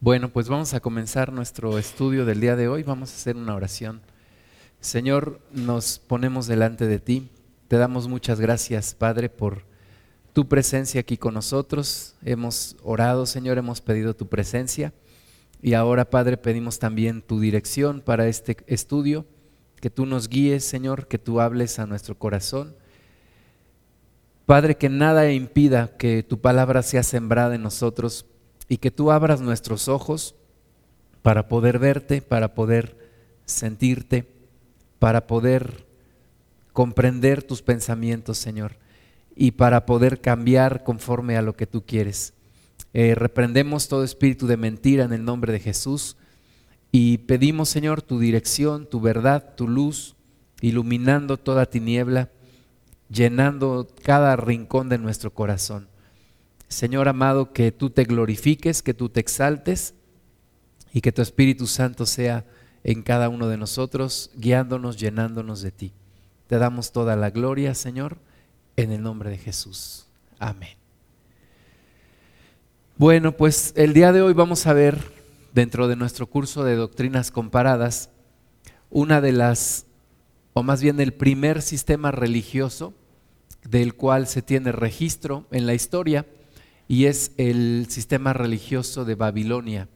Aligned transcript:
Bueno, 0.00 0.28
pues 0.28 0.48
vamos 0.48 0.74
a 0.74 0.80
comenzar 0.80 1.32
nuestro 1.32 1.76
estudio 1.76 2.24
del 2.24 2.40
día 2.40 2.54
de 2.54 2.68
hoy. 2.68 2.84
Vamos 2.84 3.10
a 3.10 3.16
hacer 3.16 3.34
una 3.34 3.56
oración. 3.56 4.00
Señor, 4.78 5.40
nos 5.50 5.98
ponemos 5.98 6.46
delante 6.46 6.86
de 6.86 7.00
ti. 7.00 7.30
Te 7.66 7.78
damos 7.78 8.06
muchas 8.06 8.38
gracias, 8.38 8.94
Padre, 8.94 9.28
por 9.28 9.64
tu 10.32 10.46
presencia 10.46 11.00
aquí 11.00 11.16
con 11.16 11.34
nosotros. 11.34 12.14
Hemos 12.22 12.76
orado, 12.84 13.26
Señor, 13.26 13.58
hemos 13.58 13.80
pedido 13.80 14.14
tu 14.14 14.28
presencia. 14.28 14.92
Y 15.60 15.74
ahora, 15.74 16.08
Padre, 16.08 16.36
pedimos 16.36 16.78
también 16.78 17.20
tu 17.20 17.40
dirección 17.40 18.00
para 18.00 18.28
este 18.28 18.56
estudio. 18.68 19.26
Que 19.80 19.90
tú 19.90 20.06
nos 20.06 20.28
guíes, 20.28 20.62
Señor, 20.62 21.08
que 21.08 21.18
tú 21.18 21.40
hables 21.40 21.80
a 21.80 21.86
nuestro 21.86 22.16
corazón. 22.16 22.76
Padre, 24.46 24.76
que 24.76 24.90
nada 24.90 25.32
impida 25.32 25.96
que 25.96 26.22
tu 26.22 26.40
palabra 26.40 26.84
sea 26.84 27.02
sembrada 27.02 27.56
en 27.56 27.62
nosotros 27.62 28.26
y 28.68 28.78
que 28.78 28.90
tú 28.90 29.10
abras 29.10 29.40
nuestros 29.40 29.88
ojos 29.88 30.34
para 31.22 31.48
poder 31.48 31.78
verte, 31.78 32.22
para 32.22 32.54
poder 32.54 32.96
sentirte, 33.44 34.28
para 34.98 35.26
poder 35.26 35.86
comprender 36.72 37.42
tus 37.42 37.62
pensamientos, 37.62 38.38
Señor, 38.38 38.76
y 39.34 39.52
para 39.52 39.86
poder 39.86 40.20
cambiar 40.20 40.84
conforme 40.84 41.36
a 41.36 41.42
lo 41.42 41.54
que 41.54 41.66
tú 41.66 41.84
quieres. 41.84 42.34
Eh, 42.94 43.14
reprendemos 43.14 43.88
todo 43.88 44.04
espíritu 44.04 44.46
de 44.46 44.56
mentira 44.56 45.04
en 45.04 45.12
el 45.12 45.24
nombre 45.24 45.52
de 45.52 45.60
Jesús 45.60 46.16
y 46.90 47.18
pedimos, 47.18 47.68
Señor, 47.68 48.02
tu 48.02 48.18
dirección, 48.18 48.88
tu 48.88 49.00
verdad, 49.00 49.54
tu 49.56 49.68
luz, 49.68 50.16
iluminando 50.60 51.36
toda 51.36 51.66
tiniebla, 51.66 52.30
llenando 53.10 53.88
cada 54.02 54.36
rincón 54.36 54.88
de 54.88 54.98
nuestro 54.98 55.32
corazón. 55.32 55.88
Señor 56.68 57.08
amado, 57.08 57.52
que 57.52 57.72
tú 57.72 57.90
te 57.90 58.04
glorifiques, 58.04 58.82
que 58.82 58.94
tú 58.94 59.08
te 59.08 59.20
exaltes 59.20 59.94
y 60.92 61.00
que 61.00 61.12
tu 61.12 61.22
Espíritu 61.22 61.66
Santo 61.66 62.06
sea 62.06 62.44
en 62.84 63.02
cada 63.02 63.28
uno 63.28 63.48
de 63.48 63.56
nosotros, 63.56 64.30
guiándonos, 64.34 64.98
llenándonos 64.98 65.62
de 65.62 65.70
ti. 65.72 65.92
Te 66.46 66.58
damos 66.58 66.92
toda 66.92 67.16
la 67.16 67.30
gloria, 67.30 67.74
Señor, 67.74 68.18
en 68.76 68.92
el 68.92 69.02
nombre 69.02 69.30
de 69.30 69.38
Jesús. 69.38 70.06
Amén. 70.38 70.76
Bueno, 72.96 73.36
pues 73.36 73.72
el 73.76 73.92
día 73.92 74.12
de 74.12 74.22
hoy 74.22 74.32
vamos 74.32 74.66
a 74.66 74.72
ver, 74.72 74.98
dentro 75.54 75.88
de 75.88 75.96
nuestro 75.96 76.26
curso 76.26 76.64
de 76.64 76.76
doctrinas 76.76 77.30
comparadas, 77.30 78.10
una 78.90 79.20
de 79.20 79.32
las, 79.32 79.86
o 80.52 80.62
más 80.62 80.82
bien 80.82 81.00
el 81.00 81.12
primer 81.12 81.62
sistema 81.62 82.10
religioso 82.10 82.94
del 83.68 83.94
cual 83.94 84.26
se 84.26 84.42
tiene 84.42 84.72
registro 84.72 85.46
en 85.50 85.66
la 85.66 85.74
historia, 85.74 86.26
y 86.88 87.04
es 87.04 87.32
el 87.36 87.86
sistema 87.90 88.32
religioso 88.32 89.04
de 89.04 89.14
Babilonia. 89.14 89.88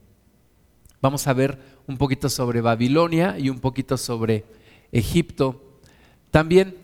Vamos 1.00 1.26
a 1.26 1.32
ver 1.32 1.58
un 1.88 1.96
poquito 1.96 2.28
sobre 2.28 2.60
Babilonia 2.60 3.38
y 3.38 3.48
un 3.48 3.58
poquito 3.58 3.96
sobre 3.96 4.44
Egipto 4.92 5.80
también. 6.30 6.76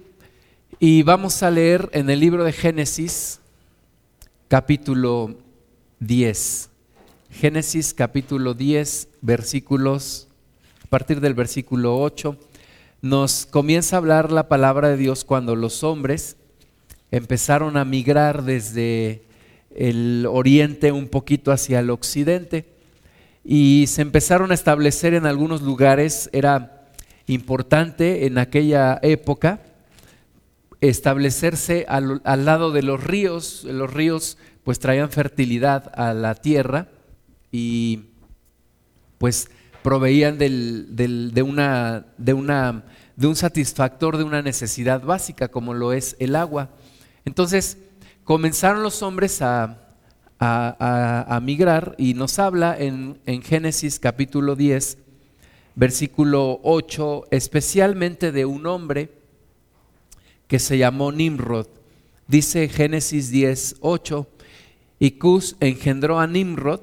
Y 0.81 1.03
vamos 1.03 1.43
a 1.43 1.51
leer 1.51 1.91
en 1.93 2.09
el 2.09 2.21
libro 2.21 2.43
de 2.43 2.53
Génesis 2.53 3.41
capítulo 4.49 5.37
10. 6.01 6.71
Génesis 7.31 7.93
capítulo 7.93 8.55
10, 8.55 9.09
versículos, 9.21 10.29
a 10.83 10.87
partir 10.87 11.21
del 11.21 11.35
versículo 11.35 12.01
8, 12.01 12.39
nos 13.03 13.45
comienza 13.45 13.97
a 13.97 13.99
hablar 13.99 14.33
la 14.33 14.49
palabra 14.49 14.89
de 14.89 14.97
Dios 14.97 15.25
cuando 15.25 15.55
los 15.55 15.85
hombres 15.85 16.37
empezaron 17.11 17.77
a 17.77 17.85
migrar 17.85 18.43
desde 18.43 19.28
el 19.75 20.27
oriente 20.29 20.93
un 20.93 21.09
poquito 21.09 21.53
hacia 21.53 21.81
el 21.81 21.91
occidente 21.91 22.67
y 23.45 23.87
se 23.89 24.03
empezaron 24.03 24.51
a 24.51 24.55
establecer 24.55 25.15
en 25.15 25.27
algunos 25.27 25.63
lugares, 25.63 26.29
era 26.33 26.91
importante 27.27 28.27
en 28.27 28.39
aquella 28.39 28.99
época 29.03 29.63
establecerse 30.81 31.87
al, 31.89 32.21
lado 32.45 32.73
de 32.73 32.83
los 32.83 33.03
ríos, 33.03 33.65
los 33.65 33.93
ríos 33.93 34.39
pues 34.65 34.79
traían 34.79 35.11
fertilidad 35.11 35.91
a 35.95 36.13
la 36.15 36.35
tierra 36.35 36.89
y 37.51 38.11
pues 39.19 39.49
proveían 39.83 40.39
de, 40.39 41.43
una, 41.43 42.07
de, 42.19 42.33
una, 42.33 42.85
de 43.17 43.27
un 43.27 43.37
satisfactor 43.37 44.19
de 44.19 44.25
una 44.25 44.43
necesidad 44.43 45.03
básica 45.03 45.49
como 45.49 45.75
lo 45.75 45.93
es 45.93 46.17
el 46.19 46.37
agua. 46.37 46.71
Entonces, 47.25 47.79
comenzaron 48.29 48.83
los 48.83 49.03
hombres 49.03 49.41
a, 49.41 49.79
migrar 51.43 51.95
y 51.97 52.13
nos 52.13 52.39
habla 52.39 52.77
en, 52.79 53.19
en 53.25 53.41
Génesis 53.41 53.99
capítulo 53.99 54.55
10, 54.55 54.99
versículo 55.75 56.61
8, 56.63 57.29
especialmente 57.31 58.31
de 58.31 58.45
un 58.45 58.67
hombre 58.67 59.09
que 60.47 60.59
se 60.59 60.77
llamó 60.77 61.11
Nimrod. 61.11 61.69
Dice 62.27 62.69
Génesis 62.69 63.31
10, 63.31 63.77
8, 63.81 64.29
y 64.99 65.13
Cus 65.13 65.57
engendró 65.61 66.21
a 66.21 66.27
Nimrod, 66.27 66.81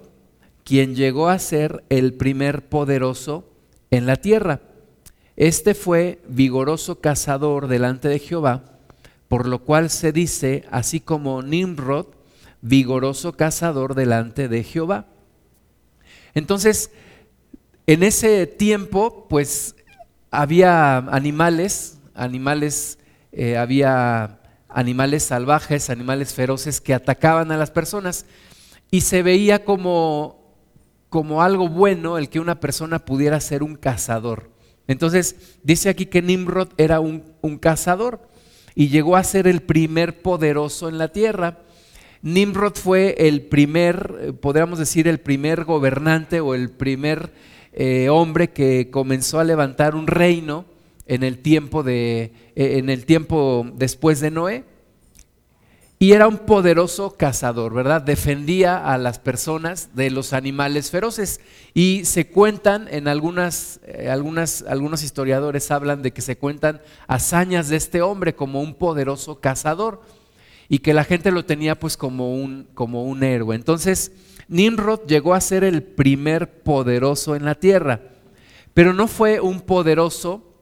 quien 0.64 0.96
llegó 0.96 1.30
a 1.30 1.38
ser 1.38 1.84
el 1.90 2.16
primer 2.16 2.68
poderoso 2.68 3.48
en 3.92 4.08
la 4.08 4.16
tierra. 4.16 4.62
Este 5.36 5.76
fue 5.76 6.24
vigoroso 6.28 7.02
cazador 7.02 7.68
delante 7.68 8.08
de 8.08 8.18
Jehová 8.18 8.75
por 9.28 9.48
lo 9.48 9.60
cual 9.60 9.90
se 9.90 10.12
dice, 10.12 10.66
así 10.72 11.00
como 11.00 11.42
Nimrod, 11.42 12.08
vigoroso 12.62 13.34
cazador 13.34 13.96
delante 13.96 14.48
de 14.48 14.64
Jehová. 14.64 15.08
Entonces, 16.34 16.92
en 17.88 18.04
ese 18.04 18.48
tiempo, 18.48 19.28
pues 19.30 19.76
había 20.32 20.98
animales, 20.98 22.00
animales, 22.14 23.00
eh, 23.32 23.58
había 23.58 24.40
animales 24.68 25.24
salvajes, 25.24 25.90
animales 25.90 26.34
feroces 26.34 26.82
que 26.82 26.94
atacaban 26.94 27.52
a 27.52 27.58
las 27.58 27.72
personas 27.72 28.26
y 28.92 29.02
se 29.02 29.24
veía 29.24 29.64
como, 29.64 30.56
como 31.10 31.42
algo 31.42 31.70
bueno 31.70 32.18
el 32.18 32.30
que 32.30 32.40
una 32.40 32.60
persona 32.60 33.00
pudiera 33.00 33.40
ser 33.40 33.64
un 33.64 33.76
cazador. 33.76 34.52
Entonces, 34.88 35.58
dice 35.64 35.90
aquí 35.90 36.06
que 36.06 36.22
Nimrod 36.22 36.70
era 36.78 37.00
un, 37.00 37.24
un 37.42 37.58
cazador 37.58 38.28
y 38.76 38.90
llegó 38.90 39.16
a 39.16 39.24
ser 39.24 39.48
el 39.48 39.62
primer 39.62 40.22
poderoso 40.22 40.90
en 40.90 40.98
la 40.98 41.08
tierra. 41.08 41.60
Nimrod 42.22 42.74
fue 42.76 43.16
el 43.18 43.44
primer, 43.44 44.16
eh, 44.20 44.34
podríamos 44.34 44.78
decir, 44.78 45.08
el 45.08 45.20
primer 45.20 45.64
gobernante 45.64 46.42
o 46.42 46.54
el 46.54 46.70
primer 46.70 47.32
eh, 47.72 48.10
hombre 48.10 48.52
que 48.52 48.90
comenzó 48.92 49.40
a 49.40 49.44
levantar 49.44 49.96
un 49.96 50.08
reino 50.08 50.66
en 51.08 51.24
el 51.24 51.40
tiempo 51.40 51.84
de, 51.84 52.34
eh, 52.56 52.78
en 52.78 52.90
el 52.90 53.06
tiempo 53.06 53.66
después 53.76 54.20
de 54.20 54.32
Noé. 54.32 54.64
Y 56.06 56.14
era 56.14 56.28
un 56.28 56.38
poderoso 56.38 57.16
cazador, 57.18 57.74
¿verdad? 57.74 58.00
Defendía 58.00 58.78
a 58.78 59.00
las 59.00 59.18
personas 59.18 59.90
de 59.96 60.12
los 60.12 60.34
animales 60.34 60.92
feroces. 60.92 61.42
Y 61.74 62.06
se 62.06 62.28
cuentan 62.28 62.88
en 62.92 63.08
algunas, 63.08 63.80
eh, 63.88 64.08
algunas, 64.12 64.64
algunos 64.68 65.02
historiadores 65.02 65.72
hablan 65.72 66.04
de 66.04 66.14
que 66.14 66.22
se 66.22 66.38
cuentan 66.38 66.80
hazañas 67.08 67.70
de 67.70 67.78
este 67.78 68.04
hombre 68.04 68.36
como 68.36 68.62
un 68.62 68.76
poderoso 68.76 69.40
cazador 69.40 70.04
y 70.70 70.78
que 70.78 70.94
la 70.94 71.06
gente 71.06 71.32
lo 71.32 71.44
tenía 71.44 71.80
pues 71.80 71.98
como 71.98 72.36
un, 72.36 72.68
como 72.76 73.06
un 73.06 73.24
héroe. 73.24 73.56
Entonces, 73.56 74.12
Nimrod 74.48 75.08
llegó 75.08 75.34
a 75.34 75.42
ser 75.42 75.64
el 75.64 75.82
primer 75.82 76.62
poderoso 76.62 77.36
en 77.36 77.46
la 77.46 77.56
tierra, 77.56 78.02
pero 78.76 78.94
no 78.94 79.08
fue 79.08 79.40
un 79.40 79.60
poderoso 79.60 80.54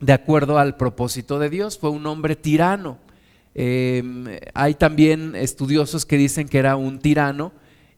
de 0.00 0.14
acuerdo 0.14 0.58
al 0.58 0.78
propósito 0.78 1.38
de 1.38 1.50
Dios, 1.50 1.78
fue 1.78 1.90
un 1.90 2.06
hombre 2.06 2.34
tirano 2.34 3.09
Em, 3.54 4.26
hay 4.54 4.74
también 4.74 5.34
estudiosos 5.34 6.06
que 6.06 6.16
dicen 6.16 6.48
que 6.48 6.58
era 6.58 6.76
un 6.76 6.98
tirano 7.00 7.52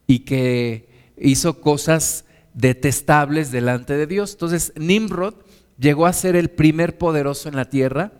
y 0.07 0.19
que 0.19 0.89
hizo 1.17 1.61
cosas 1.61 2.25
detestables 2.53 3.51
delante 3.51 3.95
de 3.95 4.07
Dios. 4.07 4.33
Entonces, 4.33 4.73
Nimrod 4.75 5.35
llegó 5.77 6.05
a 6.05 6.13
ser 6.13 6.35
el 6.35 6.49
primer 6.49 6.97
poderoso 6.97 7.49
en 7.49 7.55
la 7.55 7.65
tierra 7.65 8.13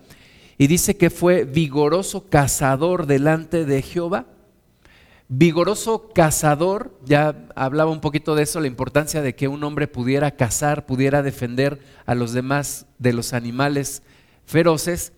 y 0.57 0.67
dice 0.67 0.97
que 0.97 1.09
fue 1.09 1.45
vigoroso 1.45 2.29
cazador 2.29 3.07
delante 3.07 3.65
de 3.65 3.81
Jehová. 3.81 4.27
Vigoroso 5.29 6.09
cazador, 6.13 6.95
ya 7.05 7.47
hablaba 7.55 7.91
un 7.91 8.01
poquito 8.01 8.35
de 8.35 8.43
eso, 8.43 8.59
la 8.59 8.67
importancia 8.67 9.21
de 9.21 9.35
que 9.35 9.47
un 9.47 9.63
hombre 9.63 9.87
pudiera 9.87 10.31
cazar, 10.31 10.85
pudiera 10.85 11.23
defender 11.23 11.79
a 12.05 12.13
los 12.13 12.33
demás 12.33 12.85
de 12.99 13.13
los 13.13 13.33
animales 13.33 14.03
feroces. 14.45 15.13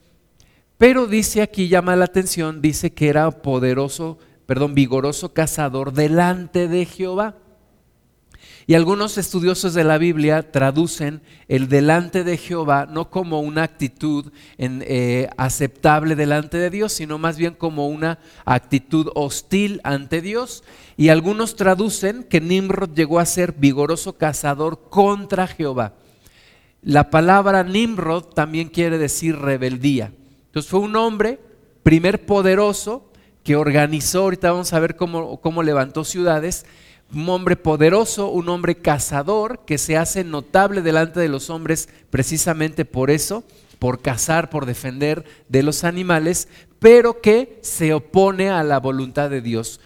Pero 0.78 1.08
dice 1.08 1.42
aquí, 1.42 1.70
llama 1.70 1.96
la 1.96 2.06
atención, 2.06 2.62
dice 2.62 2.92
que 2.94 3.08
era 3.08 3.30
poderoso, 3.32 4.18
perdón, 4.46 4.76
vigoroso 4.76 5.34
cazador 5.34 5.94
delante 5.94 6.68
de 6.68 6.86
Jehová. 6.86 7.36
Y 8.68 8.74
algunos 8.74 9.20
estudiosos 9.20 9.76
de 9.76 9.84
la 9.84 10.00
Biblia 10.00 10.52
traducen 10.52 11.22
el 11.48 11.70
delante 11.70 12.24
de 12.24 12.36
Jehová 12.36 12.88
no 12.90 13.12
como 13.12 13.40
una 13.42 13.62
actitud 13.62 14.32
eh, 14.58 15.30
aceptable 15.38 16.16
delante 16.16 16.58
de 16.58 16.72
Dios, 16.72 16.92
sino 16.92 17.20
más 17.20 17.38
bien 17.38 17.54
como 17.54 17.88
una 17.88 18.18
actitud 18.44 19.12
hostil 19.14 19.82
ante 19.84 20.20
Dios. 20.20 20.64
Y 20.98 21.10
algunos 21.10 21.56
traducen 21.56 22.24
que 22.24 22.42
Nimrod 22.42 22.96
llegó 22.96 23.20
a 23.20 23.26
ser 23.28 23.54
vigoroso 23.54 24.18
cazador 24.18 24.90
contra 24.90 25.46
Jehová. 25.46 25.94
La 26.82 27.12
palabra 27.12 27.64
Nimrod 27.64 28.26
también 28.34 28.70
quiere 28.70 28.98
decir 28.98 29.38
rebeldía. 29.38 30.12
Entonces 30.56 30.72
fue 30.72 30.80
un 30.80 30.96
hombre, 30.96 31.38
primer 31.84 32.26
poderoso, 32.26 33.12
que 33.44 33.58
organizó, 33.58 34.22
ahorita 34.22 34.54
vamos 34.54 34.72
a 34.72 34.80
ver 34.80 34.96
cómo, 34.96 35.42
cómo 35.42 35.64
levantó 35.64 36.06
ciudades, 36.06 36.66
un 37.14 37.28
hombre 37.28 37.58
poderoso, 37.58 38.30
un 38.30 38.48
hombre 38.48 38.76
cazador 38.76 39.66
que 39.66 39.78
se 39.78 39.98
hace 39.98 40.24
notable 40.24 40.82
delante 40.82 41.20
de 41.20 41.28
los 41.28 41.50
hombres 41.50 41.90
precisamente 42.10 42.86
por 42.86 43.12
eso, 43.12 43.44
por 43.80 44.02
cazar, 44.02 44.50
por 44.50 44.66
defender 44.66 45.26
de 45.50 45.62
los 45.62 45.84
animales, 45.84 46.48
pero 46.80 47.20
que 47.20 47.60
se 47.62 47.94
opone 47.94 48.50
a 48.50 48.64
la 48.64 48.80
voluntad 48.80 49.30
de 49.30 49.42
Dios. 49.42 49.82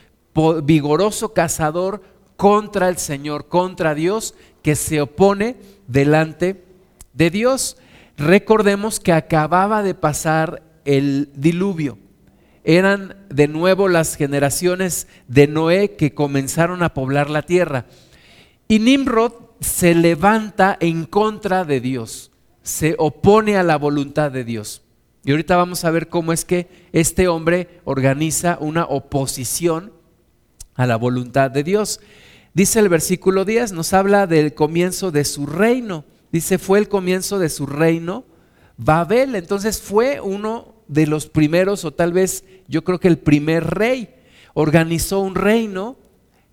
Vigoroso 0.63 1.33
cazador 1.33 2.03
contra 2.37 2.89
el 2.89 2.99
Señor, 2.99 3.47
contra 3.47 3.95
Dios, 3.95 4.35
que 4.61 4.75
se 4.75 5.01
opone 5.01 5.55
delante 5.87 6.63
de 7.13 7.31
Dios. 7.31 7.75
Recordemos 8.19 8.99
que 8.99 9.13
acababa 9.13 9.81
de 9.81 9.95
pasar 9.95 10.61
el 10.85 11.31
diluvio 11.33 11.97
eran 12.63 13.15
de 13.29 13.47
nuevo 13.47 13.87
las 13.87 14.15
generaciones 14.15 15.07
de 15.27 15.47
Noé 15.47 15.95
que 15.95 16.13
comenzaron 16.13 16.83
a 16.83 16.93
poblar 16.93 17.29
la 17.29 17.41
tierra. 17.41 17.85
Y 18.67 18.77
Nimrod 18.77 19.33
se 19.59 19.95
levanta 19.95 20.77
en 20.79 21.05
contra 21.05 21.65
de 21.65 21.81
Dios, 21.81 22.31
se 22.61 22.93
opone 22.99 23.57
a 23.57 23.63
la 23.63 23.77
voluntad 23.77 24.31
de 24.31 24.43
Dios. 24.43 24.83
Y 25.23 25.31
ahorita 25.31 25.57
vamos 25.57 25.83
a 25.83 25.89
ver 25.89 26.09
cómo 26.09 26.31
es 26.31 26.45
que 26.45 26.67
este 26.91 27.27
hombre 27.27 27.81
organiza 27.85 28.57
una 28.61 28.85
oposición 28.85 29.91
a 30.75 30.85
la 30.85 30.95
voluntad 30.95 31.51
de 31.51 31.63
Dios. 31.63 31.99
Dice 32.53 32.79
el 32.79 32.89
versículo 32.89 33.45
10, 33.45 33.73
nos 33.73 33.93
habla 33.93 34.27
del 34.27 34.53
comienzo 34.53 35.11
de 35.11 35.25
su 35.25 35.45
reino. 35.45 36.05
Dice, 36.31 36.57
fue 36.57 36.79
el 36.79 36.89
comienzo 36.89 37.39
de 37.39 37.49
su 37.49 37.65
reino 37.65 38.25
Babel. 38.77 39.35
Entonces 39.35 39.81
fue 39.81 40.19
uno 40.21 40.75
de 40.87 41.07
los 41.07 41.27
primeros, 41.27 41.85
o 41.85 41.91
tal 41.91 42.13
vez 42.13 42.43
yo 42.67 42.83
creo 42.83 42.99
que 42.99 43.07
el 43.07 43.19
primer 43.19 43.65
rey, 43.65 44.15
organizó 44.53 45.19
un 45.19 45.35
reino 45.35 45.97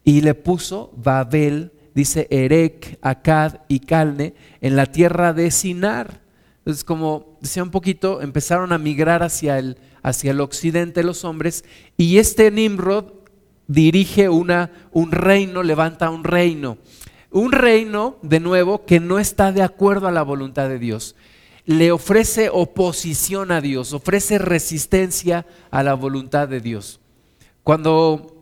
y 0.05 0.21
le 0.21 0.35
puso 0.35 0.93
Babel, 0.97 1.73
dice 1.95 2.29
Erec, 2.31 2.99
Acad 3.03 3.61
y 3.69 3.81
Calne, 3.81 4.35
en 4.61 4.77
la 4.77 4.87
tierra 4.87 5.33
de 5.33 5.51
Sinar. 5.51 6.21
Entonces, 6.59 6.85
como 6.85 7.39
decía 7.41 7.63
un 7.63 7.71
poquito, 7.71 8.23
empezaron 8.23 8.73
a 8.73 8.79
migrar 8.79 9.23
hacia 9.23 9.59
el, 9.59 9.79
hacia 10.03 10.31
el 10.33 10.41
occidente 10.41 11.03
los 11.03 11.25
hombres, 11.25 11.65
y 11.97 12.19
este 12.19 12.51
Nimrod 12.51 13.13
dirige 13.67 14.29
una, 14.29 14.71
un 14.93 15.11
reino, 15.11 15.63
levanta 15.63 16.11
un 16.11 16.23
reino. 16.25 16.79
Un 17.37 17.53
reino, 17.53 18.17
de 18.23 18.41
nuevo, 18.41 18.87
que 18.87 18.99
no 18.99 19.19
está 19.19 19.53
de 19.53 19.63
acuerdo 19.63 20.09
a 20.09 20.13
la 20.13 20.23
voluntad 20.23 20.69
de 20.69 20.79
Dios 20.79 21.15
le 21.67 21.91
ofrece 21.91 22.49
oposición 22.49 23.51
a 23.51 23.61
Dios, 23.61 23.93
ofrece 23.93 24.39
resistencia 24.39 25.47
a 25.73 25.83
la 25.83 25.95
voluntad 25.95 26.49
de 26.49 26.61
Dios. 26.61 27.01
Cuando, 27.65 28.37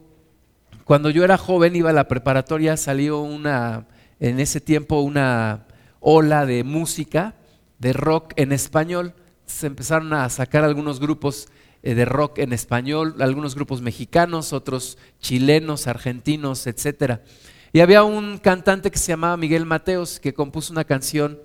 cuando 0.85 1.09
yo 1.09 1.25
era 1.25 1.39
joven, 1.39 1.75
iba 1.75 1.89
a 1.89 1.95
la 1.95 2.07
preparatoria, 2.07 2.77
salió 2.77 3.21
una, 3.21 3.87
en 4.21 4.41
ese 4.41 4.61
tiempo 4.61 5.01
una 5.01 5.67
ola 6.01 6.45
de 6.45 6.65
música, 6.65 7.35
de 7.79 7.95
rock 7.95 8.35
en 8.37 8.53
español. 8.53 9.15
Se 9.47 9.67
empezaron 9.69 10.13
a 10.13 10.29
sacar 10.29 10.63
algunos 10.63 11.01
grupos 11.01 11.49
eh, 11.83 11.95
de 11.95 12.05
rock 12.05 12.39
en 12.41 12.53
español, 12.53 13.17
algunos 13.21 13.55
grupos 13.55 13.81
mexicanos, 13.81 14.53
otros 14.53 14.99
chilenos, 15.19 15.87
argentinos, 15.87 16.67
etc. 16.67 17.21
Y 17.75 17.81
había 17.81 18.05
un 18.05 18.39
cantante 18.39 18.93
que 18.93 19.01
se 19.01 19.09
llamaba 19.09 19.37
Miguel 19.37 19.67
Mateos 19.67 20.21
que 20.21 20.33
compuso 20.33 20.73
una 20.73 20.85
canción 20.85 21.41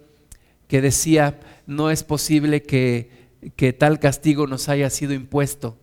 que 0.68 0.80
decía, 0.80 1.40
no 1.66 1.90
es 1.90 2.04
posible 2.04 2.62
que, 2.62 3.10
que 3.56 3.74
tal 3.74 4.00
castigo 4.00 4.46
nos 4.46 4.70
haya 4.70 4.92
sido 4.92 5.14
impuesto 5.14 5.76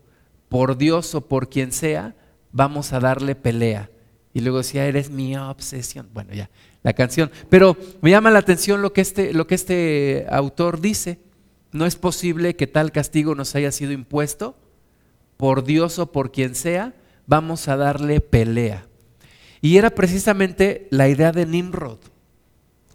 por 0.48 0.78
Dios 0.78 1.16
o 1.16 1.26
por 1.26 1.48
quien 1.48 1.72
sea, 1.72 2.14
vamos 2.52 2.92
a 2.92 3.00
darle 3.00 3.34
pelea. 3.34 3.90
Y 4.32 4.40
luego 4.40 4.58
decía, 4.58 4.86
eres 4.86 5.10
mi 5.10 5.36
obsesión. 5.36 6.08
Bueno, 6.14 6.32
ya, 6.32 6.48
la 6.84 6.92
canción. 6.92 7.32
Pero 7.50 7.76
me 8.00 8.12
llama 8.12 8.30
la 8.30 8.38
atención 8.38 8.82
lo 8.82 8.92
que 8.92 9.00
este, 9.00 9.32
lo 9.32 9.48
que 9.48 9.56
este 9.56 10.26
autor 10.30 10.80
dice. 10.80 11.18
No 11.72 11.86
es 11.86 11.96
posible 11.96 12.54
que 12.54 12.68
tal 12.68 12.92
castigo 12.92 13.34
nos 13.34 13.56
haya 13.56 13.72
sido 13.72 13.90
impuesto 13.90 14.56
por 15.38 15.64
Dios 15.64 15.98
o 15.98 16.12
por 16.12 16.30
quien 16.30 16.54
sea, 16.54 16.94
vamos 17.26 17.66
a 17.66 17.76
darle 17.76 18.20
pelea. 18.20 18.86
Y 19.60 19.76
era 19.78 19.90
precisamente 19.90 20.88
la 20.90 21.08
idea 21.08 21.32
de 21.32 21.46
Nimrod. 21.46 21.98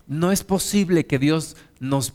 No 0.08 0.31
es 0.31 0.44
posible 0.44 1.06
que 1.06 1.19
Dios 1.19 1.56
nos, 1.80 2.13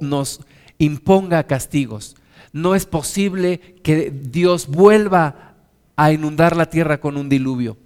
nos 0.00 0.40
imponga 0.78 1.46
castigos. 1.46 2.16
No 2.52 2.74
es 2.74 2.86
posible 2.86 3.60
que 3.82 4.10
Dios 4.10 4.68
vuelva 4.68 5.56
a 5.96 6.12
inundar 6.12 6.56
la 6.56 6.70
tierra 6.70 7.00
con 7.00 7.16
un 7.16 7.28
diluvio. 7.28 7.76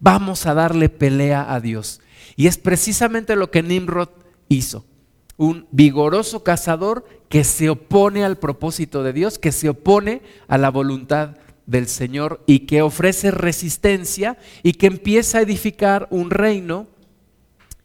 Vamos 0.00 0.46
a 0.46 0.54
darle 0.54 0.88
pelea 0.88 1.52
a 1.52 1.60
Dios. 1.60 2.00
Y 2.36 2.46
es 2.46 2.56
precisamente 2.56 3.36
lo 3.36 3.50
que 3.50 3.62
Nimrod 3.62 4.10
hizo. 4.48 4.84
Un 5.36 5.66
vigoroso 5.70 6.42
cazador 6.42 7.06
que 7.28 7.44
se 7.44 7.70
opone 7.70 8.24
al 8.24 8.38
propósito 8.38 9.02
de 9.02 9.12
Dios, 9.12 9.38
que 9.38 9.52
se 9.52 9.68
opone 9.68 10.22
a 10.48 10.58
la 10.58 10.70
voluntad 10.70 11.36
del 11.68 11.86
Señor 11.86 12.42
y 12.46 12.60
que 12.60 12.82
ofrece 12.82 13.30
resistencia 13.30 14.38
y 14.62 14.72
que 14.72 14.86
empieza 14.86 15.38
a 15.38 15.42
edificar 15.42 16.08
un 16.10 16.30
reino 16.30 16.88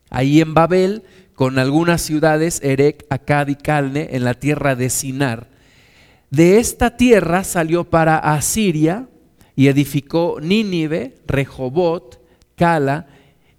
ahí 0.09 0.39
en 0.39 0.53
Babel 0.53 1.03
con 1.35 1.59
algunas 1.59 2.01
ciudades, 2.01 2.61
Erec, 2.63 3.05
Acad 3.09 3.49
y 3.49 3.55
Calne, 3.55 4.09
en 4.11 4.23
la 4.23 4.35
tierra 4.35 4.75
de 4.75 4.89
Sinar. 4.89 5.49
De 6.29 6.59
esta 6.59 6.95
tierra 6.95 7.43
salió 7.43 7.83
para 7.83 8.17
Asiria 8.17 9.09
y 9.55 9.67
edificó 9.67 10.39
Nínive, 10.41 11.17
Rehobot, 11.27 12.21
Cala 12.55 13.07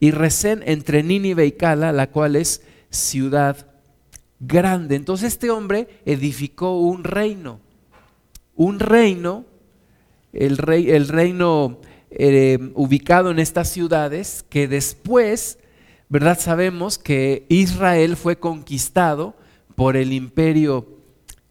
y 0.00 0.10
Resén 0.10 0.62
entre 0.64 1.02
Nínive 1.02 1.44
y 1.44 1.52
Cala, 1.52 1.92
la 1.92 2.10
cual 2.10 2.36
es 2.36 2.62
ciudad 2.88 3.66
grande. 4.40 4.96
Entonces 4.96 5.34
este 5.34 5.50
hombre 5.50 6.00
edificó 6.06 6.80
un 6.80 7.04
reino, 7.04 7.60
un 8.54 8.78
reino, 8.78 9.44
el, 10.34 10.58
rey, 10.58 10.90
el 10.90 11.08
reino 11.08 11.80
eh, 12.10 12.58
ubicado 12.74 13.30
en 13.30 13.38
estas 13.38 13.70
ciudades, 13.70 14.44
que 14.48 14.68
después 14.68 15.58
¿verdad? 16.08 16.38
Sabemos 16.38 16.98
que 16.98 17.44
Israel 17.48 18.16
fue 18.16 18.38
conquistado 18.38 19.34
por 19.74 19.96
el 19.96 20.12
imperio 20.12 20.86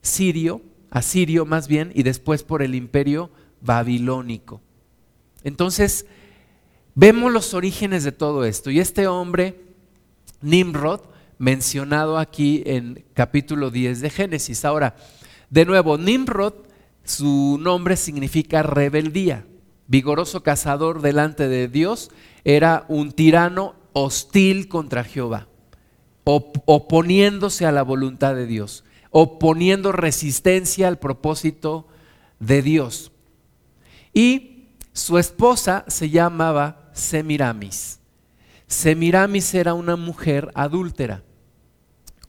sirio, 0.02 0.62
asirio 0.90 1.46
más 1.46 1.68
bien, 1.68 1.92
y 1.94 2.04
después 2.04 2.44
por 2.44 2.62
el 2.62 2.76
imperio 2.76 3.30
babilónico. 3.60 4.62
Entonces, 5.44 6.06
vemos 6.96 7.34
los 7.34 7.54
orígenes 7.54 8.04
de 8.04 8.12
todo 8.12 8.46
esto. 8.46 8.70
Y 8.72 8.80
este 8.80 9.08
hombre, 9.08 9.60
Nimrod, 10.42 11.02
mencionado 11.40 12.18
aquí 12.18 12.64
en 12.66 13.04
capítulo 13.14 13.70
10 13.70 14.00
de 14.02 14.10
Génesis. 14.10 14.64
Ahora, 14.64 14.96
de 15.50 15.66
nuevo, 15.66 15.98
Nimrod, 15.98 16.54
su 17.04 17.58
nombre 17.60 17.98
significa 17.98 18.64
rebeldía. 18.64 19.46
Vigoroso 19.88 20.44
cazador 20.44 21.02
delante 21.02 21.48
de 21.48 21.68
Dios, 21.68 22.10
era 22.46 22.86
un 22.88 23.12
tirano 23.12 23.76
hostil 23.92 24.68
contra 24.68 25.04
Jehová, 25.04 25.48
oponiéndose 26.24 27.66
a 27.66 27.72
la 27.72 27.84
voluntad 27.84 28.34
de 28.34 28.48
Dios, 28.48 28.86
oponiendo 29.12 29.92
resistencia 29.92 30.88
al 30.88 31.00
propósito 31.00 31.88
de 32.40 32.62
Dios. 32.62 33.12
Y 34.14 34.70
su 34.94 35.18
esposa 35.18 35.86
se 35.88 36.10
llamaba 36.10 36.90
Semiramis. 36.94 38.00
Semiramis 38.68 39.54
era 39.54 39.74
una 39.74 39.96
mujer 39.96 40.50
adúltera. 40.56 41.24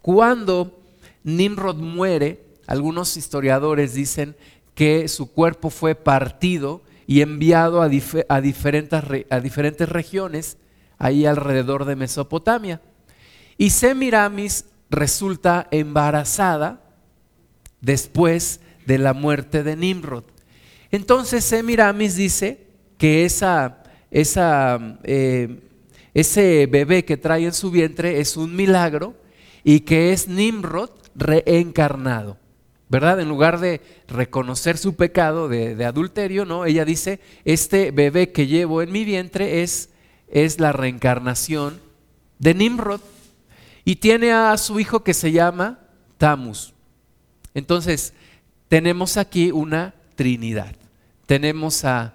Cuando 0.02 0.82
Nimrod 1.22 1.76
muere, 1.76 2.44
algunos 2.66 3.16
historiadores 3.16 3.94
dicen 3.94 4.36
que 4.74 5.08
su 5.08 5.30
cuerpo 5.30 5.70
fue 5.70 5.94
partido 5.94 6.82
y 7.06 7.20
enviado 7.20 7.82
a, 7.82 7.88
diferentes, 7.88 9.02
a 9.30 9.40
diferentes 9.40 9.88
regiones 9.88 10.56
ahí 10.98 11.26
alrededor 11.26 11.84
de 11.84 11.96
Mesopotamia. 11.96 12.80
Y 13.56 13.70
Semiramis 13.70 14.66
resulta 14.90 15.68
embarazada 15.70 16.80
después 17.80 18.60
de 18.86 18.98
la 18.98 19.12
muerte 19.12 19.62
de 19.62 19.76
Nimrod. 19.76 20.24
Entonces 20.90 21.44
Semiramis 21.44 22.16
dice 22.16 22.66
que 22.98 23.24
esa, 23.24 23.82
eh, 24.10 25.60
ese 26.14 26.66
bebé 26.66 27.04
que 27.04 27.16
trae 27.16 27.44
en 27.44 27.52
su 27.52 27.70
vientre 27.70 28.20
es 28.20 28.36
un 28.36 28.54
milagro 28.54 29.14
y 29.62 29.80
que 29.80 30.12
es 30.12 30.28
Nimrod 30.28 30.90
reencarnado. 31.14 32.38
¿Verdad? 32.88 33.20
En 33.20 33.28
lugar 33.28 33.60
de 33.60 33.80
reconocer 34.08 34.76
su 34.76 34.94
pecado 34.94 35.48
de, 35.48 35.84
adulterio, 35.84 36.44
¿no? 36.44 36.64
Ella 36.64 36.84
dice, 36.84 37.20
este 37.44 37.90
bebé 37.90 38.30
que 38.30 38.46
llevo 38.46 38.82
en 38.82 38.92
mi 38.92 39.04
vientre 39.04 39.62
es, 39.62 39.90
es 40.28 40.60
la 40.60 40.72
reencarnación 40.72 41.80
de 42.38 42.54
Nimrod. 42.54 43.00
Y 43.84 43.96
tiene 43.96 44.32
a 44.32 44.56
su 44.58 44.80
hijo 44.80 45.02
que 45.02 45.14
se 45.14 45.32
llama 45.32 45.80
Tamus. 46.18 46.74
Entonces, 47.54 48.12
tenemos 48.68 49.16
aquí 49.16 49.50
una 49.50 49.94
trinidad. 50.14 50.74
Tenemos 51.26 51.84
a 51.84 52.14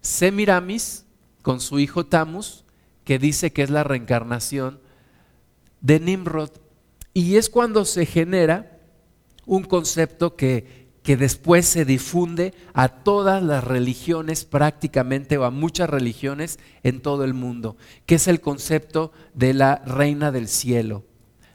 Semiramis 0.00 1.04
con 1.42 1.60
su 1.60 1.78
hijo 1.78 2.06
Tamus, 2.06 2.64
que 3.04 3.18
dice 3.18 3.52
que 3.52 3.62
es 3.62 3.70
la 3.70 3.84
reencarnación 3.84 4.80
de 5.80 6.00
Nimrod. 6.00 6.50
Y 7.14 7.36
es 7.36 7.48
cuando 7.48 7.84
se 7.84 8.04
genera 8.04 8.77
un 9.48 9.64
concepto 9.64 10.36
que, 10.36 10.88
que 11.02 11.16
después 11.16 11.66
se 11.66 11.84
difunde 11.84 12.54
a 12.74 12.88
todas 12.88 13.42
las 13.42 13.64
religiones 13.64 14.44
prácticamente 14.44 15.38
o 15.38 15.44
a 15.44 15.50
muchas 15.50 15.88
religiones 15.88 16.58
en 16.82 17.00
todo 17.00 17.24
el 17.24 17.32
mundo, 17.34 17.76
que 18.04 18.16
es 18.16 18.28
el 18.28 18.40
concepto 18.40 19.10
de 19.34 19.54
la 19.54 19.76
reina 19.86 20.30
del 20.30 20.48
cielo. 20.48 21.04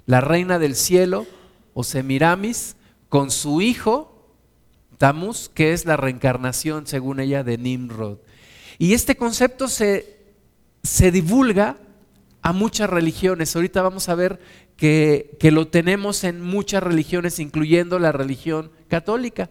La 0.06 0.22
reina 0.22 0.60
del 0.60 0.76
cielo, 0.76 1.28
o 1.76 1.84
Semiramis, 1.84 2.76
con 3.10 3.30
su 3.30 3.62
hijo 3.62 4.14
Tamus, 4.98 5.50
que 5.54 5.72
es 5.74 5.86
la 5.86 5.98
reencarnación, 5.98 6.88
según 6.88 7.20
ella, 7.20 7.44
de 7.44 7.58
Nimrod. 7.60 8.18
Y 8.80 8.94
este 8.94 9.16
concepto 9.16 9.68
se, 9.68 10.18
se 10.82 11.12
divulga 11.12 11.78
a 12.42 12.54
muchas 12.54 12.90
religiones. 12.90 13.56
Ahorita 13.56 13.82
vamos 13.82 14.10
a 14.10 14.16
ver 14.16 14.40
que, 14.78 15.38
que, 15.40 15.52
lo 15.52 15.68
tenemos 15.68 16.24
en 16.24 16.42
muchas 16.42 16.84
religiones, 16.84 17.40
incluyendo 17.40 18.00
la 18.00 18.12
religión 18.12 18.72
católica. 18.88 19.50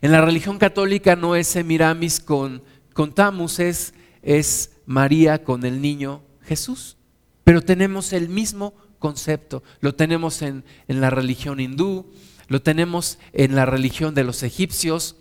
En 0.00 0.12
la 0.12 0.20
religión 0.20 0.58
católica 0.58 1.16
no 1.16 1.36
es 1.36 1.48
Semiramis 1.48 2.20
con, 2.20 2.62
con 2.94 3.12
Tamus, 3.12 3.58
es, 3.58 3.94
es 4.22 4.72
María 4.86 5.44
con 5.44 5.64
el 5.64 5.80
niño 5.80 6.22
Jesús. 6.42 6.96
Pero 7.44 7.62
tenemos 7.62 8.12
el 8.12 8.28
mismo 8.28 8.74
concepto. 8.98 9.62
Lo 9.80 9.94
tenemos 9.94 10.42
en, 10.42 10.64
en 10.88 11.00
la 11.00 11.10
religión 11.10 11.60
hindú, 11.60 12.12
lo 12.48 12.62
tenemos 12.62 13.18
en 13.32 13.54
la 13.54 13.66
religión 13.66 14.14
de 14.14 14.24
los 14.24 14.42
egipcios. 14.42 15.16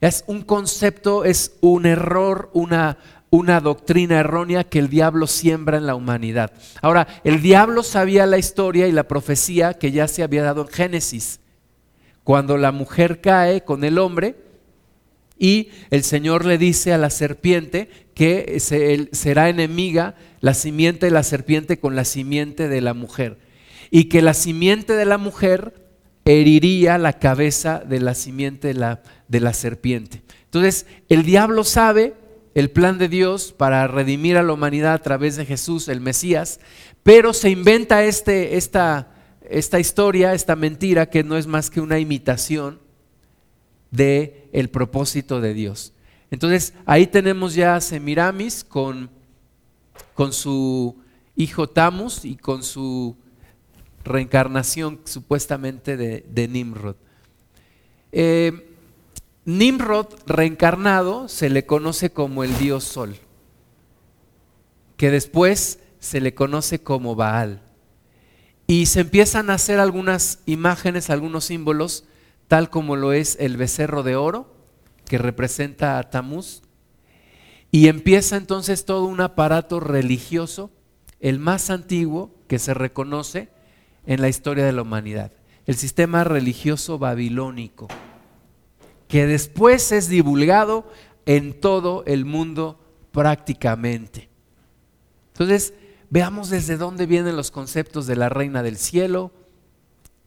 Es 0.00 0.24
un 0.26 0.42
concepto, 0.42 1.24
es 1.24 1.56
un 1.60 1.86
error, 1.86 2.50
una, 2.52 2.98
una 3.36 3.60
doctrina 3.60 4.18
errónea 4.18 4.64
que 4.64 4.78
el 4.78 4.88
diablo 4.88 5.26
siembra 5.26 5.76
en 5.76 5.86
la 5.86 5.94
humanidad. 5.94 6.52
Ahora, 6.80 7.06
el 7.22 7.42
diablo 7.42 7.82
sabía 7.82 8.26
la 8.26 8.38
historia 8.38 8.88
y 8.88 8.92
la 8.92 9.08
profecía 9.08 9.74
que 9.74 9.92
ya 9.92 10.08
se 10.08 10.22
había 10.22 10.42
dado 10.42 10.62
en 10.62 10.68
Génesis, 10.68 11.40
cuando 12.24 12.56
la 12.56 12.72
mujer 12.72 13.20
cae 13.20 13.62
con 13.62 13.84
el 13.84 13.98
hombre 13.98 14.36
y 15.38 15.68
el 15.90 16.02
Señor 16.02 16.46
le 16.46 16.56
dice 16.56 16.92
a 16.92 16.98
la 16.98 17.10
serpiente 17.10 17.90
que 18.14 18.58
será 19.12 19.48
enemiga 19.50 20.14
la 20.40 20.54
simiente 20.54 21.06
de 21.06 21.12
la 21.12 21.22
serpiente 21.22 21.78
con 21.78 21.94
la 21.94 22.04
simiente 22.04 22.68
de 22.68 22.80
la 22.80 22.94
mujer 22.94 23.38
y 23.90 24.04
que 24.04 24.22
la 24.22 24.32
simiente 24.32 24.94
de 24.94 25.04
la 25.04 25.18
mujer 25.18 25.74
heriría 26.24 26.98
la 26.98 27.18
cabeza 27.18 27.82
de 27.86 28.00
la 28.00 28.14
simiente 28.14 28.68
de 28.68 28.74
la, 28.74 29.02
de 29.28 29.40
la 29.40 29.52
serpiente. 29.52 30.22
Entonces, 30.44 30.86
el 31.08 31.22
diablo 31.22 31.62
sabe 31.64 32.14
el 32.56 32.70
plan 32.70 32.96
de 32.96 33.10
Dios 33.10 33.52
para 33.52 33.86
redimir 33.86 34.38
a 34.38 34.42
la 34.42 34.54
humanidad 34.54 34.94
a 34.94 35.02
través 35.02 35.36
de 35.36 35.44
Jesús, 35.44 35.88
el 35.88 36.00
Mesías, 36.00 36.58
pero 37.02 37.34
se 37.34 37.50
inventa 37.50 38.02
este, 38.04 38.56
esta, 38.56 39.12
esta 39.42 39.78
historia, 39.78 40.32
esta 40.32 40.56
mentira, 40.56 41.10
que 41.10 41.22
no 41.22 41.36
es 41.36 41.46
más 41.46 41.68
que 41.68 41.82
una 41.82 41.98
imitación 41.98 42.80
de 43.90 44.48
el 44.54 44.70
propósito 44.70 45.42
de 45.42 45.52
Dios. 45.52 45.92
Entonces, 46.30 46.72
ahí 46.86 47.06
tenemos 47.06 47.54
ya 47.54 47.76
a 47.76 47.80
Semiramis 47.82 48.64
con, 48.64 49.10
con 50.14 50.32
su 50.32 50.96
hijo 51.36 51.68
Tamus 51.68 52.24
y 52.24 52.36
con 52.36 52.62
su 52.62 53.18
reencarnación 54.02 55.00
supuestamente 55.04 55.98
de, 55.98 56.48
Nimrod. 56.48 56.96
Eh, 58.12 58.65
Nimrod 59.46 60.08
reencarnado 60.26 61.28
se 61.28 61.48
le 61.50 61.66
conoce 61.66 62.10
como 62.10 62.42
el 62.42 62.58
dios 62.58 62.82
sol, 62.82 63.16
que 64.96 65.12
después 65.12 65.78
se 66.00 66.20
le 66.20 66.34
conoce 66.34 66.82
como 66.82 67.14
Baal. 67.14 67.62
Y 68.66 68.86
se 68.86 69.00
empiezan 69.00 69.48
a 69.48 69.54
hacer 69.54 69.78
algunas 69.78 70.40
imágenes, 70.46 71.10
algunos 71.10 71.44
símbolos, 71.44 72.04
tal 72.48 72.70
como 72.70 72.96
lo 72.96 73.12
es 73.12 73.36
el 73.38 73.56
becerro 73.56 74.02
de 74.02 74.16
oro, 74.16 74.52
que 75.04 75.16
representa 75.16 75.98
a 75.98 76.10
Tamuz. 76.10 76.62
Y 77.70 77.86
empieza 77.86 78.36
entonces 78.36 78.84
todo 78.84 79.04
un 79.04 79.20
aparato 79.20 79.78
religioso, 79.78 80.72
el 81.20 81.38
más 81.38 81.70
antiguo 81.70 82.34
que 82.48 82.58
se 82.58 82.74
reconoce, 82.74 83.48
en 84.06 84.20
la 84.20 84.28
historia 84.28 84.64
de 84.64 84.72
la 84.72 84.82
humanidad, 84.82 85.30
el 85.66 85.76
sistema 85.76 86.24
religioso 86.24 86.98
babilónico, 86.98 87.86
que 89.08 89.26
después 89.26 89.92
es 89.92 90.08
divulgado 90.08 90.90
en 91.26 91.60
todo 91.60 92.04
el 92.06 92.24
mundo 92.24 92.80
prácticamente. 93.12 94.28
Entonces, 95.32 95.74
veamos 96.10 96.50
desde 96.50 96.76
dónde 96.76 97.06
vienen 97.06 97.36
los 97.36 97.50
conceptos 97.50 98.06
de 98.06 98.16
la 98.16 98.28
reina 98.28 98.62
del 98.62 98.76
cielo, 98.76 99.32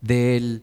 de 0.02 0.62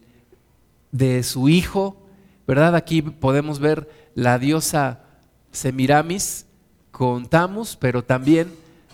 su 1.23 1.49
hijo, 1.49 2.01
¿verdad? 2.47 2.75
Aquí 2.75 3.01
podemos 3.01 3.59
ver 3.59 4.09
la 4.15 4.39
diosa 4.39 5.03
Semiramis 5.51 6.45
con 6.91 7.27
Tamus, 7.27 7.75
pero 7.75 8.03
también 8.03 8.53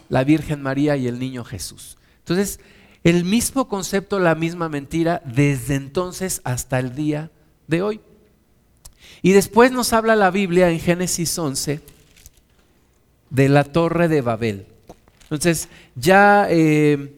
la 0.09 0.23
Virgen 0.23 0.61
María 0.61 0.97
y 0.97 1.07
el 1.07 1.19
niño 1.19 1.43
Jesús. 1.43 1.97
Entonces, 2.19 2.59
el 3.03 3.25
mismo 3.25 3.67
concepto, 3.67 4.19
la 4.19 4.35
misma 4.35 4.69
mentira, 4.69 5.21
desde 5.25 5.75
entonces 5.75 6.41
hasta 6.43 6.79
el 6.79 6.95
día 6.95 7.31
de 7.67 7.81
hoy. 7.81 8.01
Y 9.21 9.31
después 9.31 9.71
nos 9.71 9.93
habla 9.93 10.15
la 10.15 10.31
Biblia 10.31 10.69
en 10.69 10.79
Génesis 10.79 11.37
11 11.37 11.79
de 13.29 13.49
la 13.49 13.63
torre 13.63 14.07
de 14.07 14.21
Babel. 14.21 14.67
Entonces 15.23 15.69
ya 15.95 16.47
eh, 16.49 17.17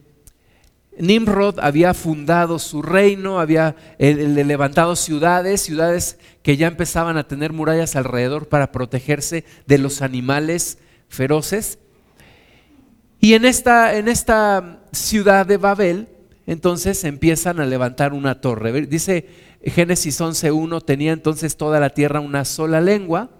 Nimrod 0.98 1.58
había 1.60 1.92
fundado 1.94 2.58
su 2.58 2.82
reino, 2.82 3.38
había 3.38 3.76
levantado 3.98 4.96
ciudades, 4.96 5.60
ciudades 5.60 6.18
que 6.42 6.56
ya 6.56 6.68
empezaban 6.68 7.16
a 7.18 7.28
tener 7.28 7.52
murallas 7.52 7.96
alrededor 7.96 8.48
para 8.48 8.72
protegerse 8.72 9.44
de 9.66 9.78
los 9.78 10.00
animales 10.00 10.78
feroces. 11.08 11.78
Y 13.20 13.34
en 13.34 13.44
esta, 13.44 13.96
en 13.96 14.08
esta 14.08 14.80
ciudad 14.92 15.46
de 15.46 15.56
Babel, 15.56 16.08
entonces 16.46 17.02
empiezan 17.04 17.60
a 17.60 17.66
levantar 17.66 18.12
una 18.12 18.40
torre. 18.40 18.86
Dice 18.86 19.26
Génesis 19.64 20.20
11.1, 20.20 20.84
tenía 20.84 21.12
entonces 21.12 21.56
toda 21.56 21.80
la 21.80 21.90
tierra 21.90 22.20
una 22.20 22.44
sola 22.44 22.80
lengua 22.80 23.30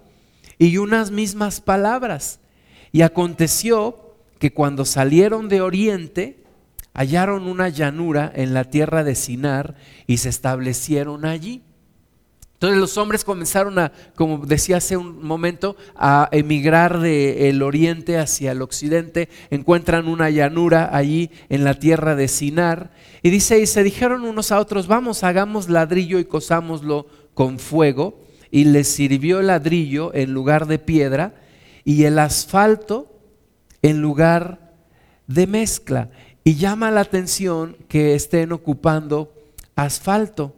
y 0.58 0.78
unas 0.78 1.10
mismas 1.10 1.60
palabras. 1.60 2.40
Y 2.92 3.02
aconteció 3.02 4.16
que 4.38 4.52
cuando 4.52 4.84
salieron 4.84 5.48
de 5.48 5.60
oriente, 5.60 6.44
hallaron 6.94 7.46
una 7.46 7.68
llanura 7.68 8.32
en 8.34 8.54
la 8.54 8.64
tierra 8.64 9.04
de 9.04 9.14
Sinar 9.14 9.76
y 10.06 10.18
se 10.18 10.28
establecieron 10.28 11.24
allí. 11.24 11.62
Entonces 12.56 12.78
los 12.78 12.96
hombres 12.96 13.22
comenzaron 13.22 13.78
a, 13.78 13.92
como 14.14 14.38
decía 14.38 14.78
hace 14.78 14.96
un 14.96 15.22
momento, 15.22 15.76
a 15.94 16.26
emigrar 16.32 17.00
del 17.00 17.60
oriente 17.60 18.16
hacia 18.16 18.52
el 18.52 18.62
occidente, 18.62 19.28
encuentran 19.50 20.08
una 20.08 20.30
llanura 20.30 20.88
allí 20.96 21.30
en 21.50 21.64
la 21.64 21.74
tierra 21.74 22.16
de 22.16 22.28
Sinar. 22.28 22.92
Y 23.22 23.28
dice, 23.28 23.60
y 23.60 23.66
se 23.66 23.82
dijeron 23.82 24.24
unos 24.24 24.52
a 24.52 24.58
otros, 24.58 24.86
vamos, 24.86 25.22
hagamos 25.22 25.68
ladrillo 25.68 26.18
y 26.18 26.24
cosámoslo 26.24 27.06
con 27.34 27.58
fuego 27.58 28.22
y 28.50 28.64
les 28.64 28.88
sirvió 28.88 29.42
ladrillo 29.42 30.14
en 30.14 30.32
lugar 30.32 30.66
de 30.66 30.78
piedra 30.78 31.34
y 31.84 32.04
el 32.04 32.18
asfalto 32.18 33.20
en 33.82 34.00
lugar 34.00 34.72
de 35.26 35.46
mezcla. 35.46 36.08
Y 36.42 36.54
llama 36.54 36.90
la 36.90 37.02
atención 37.02 37.76
que 37.86 38.14
estén 38.14 38.52
ocupando 38.52 39.34
asfalto 39.74 40.54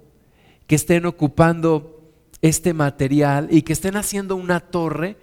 que 0.69 0.77
estén 0.77 1.07
ocupando 1.07 2.13
este 2.41 2.75
material 2.75 3.49
y 3.51 3.63
que 3.63 3.73
estén 3.73 3.97
haciendo 3.97 4.37
una 4.37 4.61
torre, 4.61 5.17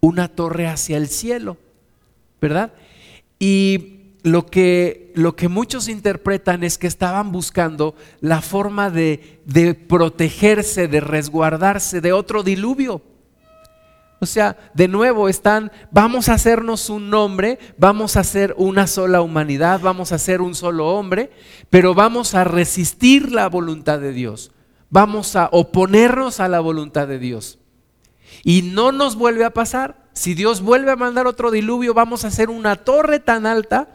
una 0.00 0.26
torre 0.26 0.66
hacia 0.66 0.96
el 0.96 1.08
cielo, 1.08 1.58
¿verdad? 2.40 2.72
Y 3.38 4.16
lo 4.22 4.46
que, 4.46 5.12
lo 5.14 5.36
que 5.36 5.48
muchos 5.48 5.86
interpretan 5.88 6.64
es 6.64 6.78
que 6.78 6.86
estaban 6.86 7.30
buscando 7.30 7.94
la 8.20 8.40
forma 8.40 8.90
de, 8.90 9.40
de 9.44 9.74
protegerse, 9.74 10.88
de 10.88 11.00
resguardarse 11.00 12.00
de 12.00 12.12
otro 12.12 12.42
diluvio. 12.42 13.02
O 14.24 14.26
sea, 14.26 14.56
de 14.72 14.88
nuevo 14.88 15.28
están, 15.28 15.70
vamos 15.90 16.30
a 16.30 16.34
hacernos 16.34 16.88
un 16.88 17.10
nombre, 17.10 17.58
vamos 17.76 18.16
a 18.16 18.20
hacer 18.20 18.54
una 18.56 18.86
sola 18.86 19.20
humanidad, 19.20 19.80
vamos 19.82 20.12
a 20.12 20.18
ser 20.18 20.40
un 20.40 20.54
solo 20.54 20.88
hombre, 20.88 21.30
pero 21.68 21.92
vamos 21.92 22.34
a 22.34 22.42
resistir 22.42 23.30
la 23.30 23.50
voluntad 23.50 24.00
de 24.00 24.14
Dios, 24.14 24.50
vamos 24.88 25.36
a 25.36 25.50
oponernos 25.52 26.40
a 26.40 26.48
la 26.48 26.60
voluntad 26.60 27.06
de 27.06 27.18
Dios. 27.18 27.58
Y 28.44 28.62
no 28.62 28.92
nos 28.92 29.14
vuelve 29.14 29.44
a 29.44 29.52
pasar. 29.52 30.08
Si 30.14 30.32
Dios 30.32 30.62
vuelve 30.62 30.90
a 30.90 30.96
mandar 30.96 31.26
otro 31.26 31.50
diluvio, 31.50 31.92
vamos 31.92 32.24
a 32.24 32.28
hacer 32.28 32.48
una 32.48 32.76
torre 32.76 33.20
tan 33.20 33.44
alta 33.44 33.92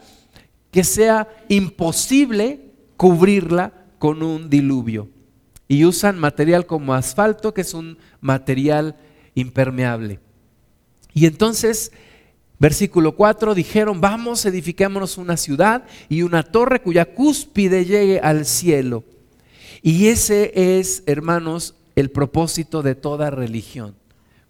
que 0.70 0.84
sea 0.84 1.26
imposible 1.48 2.70
cubrirla 2.96 3.72
con 3.98 4.22
un 4.22 4.48
diluvio. 4.48 5.08
Y 5.66 5.84
usan 5.84 6.20
material 6.20 6.66
como 6.66 6.94
asfalto, 6.94 7.52
que 7.52 7.62
es 7.62 7.74
un 7.74 7.98
material 8.20 8.94
impermeable. 9.34 10.20
Y 11.12 11.26
entonces, 11.26 11.92
versículo 12.58 13.16
4, 13.16 13.54
dijeron, 13.54 14.00
vamos, 14.00 14.44
edifiquémonos 14.44 15.18
una 15.18 15.36
ciudad 15.36 15.84
y 16.08 16.22
una 16.22 16.42
torre 16.42 16.82
cuya 16.82 17.14
cúspide 17.14 17.84
llegue 17.84 18.20
al 18.20 18.46
cielo. 18.46 19.04
Y 19.82 20.08
ese 20.08 20.78
es, 20.78 21.02
hermanos, 21.06 21.74
el 21.96 22.10
propósito 22.10 22.82
de 22.82 22.94
toda 22.94 23.30
religión, 23.30 23.96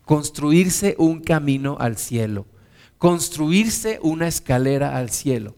construirse 0.04 0.94
un 0.99 1.20
camino 1.20 1.76
al 1.80 1.96
cielo, 1.96 2.46
construirse 2.99 3.99
una 4.02 4.28
escalera 4.28 4.96
al 4.96 5.10
cielo. 5.10 5.54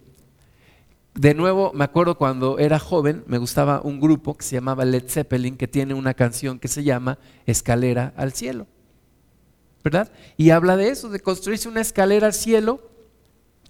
De 1.15 1.35
nuevo, 1.35 1.73
me 1.75 1.85
acuerdo 1.85 2.17
cuando 2.17 2.59
era 2.59 2.79
joven, 2.79 3.23
me 3.27 3.37
gustaba 3.37 3.83
un 3.83 4.01
grupo 4.01 4.35
que 4.35 4.45
se 4.45 4.57
llamaba 4.57 4.85
Led 4.87 5.09
Zeppelin, 5.09 5.57
que 5.57 5.69
tiene 5.69 5.93
una 5.93 6.15
canción 6.15 6.59
que 6.59 6.69
se 6.69 6.85
llama 6.85 7.19
Escalera 7.45 8.15
al 8.17 8.33
Cielo. 8.33 8.67
¿Verdad? 9.83 10.11
Y 10.37 10.51
habla 10.51 10.77
de 10.77 10.89
eso, 10.89 11.09
de 11.09 11.21
construirse 11.21 11.69
una 11.69 11.81
escalera 11.81 12.27
al 12.27 12.35
cielo 12.35 12.91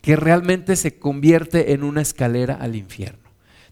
que 0.00 0.16
realmente 0.16 0.76
se 0.76 0.98
convierte 0.98 1.72
en 1.72 1.84
una 1.84 2.02
escalera 2.02 2.54
al 2.54 2.76
infierno. 2.76 3.22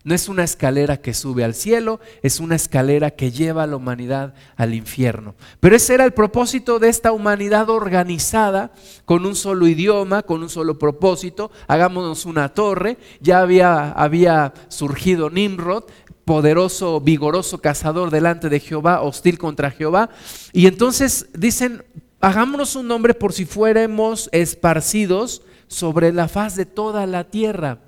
No 0.02 0.14
es 0.14 0.30
una 0.30 0.44
escalera 0.44 0.97
que 0.97 1.12
sube 1.12 1.44
al 1.44 1.54
cielo, 1.54 2.00
es 2.23 2.40
una 2.40 2.56
escalera 2.56 3.11
que 3.11 3.32
lleva 3.32 3.64
a 3.64 3.66
la 3.66 3.76
humanidad 3.76 4.32
al 4.56 4.73
infierno. 4.73 5.35
Pero 5.61 5.76
ese 5.76 5.92
era 5.92 6.06
el 6.06 6.12
propósito 6.12 6.78
de 6.78 6.88
esta 6.88 7.12
humanidad 7.12 7.68
organizada, 7.68 8.73
con 9.04 9.26
un 9.26 9.37
solo 9.37 9.66
idioma, 9.66 10.23
con 10.23 10.42
un 10.42 10.49
solo 10.49 10.78
propósito. 10.78 11.50
Hagámonos 11.68 12.25
una 12.25 12.49
torre. 12.49 12.97
Ya 13.20 13.40
había, 13.40 13.92
había 13.92 14.54
surgido 14.68 15.28
Nimrod, 15.28 15.85
poderoso, 16.25 17.02
vigoroso 17.02 17.61
cazador 17.61 18.11
delante 18.11 18.49
de 18.49 18.61
Jehová, 18.61 19.02
hostil 19.02 19.37
contra 19.37 19.70
Jehová. 19.70 20.09
Y 20.54 20.66
entonces 20.66 21.28
dicen, 21.35 21.85
hagámonos 22.21 22.77
un 22.77 22.89
nombre 22.89 23.15
por 23.15 23.33
si 23.33 23.45
fuéramos 23.45 24.29
esparcidos 24.33 25.43
sobre 25.67 26.12
la 26.12 26.29
faz 26.29 26.57
de 26.57 26.67
toda 26.67 27.07
la 27.07 27.25
tierra. 27.25 27.79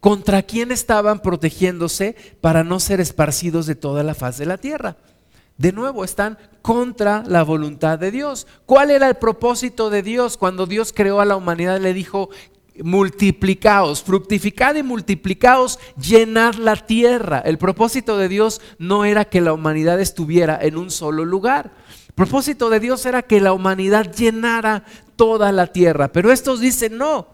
¿Contra 0.00 0.42
quién 0.42 0.72
estaban 0.72 1.20
protegiéndose 1.20 2.16
para 2.40 2.64
no 2.64 2.80
ser 2.80 3.00
esparcidos 3.00 3.66
de 3.66 3.76
toda 3.76 4.02
la 4.02 4.14
faz 4.14 4.36
de 4.38 4.46
la 4.46 4.58
tierra? 4.58 4.96
De 5.58 5.70
nuevo, 5.70 6.02
están 6.02 6.38
contra 6.60 7.22
la 7.26 7.44
voluntad 7.44 7.98
de 7.98 8.10
Dios. 8.10 8.48
¿Cuál 8.66 8.90
era 8.90 9.08
el 9.08 9.14
propósito 9.14 9.90
de 9.90 10.02
Dios 10.02 10.36
cuando 10.36 10.66
Dios 10.66 10.92
creó 10.92 11.20
a 11.20 11.24
la 11.24 11.36
humanidad? 11.36 11.78
Le 11.80 11.94
dijo, 11.94 12.30
multiplicaos, 12.82 14.02
fructificad 14.02 14.74
y 14.74 14.82
multiplicaos, 14.82 15.78
llenad 15.96 16.54
la 16.54 16.76
tierra. 16.76 17.38
El 17.40 17.58
propósito 17.58 18.16
de 18.16 18.28
Dios 18.28 18.60
no 18.78 19.04
era 19.04 19.26
que 19.26 19.40
la 19.40 19.52
humanidad 19.52 20.00
estuviera 20.00 20.58
en 20.60 20.76
un 20.76 20.90
solo 20.90 21.24
lugar. 21.24 21.70
El 22.12 22.26
propósito 22.26 22.68
de 22.68 22.78
Dios 22.78 23.06
era 23.06 23.22
que 23.22 23.40
la 23.40 23.54
humanidad 23.54 24.12
llenara 24.12 24.84
toda 25.16 25.50
la 25.50 25.66
tierra. 25.68 26.12
Pero 26.12 26.30
estos 26.30 26.60
dicen, 26.60 26.98
no, 26.98 27.26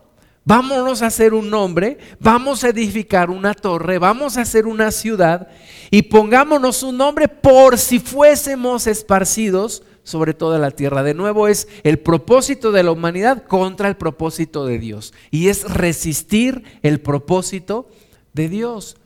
vámonos 0.44 1.02
a 1.02 1.06
hacer 1.06 1.34
un 1.34 1.50
nombre, 1.50 1.98
vamos 2.20 2.62
a 2.62 2.68
edificar 2.68 3.28
una 3.28 3.54
torre, 3.54 3.98
vamos 3.98 4.36
a 4.36 4.42
hacer 4.42 4.68
una 4.68 4.92
ciudad 4.92 5.48
y 5.90 6.02
pongámonos 6.02 6.84
un 6.84 6.96
nombre 6.96 7.26
por 7.26 7.76
si 7.76 7.98
fuésemos 7.98 8.86
esparcidos 8.86 9.82
sobre 10.04 10.32
toda 10.32 10.60
la 10.60 10.70
tierra. 10.70 11.02
De 11.02 11.12
nuevo 11.12 11.48
es 11.48 11.66
el 11.82 11.98
propósito 11.98 12.70
de 12.70 12.84
la 12.84 12.92
humanidad 12.92 13.44
contra 13.46 13.88
el 13.88 13.96
propósito 13.96 14.64
de 14.64 14.78
Dios. 14.78 15.12
Y 15.32 15.48
es 15.48 15.64
resistir 15.68 16.62
el 16.82 17.00
propósito 17.00 17.88
de 18.32 18.48
Dios. 18.48 18.96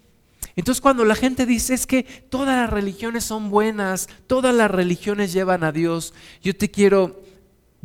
Entonces 0.57 0.81
cuando 0.81 1.05
la 1.05 1.15
gente 1.15 1.47
dice 1.47 1.75
es 1.75 1.87
que 1.87 2.03
todas 2.03 2.57
las 2.57 2.71
religiones 2.71 3.25
son 3.25 3.51
buenas, 3.51 4.09
todas 4.27 4.55
las 4.55 4.71
religiones 4.71 5.33
llevan 5.33 5.65
a 5.65 5.73
Dios, 5.73 6.13
yo 6.43 6.55
te 6.55 6.71
quiero 6.71 7.23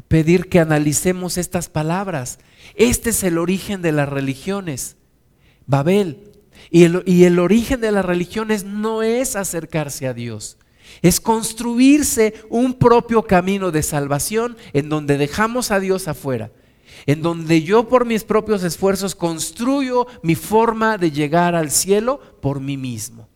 pedir 0.07 0.49
que 0.49 0.59
analicemos 0.59 1.37
estas 1.37 1.69
palabras. 1.69 2.39
Este 2.75 3.11
es 3.11 3.23
el 3.23 3.37
origen 3.37 3.81
de 3.81 3.91
las 3.91 4.09
religiones, 4.09 4.97
Babel. 5.65 6.23
Y 6.69 6.83
el, 6.83 7.03
y 7.05 7.23
el 7.23 7.39
origen 7.39 7.79
de 7.79 7.91
las 7.91 8.03
religiones 8.03 8.65
no 8.65 9.03
es 9.03 9.35
acercarse 9.35 10.07
a 10.07 10.13
Dios, 10.13 10.57
es 11.01 11.21
construirse 11.21 12.33
un 12.49 12.73
propio 12.73 13.23
camino 13.23 13.71
de 13.71 13.83
salvación 13.83 14.57
en 14.73 14.89
donde 14.89 15.17
dejamos 15.17 15.71
a 15.71 15.79
Dios 15.79 16.07
afuera 16.07 16.51
en 17.07 17.21
donde 17.21 17.63
yo 17.63 17.87
por 17.87 18.05
mis 18.05 18.23
propios 18.23 18.63
esfuerzos 18.63 19.15
construyo 19.15 20.05
mi 20.21 20.35
forma 20.35 20.97
de 20.97 21.09
llegar 21.09 21.55
al 21.55 21.71
cielo 21.71 22.19
por 22.41 22.59
mí 22.59 22.77
mismo. 22.77 23.27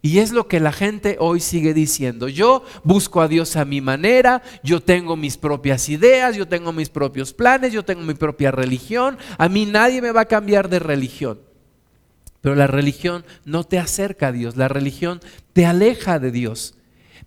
Y 0.00 0.20
es 0.20 0.30
lo 0.30 0.46
que 0.46 0.60
la 0.60 0.70
gente 0.70 1.16
hoy 1.18 1.40
sigue 1.40 1.74
diciendo. 1.74 2.28
Yo 2.28 2.62
busco 2.84 3.20
a 3.20 3.26
Dios 3.26 3.56
a 3.56 3.64
mi 3.64 3.80
manera, 3.80 4.42
yo 4.62 4.80
tengo 4.80 5.16
mis 5.16 5.36
propias 5.36 5.88
ideas, 5.88 6.36
yo 6.36 6.46
tengo 6.46 6.72
mis 6.72 6.88
propios 6.88 7.32
planes, 7.32 7.72
yo 7.72 7.84
tengo 7.84 8.02
mi 8.02 8.14
propia 8.14 8.52
religión. 8.52 9.18
A 9.36 9.48
mí 9.48 9.66
nadie 9.66 10.00
me 10.00 10.12
va 10.12 10.20
a 10.22 10.26
cambiar 10.26 10.68
de 10.68 10.78
religión. 10.78 11.40
Pero 12.40 12.54
la 12.54 12.68
religión 12.68 13.24
no 13.44 13.64
te 13.64 13.80
acerca 13.80 14.28
a 14.28 14.32
Dios, 14.32 14.56
la 14.56 14.68
religión 14.68 15.18
te 15.52 15.66
aleja 15.66 16.20
de 16.20 16.30
Dios. 16.30 16.76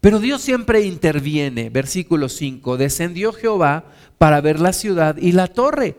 Pero 0.01 0.19
Dios 0.19 0.41
siempre 0.41 0.81
interviene. 0.81 1.69
Versículo 1.69 2.29
5, 2.29 2.77
descendió 2.77 3.33
Jehová 3.33 3.85
para 4.17 4.41
ver 4.41 4.59
la 4.59 4.73
ciudad 4.73 5.17
y 5.17 5.31
la 5.31 5.47
torre 5.47 5.95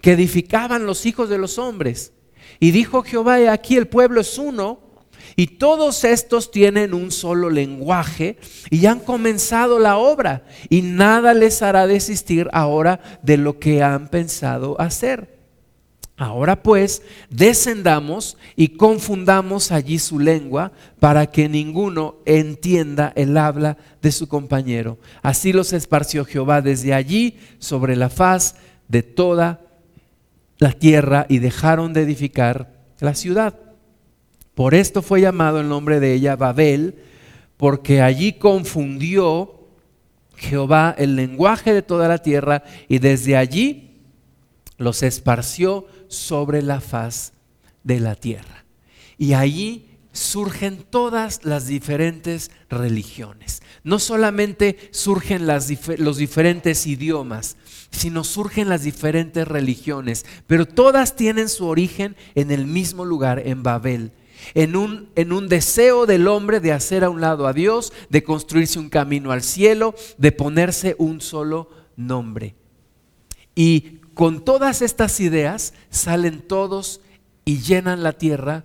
que 0.00 0.12
edificaban 0.12 0.86
los 0.86 1.06
hijos 1.06 1.28
de 1.28 1.38
los 1.38 1.58
hombres. 1.58 2.12
Y 2.60 2.70
dijo 2.70 3.02
Jehová, 3.02 3.52
aquí 3.52 3.76
el 3.76 3.88
pueblo 3.88 4.20
es 4.20 4.38
uno, 4.38 4.80
y 5.36 5.46
todos 5.46 6.04
estos 6.04 6.50
tienen 6.50 6.94
un 6.94 7.10
solo 7.10 7.50
lenguaje 7.50 8.36
y 8.70 8.86
han 8.86 9.00
comenzado 9.00 9.78
la 9.78 9.96
obra, 9.96 10.44
y 10.68 10.82
nada 10.82 11.34
les 11.34 11.62
hará 11.62 11.86
desistir 11.86 12.48
ahora 12.52 13.00
de 13.22 13.36
lo 13.36 13.58
que 13.58 13.82
han 13.82 14.08
pensado 14.08 14.80
hacer. 14.80 15.33
Ahora 16.16 16.62
pues, 16.62 17.02
descendamos 17.28 18.36
y 18.54 18.68
confundamos 18.76 19.72
allí 19.72 19.98
su 19.98 20.20
lengua 20.20 20.70
para 21.00 21.26
que 21.26 21.48
ninguno 21.48 22.16
entienda 22.24 23.12
el 23.16 23.36
habla 23.36 23.76
de 24.00 24.12
su 24.12 24.28
compañero. 24.28 24.98
Así 25.22 25.52
los 25.52 25.72
esparció 25.72 26.24
Jehová 26.24 26.62
desde 26.62 26.94
allí 26.94 27.38
sobre 27.58 27.96
la 27.96 28.10
faz 28.10 28.54
de 28.86 29.02
toda 29.02 29.60
la 30.58 30.70
tierra 30.70 31.26
y 31.28 31.40
dejaron 31.40 31.92
de 31.92 32.02
edificar 32.02 32.72
la 33.00 33.14
ciudad. 33.14 33.58
Por 34.54 34.74
esto 34.74 35.02
fue 35.02 35.20
llamado 35.20 35.60
el 35.60 35.68
nombre 35.68 35.98
de 35.98 36.14
ella 36.14 36.36
Babel, 36.36 36.94
porque 37.56 38.02
allí 38.02 38.34
confundió 38.34 39.66
Jehová 40.36 40.94
el 40.96 41.16
lenguaje 41.16 41.72
de 41.72 41.82
toda 41.82 42.06
la 42.06 42.18
tierra 42.18 42.62
y 42.88 42.98
desde 42.98 43.36
allí 43.36 43.90
los 44.76 45.02
esparció 45.02 45.86
sobre 46.14 46.62
la 46.62 46.80
faz 46.80 47.32
de 47.82 48.00
la 48.00 48.14
tierra. 48.14 48.64
Y 49.18 49.34
allí 49.34 49.94
surgen 50.12 50.84
todas 50.88 51.44
las 51.44 51.66
diferentes 51.66 52.50
religiones. 52.70 53.62
No 53.82 53.98
solamente 53.98 54.88
surgen 54.92 55.46
los 55.46 56.16
diferentes 56.16 56.86
idiomas, 56.86 57.56
sino 57.90 58.24
surgen 58.24 58.68
las 58.68 58.84
diferentes 58.84 59.46
religiones, 59.46 60.24
pero 60.46 60.66
todas 60.66 61.16
tienen 61.16 61.48
su 61.48 61.66
origen 61.66 62.16
en 62.34 62.50
el 62.50 62.66
mismo 62.66 63.04
lugar, 63.04 63.42
en 63.44 63.62
Babel. 63.62 64.12
En 64.54 64.76
un, 64.76 65.08
en 65.16 65.32
un 65.32 65.48
deseo 65.48 66.06
del 66.06 66.28
hombre 66.28 66.60
de 66.60 66.72
hacer 66.72 67.02
a 67.02 67.10
un 67.10 67.20
lado 67.20 67.46
a 67.46 67.52
Dios, 67.52 67.92
de 68.10 68.22
construirse 68.22 68.78
un 68.78 68.90
camino 68.90 69.32
al 69.32 69.42
cielo, 69.42 69.94
de 70.18 70.32
ponerse 70.32 70.96
un 70.98 71.20
solo 71.20 71.70
nombre. 71.96 72.54
Y 73.54 74.00
con 74.14 74.44
todas 74.44 74.82
estas 74.82 75.20
ideas 75.20 75.74
salen 75.90 76.40
todos 76.40 77.00
y 77.44 77.58
llenan 77.58 78.02
la 78.02 78.12
tierra 78.12 78.64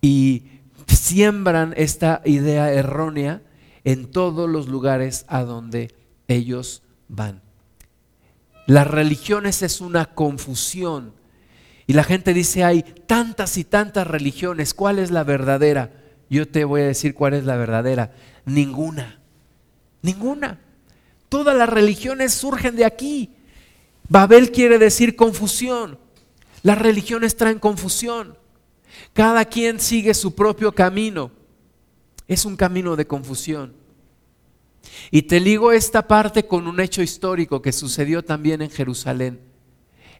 y 0.00 0.60
siembran 0.86 1.74
esta 1.76 2.22
idea 2.24 2.72
errónea 2.72 3.42
en 3.84 4.10
todos 4.10 4.48
los 4.48 4.68
lugares 4.68 5.24
a 5.28 5.42
donde 5.42 5.94
ellos 6.28 6.82
van. 7.08 7.42
Las 8.66 8.86
religiones 8.86 9.62
es 9.62 9.80
una 9.80 10.06
confusión 10.06 11.14
y 11.86 11.94
la 11.94 12.04
gente 12.04 12.32
dice 12.32 12.64
hay 12.64 12.82
tantas 12.82 13.56
y 13.56 13.64
tantas 13.64 14.06
religiones, 14.06 14.74
¿cuál 14.74 14.98
es 14.98 15.10
la 15.10 15.24
verdadera? 15.24 15.90
Yo 16.30 16.48
te 16.48 16.64
voy 16.64 16.82
a 16.82 16.86
decir 16.86 17.14
cuál 17.14 17.34
es 17.34 17.44
la 17.44 17.56
verdadera. 17.56 18.12
Ninguna, 18.46 19.20
ninguna. 20.00 20.60
Todas 21.28 21.56
las 21.56 21.68
religiones 21.68 22.32
surgen 22.32 22.76
de 22.76 22.84
aquí. 22.84 23.34
Babel 24.08 24.50
quiere 24.50 24.78
decir 24.78 25.16
confusión. 25.16 25.98
Las 26.62 26.78
religiones 26.78 27.36
traen 27.36 27.58
confusión. 27.58 28.36
Cada 29.12 29.44
quien 29.44 29.80
sigue 29.80 30.14
su 30.14 30.34
propio 30.34 30.72
camino. 30.72 31.30
Es 32.28 32.44
un 32.44 32.56
camino 32.56 32.96
de 32.96 33.06
confusión. 33.06 33.74
Y 35.10 35.22
te 35.22 35.40
ligo 35.40 35.72
esta 35.72 36.06
parte 36.08 36.46
con 36.46 36.66
un 36.66 36.80
hecho 36.80 37.02
histórico 37.02 37.62
que 37.62 37.72
sucedió 37.72 38.24
también 38.24 38.62
en 38.62 38.70
Jerusalén, 38.70 39.40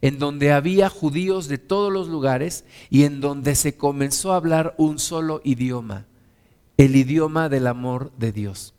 en 0.00 0.18
donde 0.18 0.52
había 0.52 0.88
judíos 0.88 1.48
de 1.48 1.58
todos 1.58 1.92
los 1.92 2.08
lugares 2.08 2.64
y 2.90 3.04
en 3.04 3.20
donde 3.20 3.54
se 3.54 3.76
comenzó 3.76 4.32
a 4.32 4.36
hablar 4.36 4.74
un 4.78 4.98
solo 4.98 5.40
idioma, 5.44 6.06
el 6.76 6.96
idioma 6.96 7.48
del 7.48 7.66
amor 7.66 8.12
de 8.18 8.32
Dios. 8.32 8.74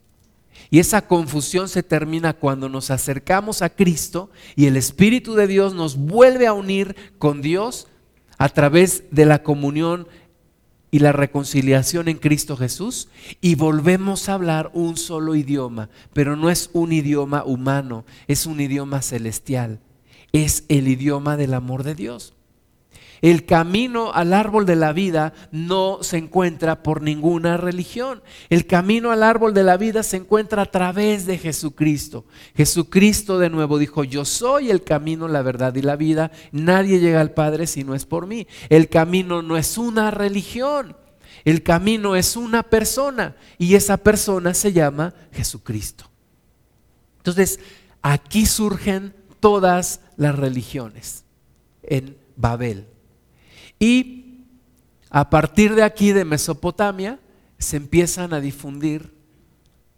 Y 0.69 0.79
esa 0.79 1.07
confusión 1.07 1.69
se 1.69 1.83
termina 1.83 2.33
cuando 2.33 2.69
nos 2.69 2.91
acercamos 2.91 3.61
a 3.61 3.69
Cristo 3.69 4.29
y 4.55 4.65
el 4.65 4.77
Espíritu 4.77 5.35
de 5.35 5.47
Dios 5.47 5.73
nos 5.73 5.97
vuelve 5.97 6.47
a 6.47 6.53
unir 6.53 6.95
con 7.17 7.41
Dios 7.41 7.87
a 8.37 8.49
través 8.49 9.03
de 9.11 9.25
la 9.25 9.43
comunión 9.43 10.07
y 10.93 10.99
la 10.99 11.11
reconciliación 11.11 12.07
en 12.07 12.17
Cristo 12.17 12.55
Jesús 12.55 13.09
y 13.41 13.55
volvemos 13.55 14.29
a 14.29 14.35
hablar 14.35 14.69
un 14.73 14.95
solo 14.95 15.35
idioma, 15.35 15.89
pero 16.13 16.35
no 16.35 16.51
es 16.51 16.69
un 16.73 16.91
idioma 16.91 17.43
humano, 17.43 18.05
es 18.27 18.45
un 18.45 18.61
idioma 18.61 19.01
celestial, 19.01 19.79
es 20.33 20.65
el 20.69 20.87
idioma 20.87 21.35
del 21.35 21.55
amor 21.55 21.81
de 21.83 21.95
Dios. 21.95 22.35
El 23.23 23.45
camino 23.45 24.11
al 24.11 24.33
árbol 24.33 24.65
de 24.65 24.75
la 24.75 24.91
vida 24.91 25.31
no 25.49 25.99
se 26.01 26.17
encuentra 26.17 26.83
por 26.83 27.01
ninguna 27.01 27.55
religión. 27.55 28.21
El 28.49 28.67
camino 28.67 29.11
al 29.11 29.23
árbol 29.23 29.53
de 29.53 29.63
la 29.63 29.77
vida 29.77 30.03
se 30.03 30.17
encuentra 30.17 30.63
a 30.63 30.71
través 30.71 31.25
de 31.25 31.37
Jesucristo. 31.37 32.25
Jesucristo 32.53 33.39
de 33.39 33.49
nuevo 33.49 33.77
dijo, 33.77 34.03
yo 34.03 34.25
soy 34.25 34.71
el 34.71 34.83
camino, 34.83 35.29
la 35.29 35.41
verdad 35.41 35.73
y 35.75 35.81
la 35.81 35.95
vida. 35.95 36.31
Nadie 36.51 36.99
llega 36.99 37.21
al 37.21 37.31
Padre 37.31 37.65
si 37.65 37.85
no 37.85 37.95
es 37.95 38.05
por 38.05 38.27
mí. 38.27 38.45
El 38.67 38.89
camino 38.89 39.41
no 39.41 39.55
es 39.55 39.77
una 39.77 40.11
religión. 40.11 40.97
El 41.45 41.63
camino 41.63 42.17
es 42.17 42.35
una 42.35 42.61
persona 42.61 43.37
y 43.57 43.75
esa 43.75 43.95
persona 43.95 44.53
se 44.53 44.73
llama 44.73 45.13
Jesucristo. 45.31 46.11
Entonces, 47.19 47.61
aquí 48.01 48.45
surgen 48.45 49.15
todas 49.39 50.01
las 50.17 50.35
religiones 50.35 51.23
en 51.83 52.17
Babel. 52.35 52.87
Y 53.83 54.45
a 55.09 55.29
partir 55.29 55.75
de 55.75 55.83
aquí, 55.83 56.13
de 56.13 56.23
Mesopotamia, 56.23 57.19
se 57.57 57.75
empiezan 57.75 58.33
a 58.33 58.39
difundir 58.39 59.13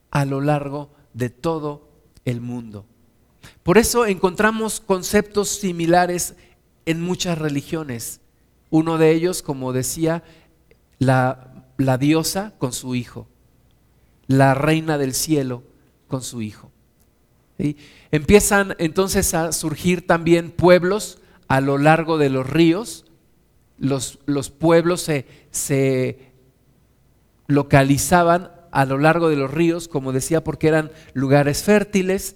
a 0.10 0.26
lo 0.26 0.42
largo 0.42 0.90
de 1.14 1.30
todo 1.30 1.88
el 2.26 2.42
mundo. 2.42 2.88
Por 3.62 3.78
eso 3.78 4.08
encontramos 4.08 4.80
conceptos 4.80 5.50
similares 5.50 6.34
en 6.88 7.00
muchas 7.00 7.38
religiones. 7.38 8.22
Uno 8.72 8.98
de 8.98 9.12
ellos, 9.12 9.44
como 9.44 9.72
decía, 9.72 10.24
la, 10.98 11.68
diosa 12.00 12.56
con 12.58 12.74
su 12.74 12.96
hijo, 12.96 13.28
la 14.26 14.56
reina 14.56 14.98
del 14.98 15.14
cielo 15.14 15.62
con 16.08 16.24
su 16.24 16.42
hijo. 16.42 16.72
Empiezan 18.10 18.76
entonces 18.80 19.36
a 19.36 19.52
surgir 19.52 20.08
también 20.08 20.50
pueblos 20.50 21.20
a 21.48 21.62
lo 21.62 21.78
largo 21.78 22.18
de 22.18 22.32
los 22.32 22.50
ríos, 22.50 23.05
los, 23.78 24.18
pueblos 24.50 25.02
se, 25.02 25.26
se 25.52 26.32
localizaban 27.48 28.52
a 28.72 28.86
lo 28.86 28.98
largo 28.98 29.30
de 29.30 29.36
los 29.36 29.52
ríos, 29.52 29.88
como 29.88 30.12
decía, 30.12 30.44
porque 30.44 30.68
eran 30.68 30.92
lugares 31.14 31.64
fértiles, 31.64 32.36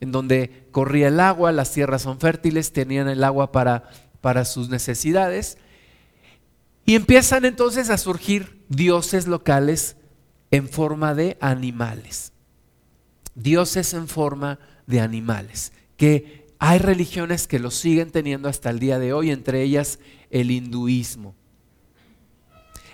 en 0.00 0.12
donde 0.12 0.66
corría 0.70 1.08
el 1.08 1.20
agua, 1.20 1.52
las 1.52 1.72
tierras 1.72 2.02
son 2.02 2.20
fértiles, 2.20 2.72
tenían 2.72 3.08
el 3.08 3.24
agua 3.24 3.52
para, 3.52 3.90
para 4.20 4.44
sus 4.44 4.68
necesidades. 4.68 5.58
Y 6.86 6.94
empiezan 6.94 7.44
entonces 7.44 7.90
a 7.90 7.98
surgir 7.98 8.64
dioses 8.68 9.26
locales 9.26 9.96
en 10.50 10.68
forma 10.68 11.14
de 11.14 11.36
animales. 11.40 12.32
Dioses 13.34 13.94
en 13.94 14.08
forma 14.08 14.58
de 14.86 15.00
animales, 15.00 15.72
que 15.96 16.39
hay 16.62 16.78
religiones 16.78 17.48
que 17.48 17.58
los 17.58 17.74
siguen 17.74 18.10
teniendo 18.10 18.46
hasta 18.46 18.68
el 18.68 18.78
día 18.78 18.98
de 18.98 19.14
hoy, 19.14 19.30
entre 19.30 19.62
ellas 19.62 19.98
el 20.28 20.50
hinduismo. 20.50 21.34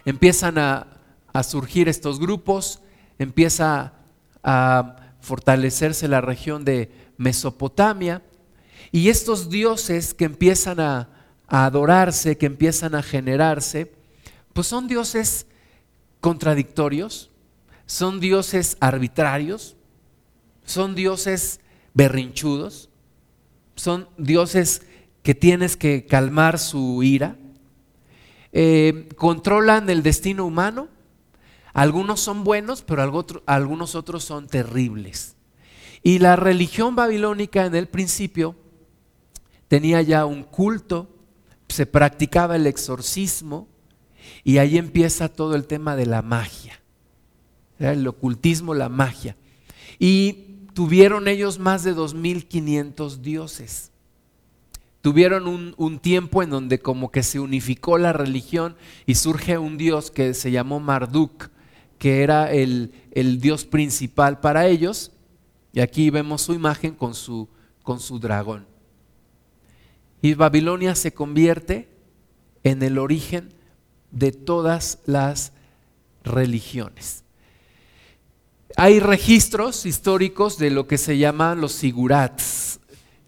Empiezan 0.04 0.56
a, 0.56 0.86
surgir 1.42 1.86
estos 1.88 2.18
grupos, 2.18 2.80
empieza 3.18 3.92
a 4.42 4.96
fortalecerse 5.20 6.08
la 6.08 6.22
región 6.22 6.64
de 6.64 6.90
Mesopotamia 7.18 8.22
y 8.90 9.10
estos 9.10 9.50
dioses 9.50 10.14
que 10.14 10.24
empiezan 10.24 10.80
a, 10.80 11.10
a 11.46 11.66
adorarse, 11.66 12.38
que 12.38 12.46
empiezan 12.46 12.94
a 12.94 13.02
generarse, 13.02 13.92
pues 14.54 14.66
son 14.68 14.88
dioses 14.88 15.46
contradictorios, 16.20 17.30
son 17.84 18.20
dioses 18.20 18.78
arbitrarios, 18.80 19.76
son 20.64 20.94
dioses 20.94 21.60
berrinchudos, 21.92 22.88
son 23.76 24.08
dioses 24.16 24.82
que 25.22 25.34
tienes 25.34 25.76
que 25.76 26.06
calmar 26.06 26.58
su 26.58 27.02
ira, 27.02 27.36
eh, 28.52 29.08
controlan 29.16 29.90
el 29.90 30.02
destino 30.02 30.46
humano. 30.46 30.88
Algunos 31.72 32.20
son 32.20 32.42
buenos, 32.42 32.82
pero 32.82 33.02
algunos 33.46 33.94
otros 33.94 34.24
son 34.24 34.46
terribles. 34.48 35.36
Y 36.02 36.20
la 36.20 36.36
religión 36.36 36.96
babilónica 36.96 37.66
en 37.66 37.74
el 37.74 37.88
principio 37.88 38.56
tenía 39.68 40.00
ya 40.02 40.24
un 40.24 40.42
culto, 40.42 41.08
se 41.68 41.84
practicaba 41.84 42.56
el 42.56 42.66
exorcismo 42.66 43.68
y 44.44 44.58
ahí 44.58 44.78
empieza 44.78 45.28
todo 45.28 45.54
el 45.54 45.66
tema 45.66 45.96
de 45.96 46.06
la 46.06 46.22
magia, 46.22 46.80
el 47.78 48.06
ocultismo, 48.06 48.74
la 48.74 48.88
magia. 48.88 49.36
Y 49.98 50.45
tuvieron 50.76 51.26
ellos 51.26 51.58
más 51.58 51.84
de 51.84 51.96
2.500 51.96 53.16
dioses 53.16 53.90
tuvieron 55.06 55.74
un, 55.78 55.98
tiempo 56.00 56.42
en 56.42 56.50
donde 56.50 56.80
como 56.80 57.12
que 57.12 57.22
se 57.22 57.38
unificó 57.38 57.96
la 57.96 58.12
religión 58.12 58.74
y 59.06 59.14
surge 59.14 59.56
un 59.56 59.78
dios 59.78 60.10
que 60.10 60.34
se 60.34 60.50
llamó 60.50 60.80
Marduk, 60.80 61.50
que 61.96 62.24
era 62.24 62.50
el, 62.50 62.90
dios 63.40 63.64
principal 63.64 64.40
para 64.40 64.66
ellos. 64.66 65.12
Y 65.72 65.78
aquí 65.78 66.10
vemos 66.10 66.42
su 66.42 66.54
imagen 66.54 66.96
con 66.96 67.14
su, 67.14 67.48
con 67.84 68.00
su 68.00 68.18
dragón. 68.18 68.66
Y 70.20 70.34
Babilonia 70.34 70.96
se 70.96 71.14
convierte 71.14 71.88
en 72.64 72.82
el 72.82 72.98
origen 72.98 73.54
de 74.10 74.32
todas 74.32 74.98
las 75.06 75.52
religiones. 76.24 77.22
Hay 78.78 79.00
registros 79.00 79.86
históricos 79.86 80.58
de 80.58 80.70
lo 80.70 80.86
que 80.86 80.98
se 80.98 81.16
llaman 81.16 81.62
los 81.62 81.72
sigurats. 81.72 82.78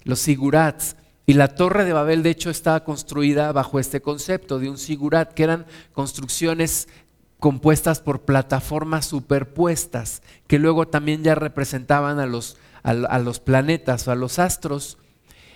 Los 0.04 0.18
sigurats 0.18 0.94
y 1.24 1.32
la 1.32 1.54
torre 1.54 1.86
de 1.86 1.94
Babel, 1.94 2.22
de 2.22 2.28
hecho, 2.28 2.50
estaba 2.50 2.84
construida 2.84 3.50
bajo 3.52 3.80
este 3.80 4.02
concepto 4.02 4.58
de 4.58 4.68
un 4.68 4.76
sigurat, 4.76 5.32
que 5.32 5.44
eran 5.44 5.64
construcciones 5.94 6.86
compuestas 7.38 8.02
por 8.02 8.26
plataformas 8.26 9.06
superpuestas, 9.06 10.20
que 10.46 10.58
luego 10.58 10.86
también 10.86 11.24
ya 11.24 11.34
representaban 11.34 12.18
a 12.18 12.26
los, 12.26 12.58
a, 12.82 13.18
los 13.18 13.40
planetas 13.40 14.06
o 14.06 14.10
a 14.10 14.16
los 14.16 14.38
astros. 14.38 14.98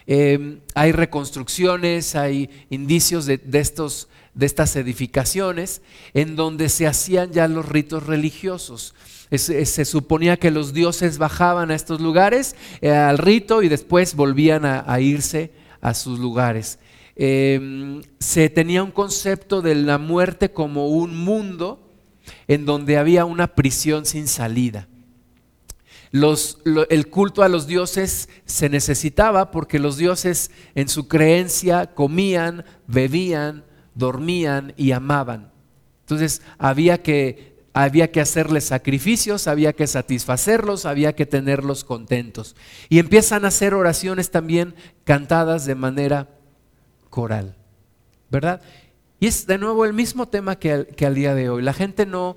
Eh, 0.06 0.60
hay 0.74 0.92
reconstrucciones, 0.92 2.16
hay 2.16 2.48
indicios 2.70 3.26
de, 3.26 3.42
estos, 3.52 4.08
de 4.32 4.46
estas 4.46 4.74
edificaciones 4.74 5.82
en 6.14 6.34
donde 6.34 6.70
se 6.70 6.86
hacían 6.86 7.30
ya 7.32 7.46
los 7.46 7.68
ritos 7.68 8.06
religiosos 8.06 8.94
se 9.38 9.84
suponía 9.84 10.36
que 10.36 10.50
los 10.50 10.72
dioses 10.72 11.18
bajaban 11.18 11.70
a 11.70 11.74
estos 11.74 12.00
lugares 12.00 12.54
eh, 12.80 12.90
al 12.90 13.18
rito 13.18 13.62
y 13.62 13.68
después 13.68 14.14
volvían 14.14 14.64
a 14.64 15.00
irse 15.00 15.52
a 15.80 15.94
sus 15.94 16.18
lugares. 16.18 16.78
Em, 17.14 18.02
se 18.18 18.48
tenía 18.48 18.82
un 18.82 18.90
concepto 18.90 19.60
de 19.60 19.74
la 19.74 19.98
muerte 19.98 20.52
como 20.52 20.88
un 20.88 21.16
mundo 21.16 21.90
en 22.48 22.64
donde 22.64 22.96
había 22.96 23.24
una 23.24 23.54
prisión 23.54 24.06
sin 24.06 24.28
salida. 24.28 24.88
el 26.12 27.08
culto 27.08 27.42
a 27.42 27.48
los 27.48 27.66
dioses 27.66 28.28
se 28.44 28.68
necesitaba 28.68 29.50
porque 29.50 29.78
los 29.78 29.96
dioses 29.96 30.50
en 30.74 30.88
su 30.88 31.08
creencia 31.08 31.94
comían, 31.94 32.64
bebían, 32.86 33.64
dormían 33.94 34.74
y 34.76 34.92
amaban. 34.92 35.52
Entonces 36.00 36.42
había 36.58 37.02
que 37.02 37.51
había 37.74 38.10
que 38.10 38.20
hacerles 38.20 38.64
sacrificios, 38.64 39.46
había 39.46 39.72
que 39.72 39.86
satisfacerlos, 39.86 40.84
había 40.84 41.14
que 41.14 41.26
tenerlos 41.26 41.84
contentos. 41.84 42.54
Y 42.88 42.98
empiezan 42.98 43.44
a 43.44 43.48
hacer 43.48 43.74
oraciones 43.74 44.30
también 44.30 44.74
cantadas 45.04 45.64
de 45.64 45.74
manera 45.74 46.28
coral, 47.08 47.56
¿verdad? 48.30 48.60
Y 49.20 49.26
es 49.26 49.46
de 49.46 49.56
nuevo 49.56 49.84
el 49.84 49.92
mismo 49.92 50.28
tema 50.28 50.56
que 50.56 50.72
al, 50.72 51.14
día 51.14 51.34
de 51.34 51.48
hoy. 51.48 51.62
La 51.62 51.72
gente 51.72 52.06
no, 52.06 52.36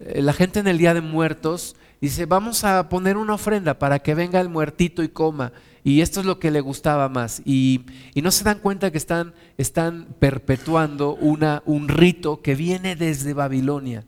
eh, 0.00 0.22
la 0.22 0.32
gente 0.32 0.60
en 0.60 0.66
el 0.66 0.78
Día 0.78 0.94
de 0.94 1.00
Muertos 1.00 1.76
dice, 2.00 2.26
vamos 2.26 2.64
a 2.64 2.88
poner 2.88 3.16
una 3.16 3.34
ofrenda 3.34 3.78
para 3.78 3.98
que 3.98 4.14
venga 4.14 4.40
el 4.40 4.48
muertito 4.48 5.02
y 5.02 5.08
coma. 5.08 5.52
Y 5.84 6.00
esto 6.00 6.20
es 6.20 6.26
lo 6.26 6.38
que 6.38 6.50
le 6.50 6.60
gustaba 6.60 7.08
más. 7.08 7.42
Y, 7.44 7.84
no 8.14 8.30
se 8.30 8.44
dan 8.44 8.60
cuenta 8.60 8.90
que 8.90 8.98
están, 8.98 9.34
están 9.58 10.06
perpetuando 10.18 11.14
una, 11.16 11.62
un 11.66 11.88
rito 11.88 12.40
que 12.40 12.54
viene 12.54 12.96
desde 12.96 13.34
Babilonia. 13.34 14.06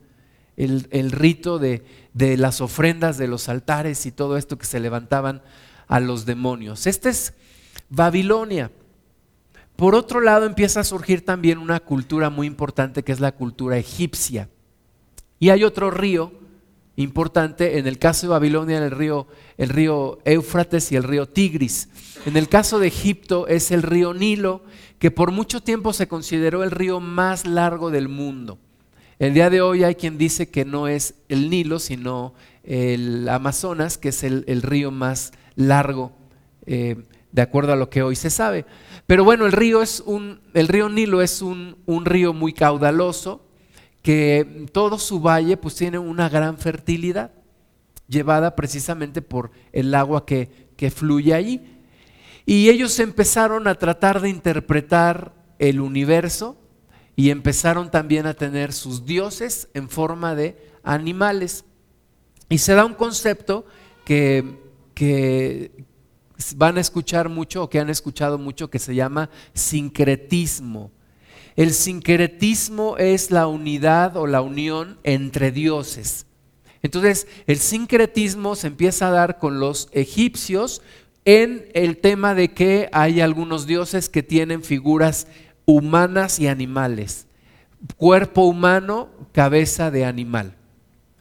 El, 0.56 0.86
el 0.90 1.10
rito 1.10 1.58
de, 1.58 1.84
de, 2.12 2.36
las 2.36 2.60
ofrendas, 2.60 3.18
de 3.18 3.28
los 3.28 3.48
altares 3.48 4.06
y 4.06 4.12
todo 4.12 4.36
esto 4.36 4.56
que 4.56 4.66
se 4.66 4.80
levantaban 4.80 5.42
a 5.88 6.00
los 6.00 6.26
demonios. 6.26 6.86
Este 6.86 7.08
es 7.08 7.34
Babilonia. 7.88 8.70
Por 9.76 9.94
otro 9.94 10.20
lado, 10.20 10.46
empieza 10.46 10.80
a 10.80 10.84
surgir 10.84 11.24
también 11.24 11.58
una 11.58 11.80
cultura 11.80 12.30
muy 12.30 12.46
importante 12.46 13.02
que 13.02 13.12
es 13.12 13.20
la 13.20 13.32
cultura 13.32 13.76
egipcia. 13.76 14.48
Y 15.40 15.50
hay 15.50 15.64
otro 15.64 15.90
río 15.90 16.32
importante, 16.96 17.78
en 17.78 17.86
el 17.86 17.98
caso 17.98 18.26
de 18.26 18.30
Babilonia, 18.30 18.78
el 18.78 18.90
río, 18.90 19.26
el 19.58 19.68
río 19.68 20.18
Éufrates 20.24 20.92
y 20.92 20.96
el 20.96 21.02
río 21.02 21.28
Tigris. 21.28 21.88
En 22.24 22.36
el 22.36 22.48
caso 22.48 22.78
de 22.78 22.86
Egipto 22.86 23.48
es 23.48 23.70
el 23.70 23.82
río 23.82 24.14
Nilo, 24.14 24.62
que 24.98 25.10
por 25.10 25.32
mucho 25.32 25.60
tiempo 25.60 25.92
se 25.92 26.06
consideró 26.06 26.62
el 26.62 26.70
río 26.70 27.00
más 27.00 27.46
largo 27.46 27.90
del 27.90 28.08
mundo. 28.08 28.58
El 29.18 29.32
día 29.32 29.48
de 29.48 29.60
hoy 29.60 29.84
hay 29.84 29.94
quien 29.94 30.18
dice 30.18 30.50
que 30.50 30.64
no 30.64 30.88
es 30.88 31.14
el 31.28 31.48
Nilo, 31.48 31.78
sino 31.78 32.34
el 32.64 33.28
Amazonas, 33.28 33.96
que 33.96 34.08
es 34.08 34.24
el, 34.24 34.62
río 34.62 34.90
más 34.90 35.32
largo, 35.54 36.12
eh, 36.66 36.96
de 37.30 37.42
acuerdo 37.42 37.72
a 37.72 37.76
lo 37.76 37.90
que 37.90 38.02
hoy 38.02 38.16
se 38.16 38.30
sabe. 38.30 38.64
Pero 39.06 39.22
bueno, 39.22 39.46
el 39.46 39.52
río, 39.52 39.82
es 39.82 40.00
un, 40.04 40.40
el 40.52 40.66
río 40.66 40.88
Nilo 40.88 41.22
es 41.22 41.42
un, 41.42 41.76
un 41.86 42.04
río 42.04 42.32
muy 42.32 42.52
caudaloso, 42.52 43.46
que 44.02 44.66
todo 44.72 44.98
su 44.98 45.20
valle 45.20 45.56
pues 45.56 45.76
tiene 45.76 45.98
una 45.98 46.28
gran 46.28 46.58
fertilidad, 46.58 47.30
llevada 48.08 48.56
precisamente 48.56 49.22
por 49.22 49.52
el 49.72 49.94
agua 49.94 50.26
que, 50.26 50.70
que 50.76 50.90
fluye 50.90 51.34
allí. 51.34 51.60
Y 52.46 52.68
ellos 52.68 52.98
empezaron 52.98 53.68
a 53.68 53.76
tratar 53.76 54.20
de 54.20 54.28
interpretar 54.28 55.32
el 55.58 55.80
universo 55.80 56.58
y 57.16 57.30
empezaron 57.30 57.90
también 57.90 58.26
a 58.26 58.34
tener 58.34 58.72
sus 58.72 59.06
dioses 59.06 59.68
en 59.74 59.88
forma 59.88 60.34
de 60.34 60.56
animales. 60.82 61.64
Y 62.48 62.58
se 62.58 62.74
da 62.74 62.84
un 62.84 62.94
concepto 62.94 63.64
que, 64.04 64.58
que, 64.94 65.84
van 66.56 66.76
a 66.76 66.80
escuchar 66.80 67.28
mucho 67.28 67.62
o 67.62 67.70
que 67.70 67.78
han 67.78 67.90
escuchado 67.90 68.38
mucho 68.38 68.68
que 68.68 68.78
se 68.78 68.94
llama 68.94 69.30
sincretismo. 69.54 70.90
El 71.56 71.72
sincretismo 71.72 72.96
es 72.98 73.30
la 73.30 73.46
unidad 73.46 74.16
o 74.16 74.26
la 74.26 74.40
unión 74.40 74.98
entre 75.04 75.52
dioses. 75.52 76.26
Entonces, 76.82 77.28
el 77.46 77.58
sincretismo 77.58 78.56
se 78.56 78.66
empieza 78.66 79.08
a 79.08 79.12
dar 79.12 79.38
con 79.38 79.60
los 79.60 79.88
egipcios 79.92 80.82
en 81.24 81.68
el 81.72 81.96
tema 81.98 82.34
de 82.34 82.52
que 82.52 82.90
hay 82.92 83.20
algunos 83.20 83.66
dioses 83.66 84.08
que 84.08 84.22
tienen 84.22 84.62
figuras 84.62 85.26
humanas 85.66 86.38
y 86.38 86.48
animales. 86.48 87.26
Cuerpo 87.96 88.42
humano, 88.42 89.08
cabeza 89.32 89.90
de 89.90 90.04
animal, 90.04 90.56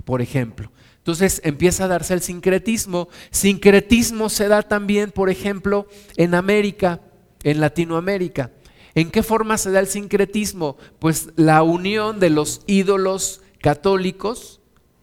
por 0.06 0.22
ejemplo. 0.22 0.72
Entonces 0.98 1.42
empieza 1.44 1.86
a 1.86 1.90
darse 1.90 2.14
el 2.14 2.22
sincretismo. 2.22 3.10
Sincretismo 3.30 4.30
se 4.30 4.48
da 4.48 4.62
también, 4.62 5.12
por 5.12 5.30
ejemplo, 5.30 5.88
en 6.16 6.34
América, 6.34 7.02
en 7.44 7.60
Latinoamérica. 7.60 8.52
¿En 8.96 9.12
qué 9.12 9.24
forma 9.24 9.58
se 9.58 9.72
da 9.72 9.80
el 9.80 9.88
sincretismo? 9.88 10.78
Pues 11.00 11.30
la 11.36 11.64
unión 11.64 12.20
de 12.20 12.30
los 12.30 12.62
ídolos 12.68 13.42
católicos 13.60 14.62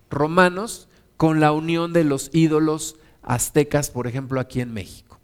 romanos 0.09 0.89
con 1.17 1.41
la 1.41 1.53
unión 1.53 1.93
de 1.93 2.05
los 2.05 2.31
ídolos 2.33 2.97
aztecas, 3.23 3.91
por 3.91 4.07
ejemplo, 4.07 4.41
aquí 4.41 4.61
en 4.61 4.73
México. 4.73 5.19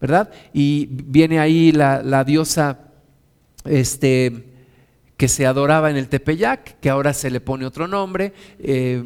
¿Verdad? 0.00 0.30
Y 0.52 0.86
viene 0.90 1.38
ahí 1.38 1.72
la, 1.72 2.24
diosa 2.24 2.85
este, 3.68 4.44
que 5.16 5.28
se 5.28 5.46
adoraba 5.46 5.90
en 5.90 5.96
el 5.96 6.08
Tepeyac, 6.08 6.78
que 6.80 6.90
ahora 6.90 7.14
se 7.14 7.30
le 7.30 7.40
pone 7.40 7.64
otro 7.66 7.88
nombre. 7.88 8.32
Eh, 8.58 9.02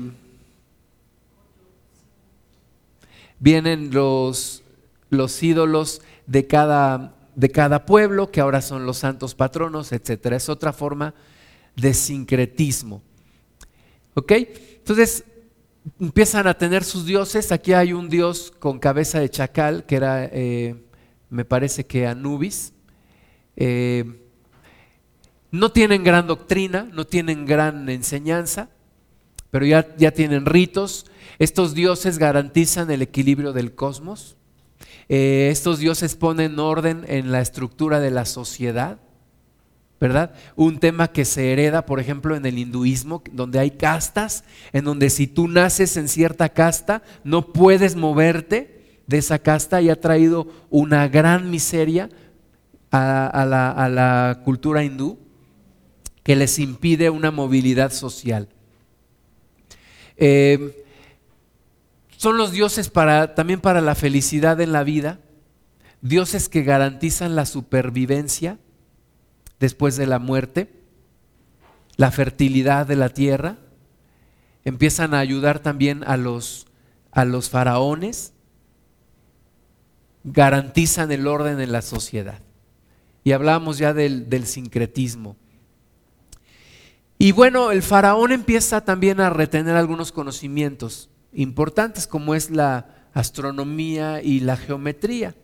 vienen 3.38 3.92
los, 3.92 4.62
los 5.08 5.42
ídolos 5.42 6.02
de 6.26 6.46
cada, 6.46 7.14
de 7.34 7.50
cada 7.50 7.86
pueblo, 7.86 8.30
que 8.30 8.40
ahora 8.40 8.60
son 8.60 8.86
los 8.86 8.98
santos 8.98 9.34
patronos, 9.34 9.92
etc. 9.92 10.32
Es 10.32 10.48
otra 10.48 10.72
forma 10.72 11.14
de 11.76 11.94
sincretismo. 11.94 13.02
¿Ok? 14.14 14.32
Entonces, 14.32 15.24
empiezan 16.00 16.46
a 16.46 16.54
tener 16.54 16.84
sus 16.84 17.06
dioses. 17.06 17.52
Aquí 17.52 17.72
hay 17.72 17.92
un 17.92 18.08
dios 18.08 18.52
con 18.58 18.78
cabeza 18.78 19.20
de 19.20 19.30
chacal, 19.30 19.86
que 19.86 19.96
era, 19.96 20.24
eh, 20.24 20.74
me 21.28 21.44
parece 21.44 21.86
que 21.86 22.06
Anubis. 22.06 22.72
Eh, 23.56 24.19
no 25.50 25.72
tienen 25.72 26.04
gran 26.04 26.26
doctrina, 26.26 26.88
no 26.92 27.06
tienen 27.06 27.46
gran 27.46 27.88
enseñanza, 27.88 28.68
pero 29.50 29.66
ya, 29.66 29.94
ya 29.96 30.12
tienen 30.12 30.46
ritos. 30.46 31.06
Estos 31.38 31.74
dioses 31.74 32.18
garantizan 32.18 32.90
el 32.90 33.02
equilibrio 33.02 33.52
del 33.52 33.74
cosmos. 33.74 34.36
Eh, 35.08 35.48
estos 35.50 35.78
dioses 35.80 36.14
ponen 36.14 36.58
orden 36.58 37.04
en 37.08 37.32
la 37.32 37.40
estructura 37.40 37.98
de 38.00 38.10
la 38.10 38.24
sociedad. 38.24 39.00
¿verdad? 40.00 40.32
Un 40.56 40.78
tema 40.78 41.08
que 41.08 41.26
se 41.26 41.52
hereda, 41.52 41.84
por 41.84 42.00
ejemplo, 42.00 42.34
en 42.34 42.46
el 42.46 42.58
hinduismo, 42.58 43.22
donde 43.32 43.58
hay 43.58 43.72
castas, 43.72 44.44
en 44.72 44.84
donde 44.86 45.10
si 45.10 45.26
tú 45.26 45.46
naces 45.46 45.98
en 45.98 46.08
cierta 46.08 46.48
casta, 46.48 47.02
no 47.22 47.52
puedes 47.52 47.96
moverte 47.96 49.02
de 49.06 49.18
esa 49.18 49.38
casta 49.40 49.82
y 49.82 49.90
ha 49.90 50.00
traído 50.00 50.46
una 50.70 51.06
gran 51.08 51.50
miseria 51.50 52.08
a, 52.90 53.44
la, 53.46 54.40
cultura 54.42 54.82
hindú 54.82 55.18
que 56.22 56.36
les 56.36 56.58
impide 56.58 57.10
una 57.10 57.30
movilidad 57.30 57.92
social. 57.92 58.48
Eh, 60.16 60.84
son 62.16 62.36
los 62.36 62.52
dioses 62.52 62.90
para, 62.90 63.34
también 63.34 63.60
para 63.60 63.80
la 63.80 63.94
felicidad 63.94 64.60
en 64.60 64.72
la 64.72 64.84
vida, 64.84 65.20
dioses 66.02 66.48
que 66.48 66.62
garantizan 66.62 67.34
la 67.34 67.46
supervivencia 67.46 68.58
después 69.58 69.96
de 69.96 70.06
la 70.06 70.18
muerte, 70.18 70.70
la 71.96 72.10
fertilidad 72.10 72.86
de 72.86 72.96
la 72.96 73.08
tierra, 73.08 73.56
empiezan 74.64 75.14
a 75.14 75.20
ayudar 75.20 75.60
también 75.60 76.04
a 76.04 76.16
los, 76.16 76.66
a 77.10 77.24
los 77.24 77.48
faraones, 77.48 78.34
garantizan 80.24 81.10
el 81.12 81.26
orden 81.26 81.60
en 81.60 81.72
la 81.72 81.82
sociedad. 81.82 82.40
Y 83.24 83.32
hablamos 83.32 83.78
ya 83.78 83.92
del, 83.94 84.28
del 84.28 84.46
sincretismo. 84.46 85.36
Y 87.22 87.32
bueno, 87.32 87.70
el 87.70 87.82
faraón 87.82 88.32
empieza 88.32 88.82
también 88.82 89.20
a 89.20 89.28
retener 89.28 89.76
algunos 89.76 90.10
conocimientos 90.10 91.10
importantes 91.34 92.06
como 92.06 92.34
es 92.34 92.48
la 92.48 93.08
astronomía 93.12 94.22
y 94.22 94.40
la 94.40 94.56
geometría. 94.56 95.34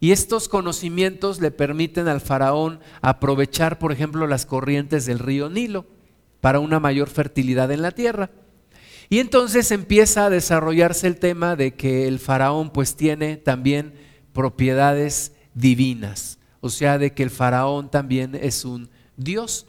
Y 0.00 0.10
estos 0.10 0.48
conocimientos 0.48 1.40
le 1.40 1.52
permiten 1.52 2.08
al 2.08 2.20
faraón 2.20 2.80
aprovechar, 3.00 3.78
por 3.78 3.92
ejemplo, 3.92 4.26
las 4.26 4.44
corrientes 4.44 5.06
del 5.06 5.20
río 5.20 5.48
Nilo 5.48 5.86
para 6.40 6.58
una 6.58 6.80
mayor 6.80 7.08
fertilidad 7.08 7.70
en 7.70 7.82
la 7.82 7.92
tierra. 7.92 8.30
Y 9.08 9.20
entonces 9.20 9.70
empieza 9.70 10.24
a 10.24 10.30
desarrollarse 10.30 11.06
el 11.06 11.20
tema 11.20 11.54
de 11.54 11.74
que 11.74 12.08
el 12.08 12.18
faraón 12.18 12.70
pues 12.70 12.96
tiene 12.96 13.36
también 13.36 13.94
propiedades 14.32 15.30
divinas, 15.54 16.40
o 16.60 16.70
sea, 16.70 16.98
de 16.98 17.14
que 17.14 17.22
el 17.22 17.30
faraón 17.30 17.88
también 17.88 18.34
es 18.34 18.64
un 18.64 18.90
dios. 19.16 19.68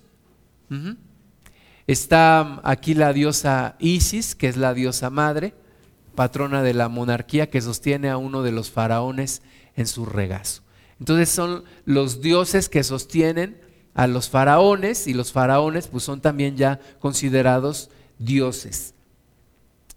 Está 1.90 2.62
aquí 2.64 2.94
la 2.94 3.14
diosa 3.14 3.76
Isis, 3.80 4.36
que 4.36 4.48
es 4.48 4.58
la 4.58 4.76
diosa 4.76 5.10
madre, 5.10 5.56
patrona 6.14 6.62
de 6.62 6.76
la 6.76 6.88
monarquía, 6.88 7.50
que 7.50 7.62
sostiene 7.62 8.12
a 8.12 8.18
uno 8.18 8.44
de 8.44 8.52
los 8.52 8.70
faraones 8.70 9.42
en 9.76 9.88
su 9.88 10.06
regazo. 10.06 10.62
Entonces 11.00 11.30
son 11.30 11.64
los 11.86 12.22
dioses 12.22 12.70
que 12.70 12.84
sostienen 12.84 13.60
a 13.96 14.06
los 14.06 14.30
faraones 14.30 15.08
y 15.08 15.16
los 15.16 15.32
faraones 15.32 15.88
pues 15.88 16.04
son 16.04 16.22
también 16.22 16.58
ya 16.58 16.80
considerados 17.00 17.90
dioses. 18.20 18.94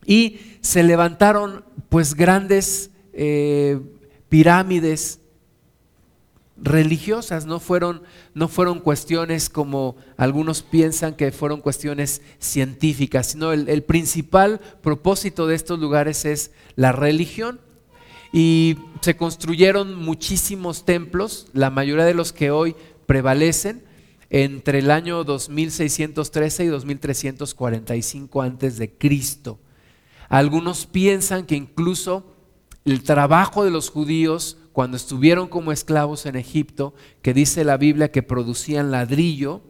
Y 0.06 0.40
se 0.62 0.82
levantaron 0.84 1.62
pues 1.90 2.14
grandes 2.14 2.90
eh, 3.12 3.78
pirámides 4.30 5.20
religiosas, 6.62 7.44
no 7.44 7.58
fueron, 7.58 8.02
no 8.34 8.48
fueron 8.48 8.78
cuestiones 8.80 9.50
como 9.50 9.96
algunos 10.16 10.62
piensan 10.62 11.14
que 11.14 11.32
fueron 11.32 11.60
cuestiones 11.60 12.22
científicas, 12.38 13.26
sino 13.26 13.52
el, 13.52 13.82
principal 13.82 14.60
propósito 14.80 15.46
de 15.46 15.56
estos 15.56 15.80
lugares 15.80 16.24
es 16.24 16.52
la 16.76 16.92
religión. 16.92 17.60
Y 18.32 18.76
se 19.02 19.16
construyeron 19.16 19.94
muchísimos 19.94 20.86
templos, 20.86 21.48
la 21.52 21.68
mayoría 21.68 22.04
de 22.04 22.14
los 22.14 22.32
que 22.32 22.50
hoy 22.50 22.74
prevalecen 23.04 23.84
entre 24.30 24.78
el 24.78 24.90
año 24.90 25.24
2613 25.24 26.64
y 26.64 26.68
2345 26.68 28.40
antes 28.40 28.78
de 28.78 28.90
Cristo. 28.90 29.58
Algunos 30.30 30.86
piensan 30.86 31.44
que 31.44 31.56
incluso 31.56 32.24
el 32.86 33.02
trabajo 33.02 33.64
de 33.64 33.70
los 33.70 33.90
judíos 33.90 34.56
cuando 34.72 34.96
estuvieron 34.96 35.48
como 35.48 35.72
esclavos 35.72 36.26
en 36.26 36.36
Egipto, 36.36 36.94
que 37.20 37.34
dice 37.34 37.64
la 37.64 37.76
Biblia 37.76 38.10
que 38.10 38.22
producían 38.22 38.90
ladrillo, 38.90 39.62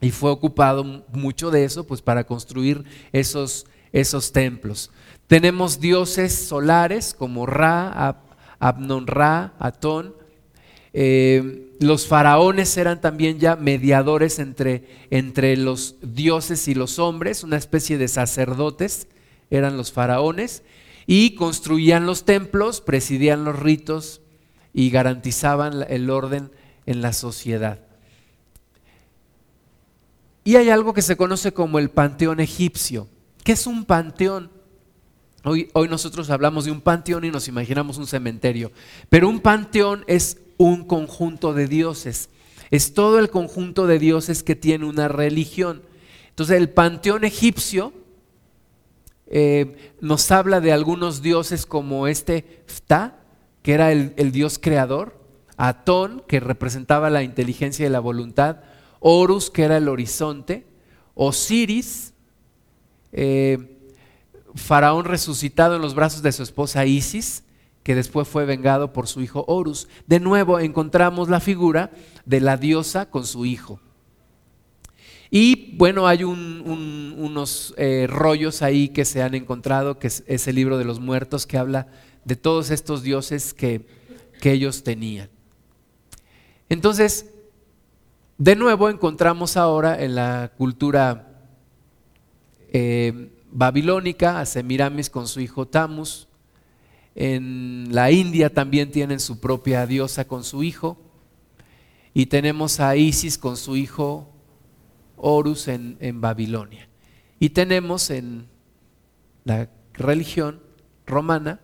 y 0.00 0.10
fue 0.10 0.30
ocupado 0.30 1.04
mucho 1.12 1.50
de 1.50 1.64
eso 1.64 1.86
pues 1.86 2.02
para 2.02 2.24
construir 2.24 2.84
esos, 3.12 3.66
esos 3.92 4.32
templos. 4.32 4.90
Tenemos 5.26 5.80
dioses 5.80 6.32
solares 6.34 7.14
como 7.14 7.46
Ra, 7.46 8.22
Abnon 8.60 9.06
Ra, 9.06 9.54
Atón. 9.58 10.14
Eh, 10.92 11.74
los 11.80 12.06
faraones 12.06 12.76
eran 12.76 13.00
también 13.00 13.38
ya 13.38 13.56
mediadores 13.56 14.38
entre, 14.38 14.88
entre 15.10 15.56
los 15.56 15.96
dioses 16.00 16.66
y 16.68 16.74
los 16.74 16.98
hombres, 16.98 17.44
una 17.44 17.56
especie 17.56 17.98
de 17.98 18.08
sacerdotes 18.08 19.08
eran 19.50 19.76
los 19.76 19.92
faraones 19.92 20.62
y 21.10 21.36
construían 21.36 22.04
los 22.04 22.26
templos, 22.26 22.82
presidían 22.82 23.42
los 23.42 23.58
ritos 23.58 24.20
y 24.74 24.90
garantizaban 24.90 25.86
el 25.88 26.10
orden 26.10 26.52
en 26.84 27.00
la 27.00 27.14
sociedad. 27.14 27.80
Y 30.44 30.56
hay 30.56 30.68
algo 30.68 30.92
que 30.92 31.00
se 31.00 31.16
conoce 31.16 31.52
como 31.52 31.78
el 31.78 31.88
panteón 31.88 32.40
egipcio. 32.40 33.08
¿Qué 33.42 33.52
es 33.52 33.66
un 33.66 33.86
panteón? 33.86 34.50
Hoy, 35.44 35.70
hoy, 35.72 35.88
nosotros 35.88 36.28
hablamos 36.28 36.66
de 36.66 36.72
un 36.72 36.82
panteón 36.82 37.24
y 37.24 37.30
nos 37.30 37.48
imaginamos 37.48 37.96
un 37.96 38.06
cementerio, 38.06 38.70
pero 39.08 39.30
un 39.30 39.40
panteón 39.40 40.04
es 40.08 40.36
un 40.58 40.84
conjunto 40.84 41.54
de 41.54 41.68
dioses, 41.68 42.28
es 42.70 42.92
todo 42.92 43.18
el 43.18 43.30
conjunto 43.30 43.86
de 43.86 43.98
dioses 43.98 44.42
que 44.42 44.56
tiene 44.56 44.84
una 44.84 45.08
religión. 45.08 45.80
Entonces 46.28 46.58
el 46.58 46.68
panteón 46.68 47.24
egipcio 47.24 47.94
eh, 49.30 49.92
nos 50.00 50.30
habla 50.30 50.60
de 50.60 50.72
algunos 50.72 51.22
dioses 51.22 51.66
como 51.66 52.06
este 52.06 52.62
Fta, 52.66 53.20
que 53.62 53.74
era 53.74 53.92
el, 53.92 54.32
dios 54.32 54.58
creador, 54.58 55.18
Atón, 55.56 56.22
que 56.26 56.40
representaba 56.40 57.10
la 57.10 57.22
inteligencia 57.22 57.86
y 57.86 57.90
la 57.90 58.00
voluntad, 58.00 58.60
Horus, 59.00 59.50
que 59.50 59.64
era 59.64 59.76
el 59.76 59.88
horizonte, 59.88 60.66
Osiris, 61.14 62.14
eh, 63.12 63.76
Faraón 64.54 65.04
resucitado 65.04 65.76
en 65.76 65.82
los 65.82 65.94
brazos 65.94 66.22
de 66.22 66.32
su 66.32 66.42
esposa 66.42 66.86
Isis, 66.86 67.44
que 67.82 67.94
después 67.94 68.26
fue 68.26 68.44
vengado 68.44 68.92
por 68.92 69.06
su 69.06 69.20
hijo 69.20 69.44
Horus. 69.46 69.88
De 70.06 70.20
nuevo 70.20 70.58
encontramos 70.58 71.28
la 71.28 71.40
figura 71.40 71.90
de 72.24 72.40
la 72.40 72.56
diosa 72.56 73.10
con 73.10 73.26
su 73.26 73.46
hijo. 73.46 73.80
Y 75.30 75.76
bueno, 75.76 76.06
hay 76.06 76.24
unos 76.24 77.74
eh, 77.76 78.06
rollos 78.08 78.62
ahí 78.62 78.88
que 78.88 79.04
se 79.04 79.22
han 79.22 79.34
encontrado, 79.34 79.98
que 79.98 80.06
es, 80.06 80.48
el 80.48 80.54
libro 80.54 80.78
de 80.78 80.84
los 80.84 81.00
muertos, 81.00 81.46
que 81.46 81.58
habla 81.58 81.88
de 82.24 82.36
todos 82.36 82.70
estos 82.70 83.02
dioses 83.02 83.52
que, 83.52 83.98
ellos 84.42 84.82
tenían. 84.82 85.28
Entonces, 86.70 87.26
de 88.38 88.56
nuevo 88.56 88.88
encontramos 88.88 89.58
ahora 89.58 90.02
en 90.02 90.14
la 90.14 90.52
cultura 90.56 91.42
eh, 92.72 93.30
babilónica 93.50 94.40
a 94.40 94.46
Semiramis 94.46 95.10
con 95.10 95.28
su 95.28 95.40
hijo 95.40 95.66
Tamus. 95.66 96.28
En 97.14 97.88
la 97.90 98.10
India 98.10 98.54
también 98.54 98.90
tienen 98.90 99.20
su 99.20 99.38
propia 99.38 99.86
diosa 99.86 100.26
con 100.26 100.44
su 100.44 100.62
hijo. 100.62 100.96
Y 102.14 102.26
tenemos 102.26 102.80
a 102.80 102.96
Isis 102.96 103.36
con 103.36 103.58
su 103.58 103.76
hijo 103.76 104.37
Horus 105.20 105.68
en, 105.68 106.20
Babilonia. 106.20 106.88
Y 107.38 107.50
tenemos 107.50 108.10
en 108.10 108.46
la 109.44 109.68
religión 109.94 110.60
romana 111.06 111.60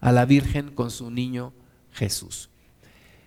a 0.00 0.12
la 0.12 0.24
Virgen 0.24 0.70
con 0.70 0.90
su 0.90 1.10
niño 1.10 1.52
Jesús. 1.92 2.50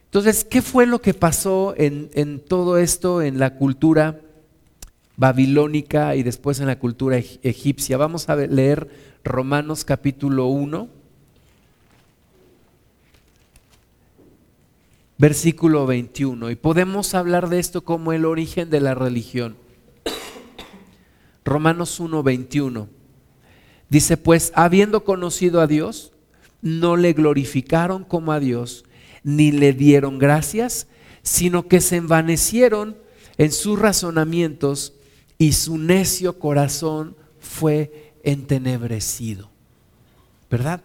Entonces, 0.05 0.43
¿qué 0.43 0.61
fue 0.61 0.85
lo 0.85 1.01
que 1.01 1.13
pasó 1.13 1.73
en, 1.77 2.09
en, 2.13 2.39
todo 2.39 2.77
esto 2.77 3.21
en 3.21 3.39
la 3.39 3.55
cultura 3.55 4.21
babilónica 5.17 6.15
y 6.15 6.23
después 6.23 6.59
en 6.59 6.67
la 6.67 6.79
cultura 6.79 7.17
egipcia? 7.17 7.97
Vamos 7.97 8.29
a 8.29 8.35
leer 8.35 8.89
Romanos 9.23 9.85
capítulo 9.85 10.47
1, 10.47 10.98
versículo 15.19 15.85
21. 15.85 16.49
Y 16.49 16.55
podemos 16.55 17.13
hablar 17.13 17.49
de 17.49 17.59
esto 17.59 17.83
como 17.83 18.13
el 18.13 18.25
origen 18.25 18.71
de 18.71 18.79
la 18.79 18.95
religión. 18.95 19.57
Romanos 21.45 21.99
1, 21.99 22.23
21. 22.23 22.87
Dice, 23.89 24.17
pues 24.17 24.51
habiendo 24.55 25.03
conocido 25.03 25.61
a 25.61 25.67
Dios, 25.67 26.13
no 26.61 26.95
le 26.95 27.13
glorificaron 27.13 28.03
como 28.03 28.31
a 28.31 28.39
Dios, 28.39 28.85
ni 29.23 29.51
le 29.51 29.73
dieron 29.73 30.19
gracias, 30.19 30.87
sino 31.21 31.67
que 31.67 31.81
se 31.81 31.97
envanecieron 31.97 32.97
en 33.37 33.51
sus 33.51 33.77
razonamientos 33.77 34.93
y 35.37 35.53
su 35.53 35.77
necio 35.77 36.39
corazón 36.39 37.15
fue 37.39 38.13
entenebrecido. 38.23 39.49
¿Verdad? 40.49 40.81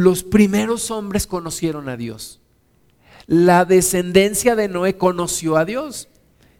Los 0.00 0.22
primeros 0.22 0.90
hombres 0.90 1.26
conocieron 1.26 1.88
a 1.88 1.96
Dios. 1.96 2.40
La 3.26 3.64
descendencia 3.64 4.56
de 4.56 4.68
Noé 4.68 4.96
conoció 4.96 5.56
a 5.56 5.64
Dios. 5.64 6.08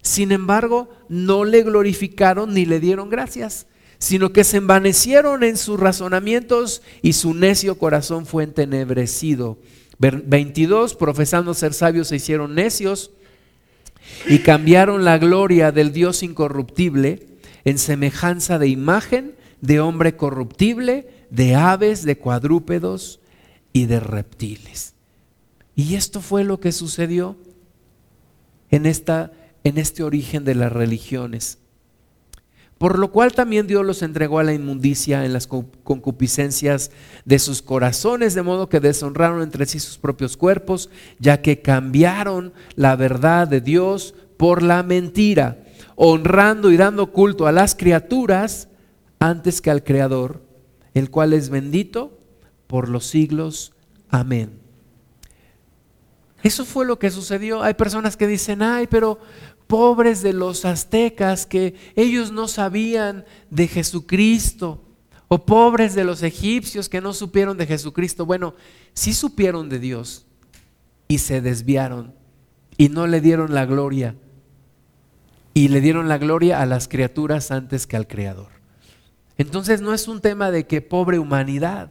Sin 0.02 0.32
embargo, 0.32 0.88
no 1.08 1.44
le 1.44 1.62
glorificaron 1.62 2.54
ni 2.54 2.64
le 2.64 2.80
dieron 2.80 3.10
gracias, 3.10 3.66
sino 3.98 4.32
que 4.32 4.44
se 4.44 4.58
envanecieron 4.58 5.42
en 5.42 5.56
sus 5.56 5.78
razonamientos 5.78 6.82
y 7.02 7.14
su 7.14 7.34
necio 7.34 7.76
corazón 7.76 8.24
fue 8.24 8.44
entenebrecido. 8.44 9.58
22, 9.98 10.94
profesando 10.94 11.52
ser 11.52 11.74
sabios, 11.74 12.08
se 12.08 12.16
hicieron 12.16 12.54
necios 12.54 13.10
y 14.26 14.38
cambiaron 14.38 15.04
la 15.04 15.18
gloria 15.18 15.72
del 15.72 15.92
Dios 15.92 16.22
incorruptible 16.22 17.26
en 17.64 17.78
semejanza 17.78 18.58
de 18.58 18.68
imagen 18.68 19.34
de 19.60 19.80
hombre 19.80 20.16
corruptible, 20.16 21.08
de 21.30 21.54
aves, 21.54 22.02
de 22.02 22.16
cuadrúpedos 22.16 23.19
y 23.72 23.86
de 23.86 24.00
reptiles. 24.00 24.94
Y 25.74 25.94
esto 25.94 26.20
fue 26.20 26.44
lo 26.44 26.60
que 26.60 26.72
sucedió 26.72 27.36
en, 28.70 28.86
esta, 28.86 29.32
en 29.64 29.78
este 29.78 30.02
origen 30.02 30.44
de 30.44 30.54
las 30.54 30.72
religiones. 30.72 31.58
Por 32.78 32.98
lo 32.98 33.12
cual 33.12 33.32
también 33.32 33.66
Dios 33.66 33.84
los 33.84 34.02
entregó 34.02 34.38
a 34.38 34.42
la 34.42 34.54
inmundicia 34.54 35.26
en 35.26 35.34
las 35.34 35.46
concupiscencias 35.46 36.90
de 37.26 37.38
sus 37.38 37.60
corazones, 37.60 38.34
de 38.34 38.42
modo 38.42 38.70
que 38.70 38.80
deshonraron 38.80 39.42
entre 39.42 39.66
sí 39.66 39.78
sus 39.80 39.98
propios 39.98 40.38
cuerpos, 40.38 40.88
ya 41.18 41.42
que 41.42 41.60
cambiaron 41.60 42.54
la 42.76 42.96
verdad 42.96 43.46
de 43.46 43.60
Dios 43.60 44.14
por 44.38 44.62
la 44.62 44.82
mentira, 44.82 45.62
honrando 45.94 46.70
y 46.70 46.78
dando 46.78 47.12
culto 47.12 47.46
a 47.46 47.52
las 47.52 47.74
criaturas 47.74 48.68
antes 49.18 49.60
que 49.60 49.70
al 49.70 49.84
Creador, 49.84 50.42
el 50.94 51.10
cual 51.10 51.34
es 51.34 51.50
bendito 51.50 52.19
por 52.70 52.88
los 52.88 53.04
siglos. 53.04 53.72
Amén. 54.08 54.52
Eso 56.44 56.64
fue 56.64 56.86
lo 56.86 57.00
que 57.00 57.10
sucedió. 57.10 57.64
Hay 57.64 57.74
personas 57.74 58.16
que 58.16 58.28
dicen, 58.28 58.62
ay, 58.62 58.86
pero 58.86 59.18
pobres 59.66 60.22
de 60.22 60.32
los 60.32 60.64
aztecas 60.64 61.46
que 61.46 61.74
ellos 61.96 62.30
no 62.30 62.46
sabían 62.46 63.24
de 63.50 63.66
Jesucristo. 63.66 64.84
O 65.26 65.44
pobres 65.44 65.96
de 65.96 66.04
los 66.04 66.22
egipcios 66.22 66.88
que 66.88 67.00
no 67.00 67.12
supieron 67.12 67.58
de 67.58 67.66
Jesucristo. 67.66 68.24
Bueno, 68.24 68.54
sí 68.94 69.14
supieron 69.14 69.68
de 69.68 69.80
Dios 69.80 70.26
y 71.08 71.18
se 71.18 71.40
desviaron 71.40 72.14
y 72.76 72.88
no 72.88 73.08
le 73.08 73.20
dieron 73.20 73.52
la 73.52 73.66
gloria. 73.66 74.14
Y 75.54 75.66
le 75.68 75.80
dieron 75.80 76.08
la 76.08 76.18
gloria 76.18 76.62
a 76.62 76.66
las 76.66 76.86
criaturas 76.86 77.50
antes 77.50 77.88
que 77.88 77.96
al 77.96 78.06
Creador. 78.06 78.52
Entonces 79.38 79.80
no 79.80 79.92
es 79.92 80.06
un 80.06 80.20
tema 80.20 80.52
de 80.52 80.68
que 80.68 80.82
pobre 80.82 81.18
humanidad. 81.18 81.90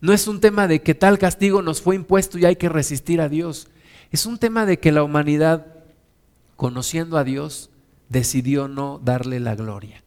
No 0.00 0.12
es 0.12 0.26
un 0.28 0.40
tema 0.40 0.68
de 0.68 0.82
que 0.82 0.94
tal 0.94 1.18
castigo 1.18 1.62
nos 1.62 1.80
fue 1.80 1.96
impuesto 1.96 2.38
y 2.38 2.44
hay 2.44 2.56
que 2.56 2.68
resistir 2.68 3.20
a 3.20 3.28
Dios. 3.28 3.68
Es 4.10 4.26
un 4.26 4.38
tema 4.38 4.66
de 4.66 4.78
que 4.78 4.92
la 4.92 5.02
humanidad, 5.02 5.66
conociendo 6.56 7.16
a 7.18 7.24
Dios, 7.24 7.70
decidió 8.08 8.68
no 8.68 9.00
darle 9.02 9.40
la 9.40 9.54
gloria 9.54 10.02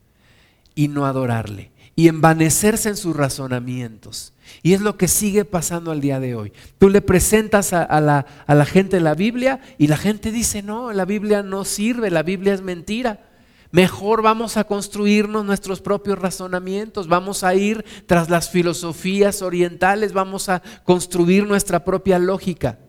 y 0.75 0.87
no 0.87 1.05
adorarle 1.05 1.71
y 1.97 2.09
envanecerse 2.09 2.89
en 2.89 2.95
sus 2.95 3.15
razonamientos. 3.15 4.31
Y 4.61 4.73
es 4.73 4.81
lo 4.81 4.97
que 4.97 5.07
sigue 5.07 5.45
pasando 5.45 5.89
al 5.89 5.99
día 5.99 6.19
de 6.19 6.35
hoy. 6.35 6.53
Tú 6.77 6.89
le 6.89 7.01
presentas 7.01 7.73
a, 7.73 7.99
la, 7.99 8.27
a 8.45 8.53
la 8.53 8.65
gente 8.65 8.99
la 8.99 9.15
Biblia 9.15 9.59
y 9.79 9.87
la 9.87 9.97
gente 9.97 10.31
dice, 10.31 10.61
no, 10.61 10.93
la 10.93 11.05
Biblia 11.05 11.41
no 11.41 11.65
sirve, 11.65 12.11
la 12.11 12.21
Biblia 12.21 12.53
es 12.53 12.61
mentira. 12.61 13.26
Mejor 13.71 14.21
vamos 14.21 14.55
a 14.55 14.63
construirnos 14.63 15.43
nuestros 15.45 15.81
propios 15.81 16.17
razonamientos, 16.17 17.07
vamos 17.07 17.43
a 17.43 17.53
ir 17.53 17.83
tras 18.05 18.29
las 18.29 18.49
filosofías 18.49 19.41
orientales, 19.41 20.13
vamos 20.13 20.47
a 20.47 20.61
construir 20.83 21.45
nuestra 21.45 21.83
propia 21.83 22.17
lógica, 22.17 22.79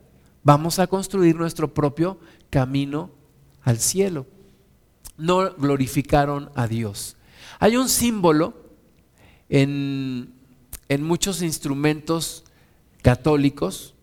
vamos 0.45 0.79
a 0.79 0.87
construir 0.87 1.35
nuestro 1.35 1.75
propio 1.75 2.21
camino 2.49 3.11
al 3.63 3.79
cielo. 3.79 4.27
No 5.17 5.53
glorificaron 5.57 6.51
a 6.55 6.69
Dios. 6.69 7.17
Hay 7.59 7.77
un 7.77 7.89
símbolo 7.89 8.55
en, 9.49 10.33
en 10.89 11.03
muchos 11.03 11.43
instrumentos 11.43 12.45
católicos 13.03 13.95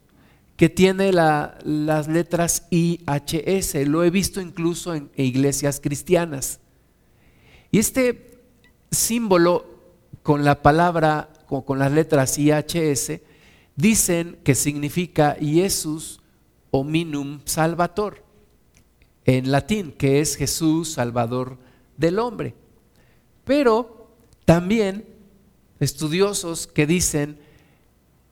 que 0.58 0.68
tiene 0.68 1.14
las 1.14 2.08
letras 2.08 2.68
IHS. 2.70 3.88
Lo 3.88 4.04
he 4.04 4.10
visto 4.10 4.42
incluso 4.42 4.94
en 4.94 5.10
iglesias 5.16 5.80
cristianas. 5.82 6.60
Y 7.76 7.80
este 7.80 8.40
símbolo 8.90 9.66
con 10.24 10.46
la 10.46 10.62
palabra, 10.62 11.28
con, 11.46 11.64
con 11.64 11.78
las 11.78 11.92
letras 11.92 12.38
IHS, 12.38 13.20
dicen 13.76 14.40
que 14.46 14.56
significa 14.56 15.36
Jesús 15.42 16.22
hominum 16.72 17.42
salvator, 17.44 18.24
en 19.26 19.52
latín, 19.52 19.92
que 19.92 20.22
es 20.22 20.38
Jesús 20.38 20.94
salvador 20.94 21.58
del 21.98 22.20
hombre. 22.20 22.56
Pero 23.44 24.08
también 24.46 25.06
estudiosos 25.82 26.68
que 26.68 26.88
dicen 26.88 27.40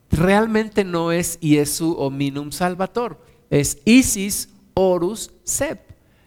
realmente 0.09 0.85
no 0.85 1.11
es 1.11 1.37
Iesu 1.41 1.97
hominum 1.97 2.53
salvator, 2.53 3.19
es 3.49 3.79
Isis 3.83 4.47
orus 4.73 5.31
sep, 5.43 5.81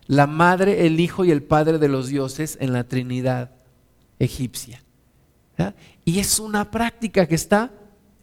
la 0.07 0.27
madre, 0.27 0.87
el 0.87 1.01
hijo 1.01 1.25
y 1.25 1.31
el 1.31 1.43
padre 1.43 1.79
de 1.79 1.89
los 1.89 2.09
dioses 2.09 2.57
en 2.61 2.73
la 2.73 2.85
Trinidad 2.85 3.51
egipcia. 4.19 4.83
Y 6.05 6.21
es 6.21 6.39
una 6.39 6.71
práctica 6.71 7.27
que 7.27 7.35
está 7.35 7.73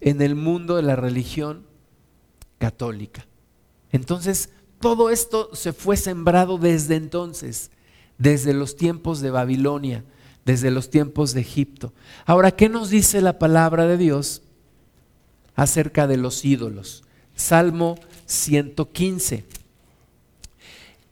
en 0.00 0.22
el 0.22 0.34
mundo 0.34 0.76
de 0.76 0.82
la 0.82 0.96
religión 0.96 1.66
católica. 2.58 3.26
Entonces, 3.90 4.50
todo 4.80 5.10
esto 5.10 5.50
se 5.52 5.72
fue 5.72 5.96
sembrado 5.96 6.58
desde 6.58 6.96
entonces, 6.96 7.70
desde 8.18 8.54
los 8.54 8.76
tiempos 8.76 9.20
de 9.20 9.30
Babilonia, 9.30 10.04
desde 10.44 10.70
los 10.70 10.90
tiempos 10.90 11.34
de 11.34 11.40
Egipto. 11.40 11.92
Ahora, 12.26 12.50
¿qué 12.52 12.68
nos 12.68 12.90
dice 12.90 13.20
la 13.20 13.38
palabra 13.38 13.86
de 13.86 13.96
Dios 13.96 14.42
acerca 15.54 16.06
de 16.06 16.16
los 16.16 16.44
ídolos? 16.44 17.04
Salmo 17.34 17.96
115. 18.26 19.44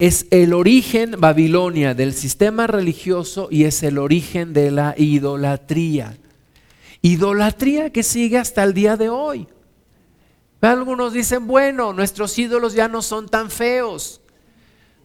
Es 0.02 0.26
el 0.30 0.52
origen 0.52 1.14
Babilonia 1.18 1.94
del 1.94 2.12
sistema 2.12 2.66
religioso 2.66 3.46
y 3.50 3.64
es 3.64 3.84
el 3.84 3.98
origen 3.98 4.52
de 4.52 4.72
la 4.72 4.94
idolatría. 4.98 6.18
Idolatría 7.02 7.90
que 7.90 8.02
sigue 8.02 8.38
hasta 8.38 8.64
el 8.64 8.74
día 8.74 8.96
de 8.96 9.08
hoy. 9.08 9.46
Algunos 10.60 11.12
dicen, 11.12 11.46
bueno, 11.46 11.92
nuestros 11.92 12.36
ídolos 12.38 12.74
ya 12.74 12.88
no 12.88 13.02
son 13.02 13.28
tan 13.28 13.50
feos. 13.50 14.20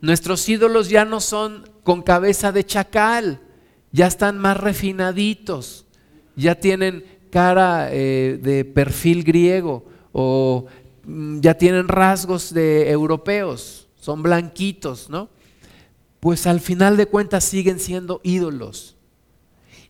Nuestros 0.02 0.50
ídolos 0.50 0.90
ya 0.90 1.06
no 1.06 1.20
son 1.20 1.70
con 1.84 2.02
cabeza 2.02 2.52
de 2.52 2.66
chacal 2.66 3.42
ya 3.92 4.08
están 4.08 4.38
más 4.38 4.58
refinaditos, 4.58 5.86
ya 6.36 6.56
tienen 6.56 7.04
cara 7.32 7.90
eh, 7.92 8.40
de 8.42 8.66
perfil 8.66 9.24
griego 9.24 9.86
o 10.12 10.66
mm, 11.04 11.40
ya 11.40 11.56
tienen 11.56 11.88
rasgos 11.88 12.54
de 12.54 12.92
europeos, 12.92 13.87
son 14.08 14.24
blanquitos, 14.24 15.10
¿no? 15.10 15.28
Pues 16.22 16.48
al 16.48 16.62
final 16.62 16.96
de 16.96 17.08
cuentas 17.08 17.44
siguen 17.44 17.78
siendo 17.78 18.22
ídolos. 18.24 18.96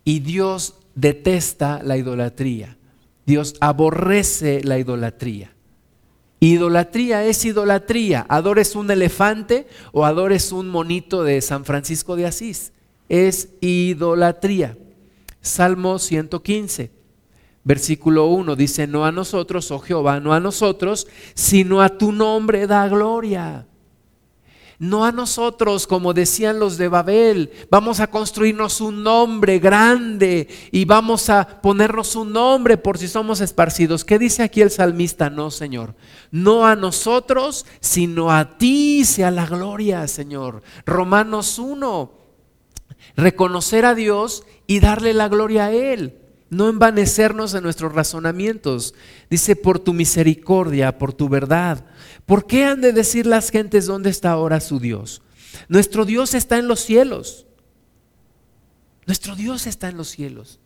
Y 0.04 0.22
Dios 0.22 0.74
detesta 0.96 1.84
la 1.84 1.98
idolatría. 1.98 2.80
Dios 3.28 3.54
aborrece 3.60 4.64
la 4.64 4.80
idolatría. 4.80 5.54
Idolatría 6.40 7.26
es 7.26 7.46
idolatría. 7.46 8.26
Adores 8.28 8.76
un 8.76 8.90
elefante 8.90 9.68
o 9.92 10.04
adores 10.04 10.52
un 10.52 10.68
monito 10.68 11.24
de 11.24 11.40
San 11.42 11.64
Francisco 11.64 12.16
de 12.16 12.26
Asís 12.26 12.74
es 13.10 13.50
idolatría. 13.62 14.80
Salmo 15.42 16.00
115, 16.00 16.90
versículo 17.64 18.30
1 18.30 18.56
dice, 18.56 18.88
no 18.88 19.06
a 19.06 19.12
nosotros, 19.12 19.70
oh 19.70 19.78
Jehová, 19.78 20.20
no 20.20 20.34
a 20.34 20.40
nosotros, 20.40 21.06
sino 21.36 21.84
a 21.84 21.90
tu 22.00 22.12
nombre 22.12 22.66
da 22.66 22.88
gloria. 22.88 23.68
No 24.80 25.06
a 25.06 25.12
nosotros, 25.12 25.88
como 25.88 26.14
decían 26.14 26.60
los 26.60 26.78
de 26.78 26.88
Babel, 26.88 27.50
vamos 27.72 28.00
a 28.00 28.12
construirnos 28.12 28.80
un 28.80 29.02
nombre 29.02 29.58
grande 29.58 30.48
y 30.72 30.86
vamos 30.86 31.32
a 31.32 31.62
ponernos 31.62 32.16
un 32.16 32.32
nombre 32.32 32.78
por 32.78 33.00
si 33.00 33.08
somos 33.08 33.42
esparcidos. 33.42 34.06
¿Qué 34.06 34.20
dice 34.20 34.44
aquí 34.44 34.62
el 34.62 34.70
salmista? 34.70 35.32
No, 35.32 35.50
Señor. 35.50 35.96
No 36.30 36.68
a 36.68 36.76
nosotros, 36.76 37.66
sino 37.80 38.32
a 38.32 38.60
ti 38.60 39.04
sea 39.04 39.32
la 39.32 39.48
gloria, 39.48 40.08
Señor. 40.08 40.62
Romanos 40.86 41.58
1, 41.58 42.12
reconocer 43.16 43.84
a 43.84 43.96
Dios 43.96 44.44
y 44.68 44.80
darle 44.80 45.16
la 45.16 45.28
gloria 45.28 45.66
a 45.66 45.72
Él, 45.72 46.20
no 46.50 46.70
envanecernos 46.70 47.54
en 47.54 47.64
nuestros 47.64 47.94
razonamientos. 47.94 48.94
Dice, 49.30 49.56
por 49.56 49.80
tu 49.80 49.94
misericordia, 49.94 50.98
por 50.98 51.14
tu 51.14 51.30
verdad. 51.30 51.86
¿Por 52.26 52.46
qué 52.46 52.66
han 52.66 52.82
de 52.82 52.94
decir 52.94 53.26
las 53.26 53.50
gentes 53.50 53.86
dónde 53.86 54.10
está 54.10 54.32
ahora 54.32 54.60
su 54.60 54.80
Dios? 54.80 55.22
Nuestro 55.68 56.06
Dios 56.06 56.34
está 56.34 56.58
en 56.58 56.68
los 56.68 56.80
cielos. 56.80 57.46
Nuestro 59.06 59.36
Dios 59.36 59.68
está 59.68 59.90
en 59.90 59.98
los 59.98 60.10
cielos. 60.10 60.60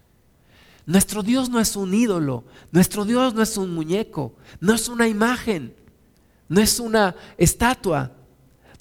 Nuestro 0.86 1.24
Dios 1.24 1.50
no 1.50 1.60
es 1.60 1.76
un 1.76 1.94
ídolo, 1.94 2.44
nuestro 2.72 3.06
Dios 3.06 3.36
no 3.36 3.44
es 3.44 3.56
un 3.56 3.74
muñeco, 3.74 4.34
no 4.60 4.74
es 4.74 4.90
una 4.90 5.08
imagen, 5.08 5.76
no 6.50 6.60
es 6.60 6.80
una 6.80 7.16
estatua. 7.38 8.14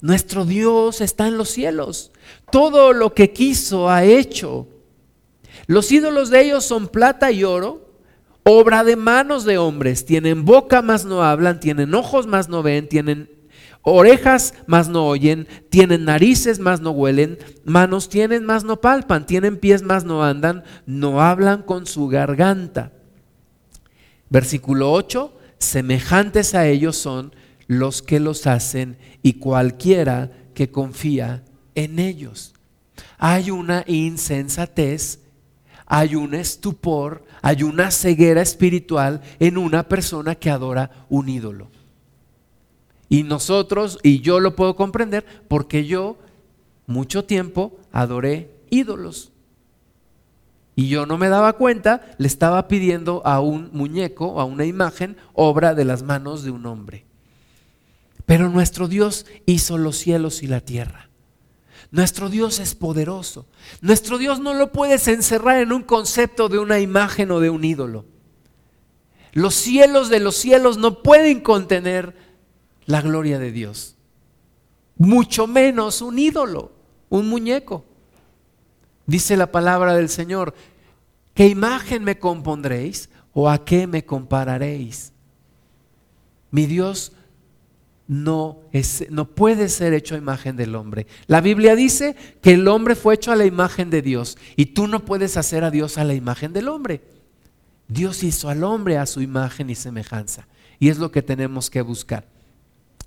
Nuestro 0.01 0.45
Dios 0.45 0.99
está 0.99 1.27
en 1.27 1.37
los 1.37 1.49
cielos. 1.49 2.11
Todo 2.51 2.91
lo 2.91 3.13
que 3.13 3.31
quiso 3.31 3.87
ha 3.87 4.03
hecho. 4.03 4.67
Los 5.67 5.91
ídolos 5.91 6.29
de 6.29 6.41
ellos 6.41 6.65
son 6.65 6.87
plata 6.87 7.31
y 7.31 7.43
oro, 7.43 7.91
obra 8.43 8.83
de 8.83 8.95
manos 8.95 9.45
de 9.45 9.57
hombres. 9.57 10.05
Tienen 10.05 10.45
boca 10.45 10.81
mas 10.81 11.05
no 11.05 11.23
hablan, 11.23 11.59
tienen 11.59 11.93
ojos 11.93 12.27
mas 12.27 12.49
no 12.49 12.63
ven, 12.63 12.87
tienen 12.87 13.29
orejas 13.83 14.53
mas 14.67 14.89
no 14.89 15.07
oyen, 15.07 15.47
tienen 15.69 16.05
narices 16.05 16.59
mas 16.59 16.81
no 16.81 16.91
huelen, 16.91 17.37
manos 17.65 18.09
tienen 18.09 18.45
mas 18.45 18.63
no 18.63 18.81
palpan, 18.81 19.25
tienen 19.25 19.57
pies 19.57 19.81
mas 19.81 20.03
no 20.03 20.23
andan, 20.23 20.63
no 20.85 21.21
hablan 21.21 21.63
con 21.63 21.85
su 21.85 22.07
garganta. 22.07 22.91
Versículo 24.29 24.91
8, 24.93 25.33
semejantes 25.57 26.55
a 26.55 26.67
ellos 26.67 26.95
son 26.95 27.33
los 27.67 28.01
que 28.01 28.19
los 28.19 28.47
hacen 28.47 28.97
y 29.21 29.33
cualquiera 29.33 30.31
que 30.53 30.71
confía 30.71 31.43
en 31.75 31.99
ellos. 31.99 32.53
Hay 33.17 33.51
una 33.51 33.83
insensatez, 33.87 35.19
hay 35.85 36.15
un 36.15 36.33
estupor, 36.33 37.25
hay 37.41 37.63
una 37.63 37.91
ceguera 37.91 38.41
espiritual 38.41 39.21
en 39.39 39.57
una 39.57 39.83
persona 39.83 40.35
que 40.35 40.49
adora 40.49 41.05
un 41.09 41.29
ídolo. 41.29 41.69
Y 43.09 43.23
nosotros, 43.23 43.99
y 44.03 44.21
yo 44.21 44.39
lo 44.39 44.55
puedo 44.55 44.75
comprender, 44.75 45.25
porque 45.47 45.85
yo 45.85 46.17
mucho 46.87 47.25
tiempo 47.25 47.77
adoré 47.91 48.51
ídolos. 48.69 49.31
Y 50.75 50.87
yo 50.87 51.05
no 51.05 51.17
me 51.17 51.29
daba 51.29 51.53
cuenta, 51.53 52.15
le 52.17 52.27
estaba 52.27 52.67
pidiendo 52.67 53.21
a 53.25 53.41
un 53.41 53.69
muñeco, 53.73 54.39
a 54.39 54.45
una 54.45 54.65
imagen, 54.65 55.17
obra 55.33 55.75
de 55.75 55.85
las 55.85 56.03
manos 56.03 56.43
de 56.43 56.51
un 56.51 56.65
hombre. 56.65 57.05
Pero 58.25 58.49
nuestro 58.49 58.87
Dios 58.87 59.25
hizo 59.45 59.77
los 59.77 59.97
cielos 59.97 60.41
y 60.41 60.47
la 60.47 60.61
tierra. 60.61 61.10
Nuestro 61.91 62.29
Dios 62.29 62.59
es 62.59 62.73
poderoso. 62.73 63.45
Nuestro 63.81 64.17
Dios 64.17 64.39
no 64.39 64.53
lo 64.53 64.71
puedes 64.71 65.09
encerrar 65.09 65.57
en 65.57 65.73
un 65.73 65.83
concepto 65.83 66.47
de 66.47 66.57
una 66.57 66.79
imagen 66.79 67.31
o 67.31 67.41
de 67.41 67.49
un 67.49 67.65
ídolo. 67.65 68.05
Los 69.33 69.55
cielos 69.55 70.09
de 70.09 70.21
los 70.21 70.35
cielos 70.35 70.77
no 70.77 71.03
pueden 71.03 71.41
contener 71.41 72.15
la 72.85 73.01
gloria 73.01 73.39
de 73.39 73.51
Dios. 73.51 73.95
Mucho 74.97 75.47
menos 75.47 76.01
un 76.01 76.17
ídolo, 76.17 76.71
un 77.09 77.27
muñeco. 77.27 77.85
Dice 79.05 79.35
la 79.35 79.51
palabra 79.51 79.93
del 79.93 80.07
Señor, 80.09 80.53
¿qué 81.33 81.47
imagen 81.47 82.05
me 82.05 82.19
compondréis 82.19 83.09
o 83.33 83.49
a 83.49 83.65
qué 83.65 83.85
me 83.87 84.05
compararéis? 84.05 85.11
Mi 86.51 86.65
Dios 86.65 87.11
no, 88.11 88.59
es, 88.73 89.05
no 89.09 89.23
puede 89.23 89.69
ser 89.69 89.93
hecho 89.93 90.15
a 90.15 90.17
imagen 90.17 90.57
del 90.57 90.75
hombre. 90.75 91.07
La 91.27 91.39
Biblia 91.39 91.77
dice 91.77 92.17
que 92.41 92.55
el 92.55 92.67
hombre 92.67 92.95
fue 92.95 93.13
hecho 93.13 93.31
a 93.31 93.37
la 93.37 93.45
imagen 93.45 93.89
de 93.89 94.01
Dios 94.01 94.37
y 94.57 94.65
tú 94.65 94.87
no 94.87 95.05
puedes 95.05 95.37
hacer 95.37 95.63
a 95.63 95.71
Dios 95.71 95.97
a 95.97 96.03
la 96.03 96.13
imagen 96.13 96.51
del 96.51 96.67
hombre. 96.67 96.99
Dios 97.87 98.21
hizo 98.23 98.49
al 98.49 98.65
hombre 98.65 98.97
a 98.97 99.05
su 99.05 99.21
imagen 99.21 99.69
y 99.69 99.75
semejanza 99.75 100.45
y 100.77 100.89
es 100.89 100.97
lo 100.97 101.09
que 101.09 101.21
tenemos 101.21 101.69
que 101.69 101.81
buscar. 101.81 102.25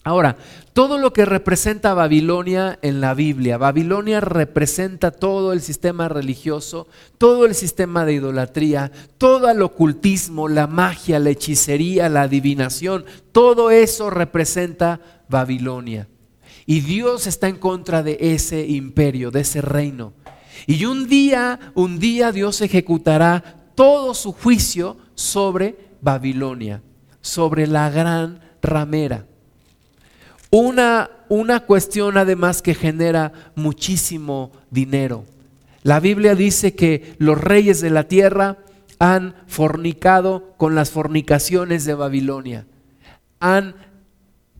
Ahora, 0.07 0.37
todo 0.75 0.99
lo 0.99 1.15
que 1.15 1.25
representa 1.25 1.95
Babilonia 1.95 2.79
en 2.83 3.01
la 3.01 3.15
Biblia, 3.15 3.57
Babilonia 3.57 4.21
representa 4.21 5.11
todo 5.11 5.55
el 5.55 5.63
sistema 5.63 6.11
religioso, 6.11 6.89
todo 7.17 7.47
el 7.47 7.55
sistema 7.55 8.05
de 8.05 8.13
idolatría, 8.13 8.93
todo 9.17 9.49
el 9.49 9.63
ocultismo, 9.63 10.47
la 10.47 10.67
magia, 10.67 11.19
la 11.19 11.31
hechicería, 11.31 12.11
la 12.11 12.23
adivinación, 12.23 13.07
todo 13.33 13.71
eso 13.71 14.11
representa 14.11 15.01
Babilonia. 15.31 16.07
Y 16.67 16.81
Dios 16.81 17.27
está 17.27 17.49
en 17.49 17.57
contra 17.57 18.03
de 18.03 18.19
ese 18.21 18.67
imperio, 18.67 19.31
de 19.31 19.41
ese 19.41 19.63
reino. 19.63 20.13
Y 20.67 20.85
un 20.85 21.09
día, 21.09 21.73
un 21.75 21.99
día 21.99 22.31
Dios 22.31 22.61
ejecutará 22.61 23.71
todo 23.75 24.13
su 24.13 24.33
juicio 24.33 24.99
sobre 25.15 25.79
Babilonia, 26.03 26.83
sobre 27.23 27.67
la 27.67 27.89
gran 27.89 28.41
ramera. 28.61 29.27
Una, 30.57 31.11
una 31.29 31.67
cuestión 31.67 32.17
además 32.17 32.63
que 32.63 32.77
genera 32.77 33.33
muchísimo 33.57 34.53
dinero. 34.71 35.25
La 35.83 35.99
Biblia 35.99 36.37
dice 36.37 36.77
que 36.77 37.17
los 37.19 37.41
reyes 37.41 37.81
de 37.81 37.91
la 37.91 38.07
tierra 38.07 38.59
han 39.01 39.35
fornicado 39.49 40.55
con 40.57 40.77
las 40.77 40.93
fornicaciones 40.93 41.85
de 41.87 41.95
Babilonia. 41.95 42.69
Han 43.41 43.75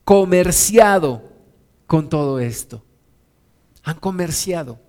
comerciado 0.03 1.23
con 1.87 2.09
todo 2.09 2.41
esto. 2.41 2.85
Han 3.85 4.01
comerciado 4.01 4.81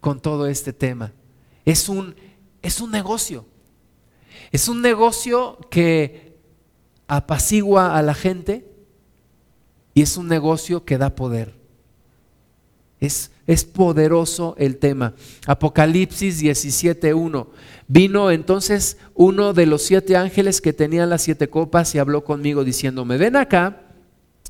con 0.00 0.20
todo 0.20 0.46
este 0.46 0.74
tema. 0.74 1.14
Es 1.64 1.88
un, 1.88 2.14
es 2.60 2.82
un 2.82 2.90
negocio. 2.90 3.46
Es 4.52 4.68
un 4.68 4.82
negocio 4.82 5.56
que 5.70 6.36
apacigua 7.08 7.96
a 7.96 8.02
la 8.02 8.12
gente 8.12 8.75
y 9.96 10.02
es 10.02 10.18
un 10.18 10.28
negocio 10.28 10.84
que 10.84 10.98
da 10.98 11.14
poder. 11.14 11.54
Es, 13.00 13.30
es 13.46 13.64
poderoso 13.64 14.54
el 14.58 14.76
tema. 14.76 15.14
Apocalipsis 15.46 16.42
17.1. 16.42 17.46
Vino 17.88 18.30
entonces 18.30 18.98
uno 19.14 19.54
de 19.54 19.64
los 19.64 19.80
siete 19.80 20.14
ángeles 20.14 20.60
que 20.60 20.74
tenían 20.74 21.08
las 21.08 21.22
siete 21.22 21.48
copas 21.48 21.94
y 21.94 21.98
habló 21.98 22.24
conmigo 22.24 22.62
diciéndome, 22.62 23.16
ven 23.16 23.36
acá 23.36 23.84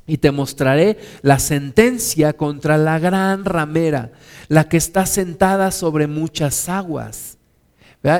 y 0.05 0.17
te 0.17 0.31
mostraré 0.31 0.97
la 1.21 1.39
sentencia 1.39 2.33
contra 2.33 2.77
la 2.77 2.99
gran 2.99 3.45
ramera, 3.45 4.11
la 4.49 4.67
que 4.67 4.75
está 4.75 5.05
sentada 5.05 5.71
sobre 5.71 6.07
muchas 6.07 6.67
aguas. 6.67 7.37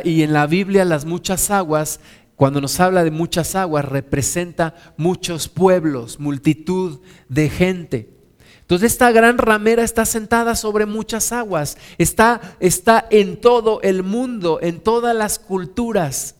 Y 0.04 0.24
en 0.24 0.34
la 0.34 0.48
Biblia 0.48 0.86
las 0.86 1.06
muchas 1.06 1.52
aguas, 1.52 2.00
cuando 2.38 2.62
nos 2.62 2.80
habla 2.80 3.04
de 3.04 3.10
muchas 3.10 3.56
aguas, 3.56 3.84
representa 3.84 4.76
muchos 4.96 5.50
pueblos, 5.50 6.20
multitud 6.20 7.00
de 7.28 7.50
gente. 7.50 8.14
Entonces 8.62 8.92
esta 8.92 9.12
gran 9.12 9.40
ramera 9.40 9.84
está 9.84 10.06
sentada 10.06 10.56
sobre 10.56 10.86
muchas 10.86 11.32
aguas, 11.32 11.78
está, 11.98 12.56
está 12.60 13.08
en 13.10 13.42
todo 13.42 13.82
el 13.82 14.04
mundo, 14.04 14.60
en 14.62 14.80
todas 14.80 15.16
las 15.16 15.40
culturas, 15.40 16.36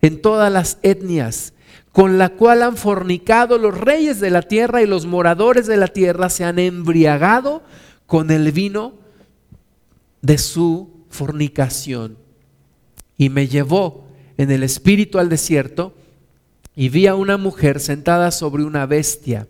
en 0.00 0.22
todas 0.22 0.50
las 0.50 0.78
etnias 0.82 1.52
con 1.92 2.16
la 2.18 2.30
cual 2.30 2.62
han 2.62 2.76
fornicado 2.76 3.58
los 3.58 3.76
reyes 3.76 4.18
de 4.20 4.30
la 4.30 4.42
tierra 4.42 4.82
y 4.82 4.86
los 4.86 5.06
moradores 5.06 5.66
de 5.66 5.78
la 5.78 5.88
tierra 5.88 6.28
se 6.28 6.44
han 6.44 6.58
embriagado 6.58 7.62
con 8.06 8.30
el 8.30 8.52
vino 8.52 8.94
de 10.22 10.38
su 10.38 11.06
fornicación. 11.08 12.18
Y 13.16 13.30
me 13.30 13.48
llevó 13.48 14.05
en 14.38 14.50
el 14.50 14.62
espíritu 14.62 15.18
al 15.18 15.28
desierto 15.28 15.94
y 16.74 16.88
vi 16.88 17.06
a 17.06 17.14
una 17.14 17.36
mujer 17.38 17.80
sentada 17.80 18.30
sobre 18.30 18.64
una 18.64 18.86
bestia 18.86 19.48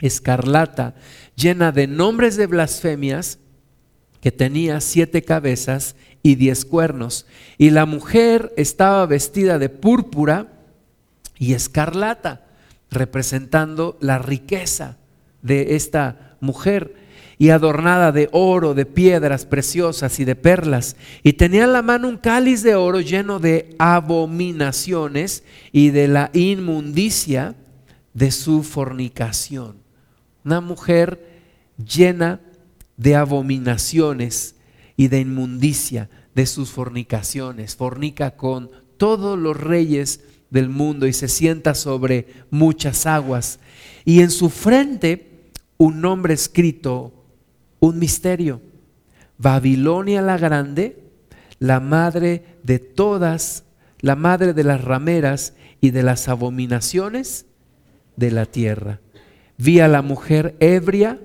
escarlata, 0.00 0.96
llena 1.36 1.72
de 1.72 1.86
nombres 1.86 2.36
de 2.36 2.46
blasfemias, 2.46 3.38
que 4.20 4.32
tenía 4.32 4.80
siete 4.80 5.22
cabezas 5.22 5.96
y 6.22 6.34
diez 6.34 6.64
cuernos. 6.64 7.26
Y 7.58 7.70
la 7.70 7.86
mujer 7.86 8.52
estaba 8.56 9.06
vestida 9.06 9.58
de 9.58 9.68
púrpura, 9.68 10.48
y 11.38 11.54
escarlata, 11.54 12.46
representando 12.90 13.96
la 14.00 14.18
riqueza 14.18 14.98
de 15.42 15.74
esta 15.74 16.36
mujer 16.40 16.94
y 17.38 17.50
adornada 17.50 18.12
de 18.12 18.28
oro, 18.32 18.74
de 18.74 18.86
piedras 18.86 19.46
preciosas 19.46 20.20
y 20.20 20.24
de 20.24 20.36
perlas. 20.36 20.96
Y 21.22 21.34
tenía 21.34 21.64
en 21.64 21.72
la 21.72 21.82
mano 21.82 22.08
un 22.08 22.16
cáliz 22.16 22.62
de 22.62 22.74
oro 22.74 23.00
lleno 23.00 23.38
de 23.38 23.74
abominaciones 23.78 25.44
y 25.72 25.90
de 25.90 26.08
la 26.08 26.30
inmundicia 26.32 27.56
de 28.14 28.30
su 28.30 28.62
fornicación. 28.62 29.76
Una 30.44 30.60
mujer 30.60 31.40
llena 31.76 32.40
de 32.96 33.16
abominaciones 33.16 34.56
y 34.96 35.08
de 35.08 35.20
inmundicia 35.20 36.10
de 36.34 36.46
sus 36.46 36.70
fornicaciones. 36.70 37.76
Fornica 37.76 38.32
con 38.36 38.70
todos 38.96 39.38
los 39.38 39.56
reyes 39.56 40.20
del 40.50 40.68
mundo 40.68 41.06
y 41.06 41.12
se 41.12 41.28
sienta 41.28 41.74
sobre 41.74 42.26
muchas 42.50 43.06
aguas. 43.06 43.58
Y 44.04 44.20
en 44.20 44.30
su 44.30 44.50
frente 44.50 45.50
un 45.78 46.00
nombre 46.00 46.34
escrito, 46.34 47.21
un 47.82 47.98
misterio. 47.98 48.62
Babilonia 49.38 50.22
la 50.22 50.38
grande, 50.38 51.10
la 51.58 51.80
madre 51.80 52.56
de 52.62 52.78
todas, 52.78 53.64
la 54.00 54.14
madre 54.14 54.54
de 54.54 54.62
las 54.62 54.84
rameras 54.84 55.54
y 55.80 55.90
de 55.90 56.04
las 56.04 56.28
abominaciones 56.28 57.46
de 58.16 58.30
la 58.30 58.46
tierra. 58.46 59.00
Vi 59.58 59.80
a 59.80 59.88
la 59.88 60.00
mujer 60.00 60.54
ebria 60.60 61.20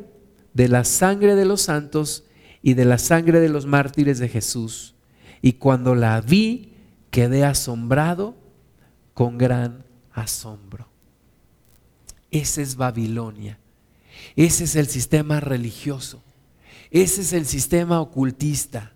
de 0.55 0.67
la 0.67 0.83
sangre 0.83 1.35
de 1.35 1.45
los 1.45 1.61
santos 1.61 2.23
y 2.63 2.73
de 2.73 2.85
la 2.85 2.97
sangre 2.97 3.39
de 3.39 3.49
los 3.49 3.67
mártires 3.67 4.17
de 4.17 4.27
Jesús. 4.27 4.95
Y 5.43 5.53
cuando 5.53 5.93
la 5.93 6.19
vi, 6.21 6.73
quedé 7.11 7.45
asombrado 7.45 8.35
con 9.13 9.37
gran 9.37 9.85
asombro. 10.11 10.87
Ese 12.31 12.63
es 12.63 12.77
Babilonia. 12.77 13.59
Ese 14.35 14.63
es 14.63 14.75
el 14.75 14.87
sistema 14.87 15.39
religioso. 15.39 16.23
Ese 16.91 17.21
es 17.21 17.33
el 17.33 17.45
sistema 17.45 17.99
ocultista. 18.01 18.93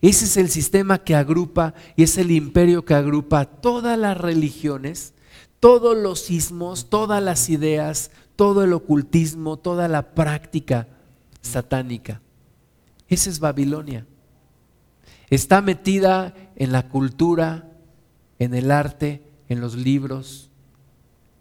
Ese 0.00 0.24
es 0.24 0.36
el 0.36 0.50
sistema 0.50 0.98
que 0.98 1.14
agrupa 1.14 1.74
y 1.94 2.02
es 2.02 2.18
el 2.18 2.30
imperio 2.30 2.84
que 2.84 2.94
agrupa 2.94 3.44
todas 3.44 3.98
las 3.98 4.18
religiones, 4.18 5.14
todos 5.60 5.96
los 5.96 6.20
sismos, 6.20 6.90
todas 6.90 7.22
las 7.22 7.48
ideas, 7.48 8.10
todo 8.34 8.64
el 8.64 8.72
ocultismo, 8.72 9.56
toda 9.56 9.88
la 9.88 10.14
práctica 10.14 10.88
satánica. 11.40 12.20
Esa 13.08 13.30
es 13.30 13.38
Babilonia. 13.38 14.06
Está 15.30 15.62
metida 15.62 16.34
en 16.56 16.72
la 16.72 16.88
cultura, 16.88 17.72
en 18.38 18.54
el 18.54 18.70
arte, 18.70 19.22
en 19.48 19.60
los 19.60 19.74
libros, 19.74 20.50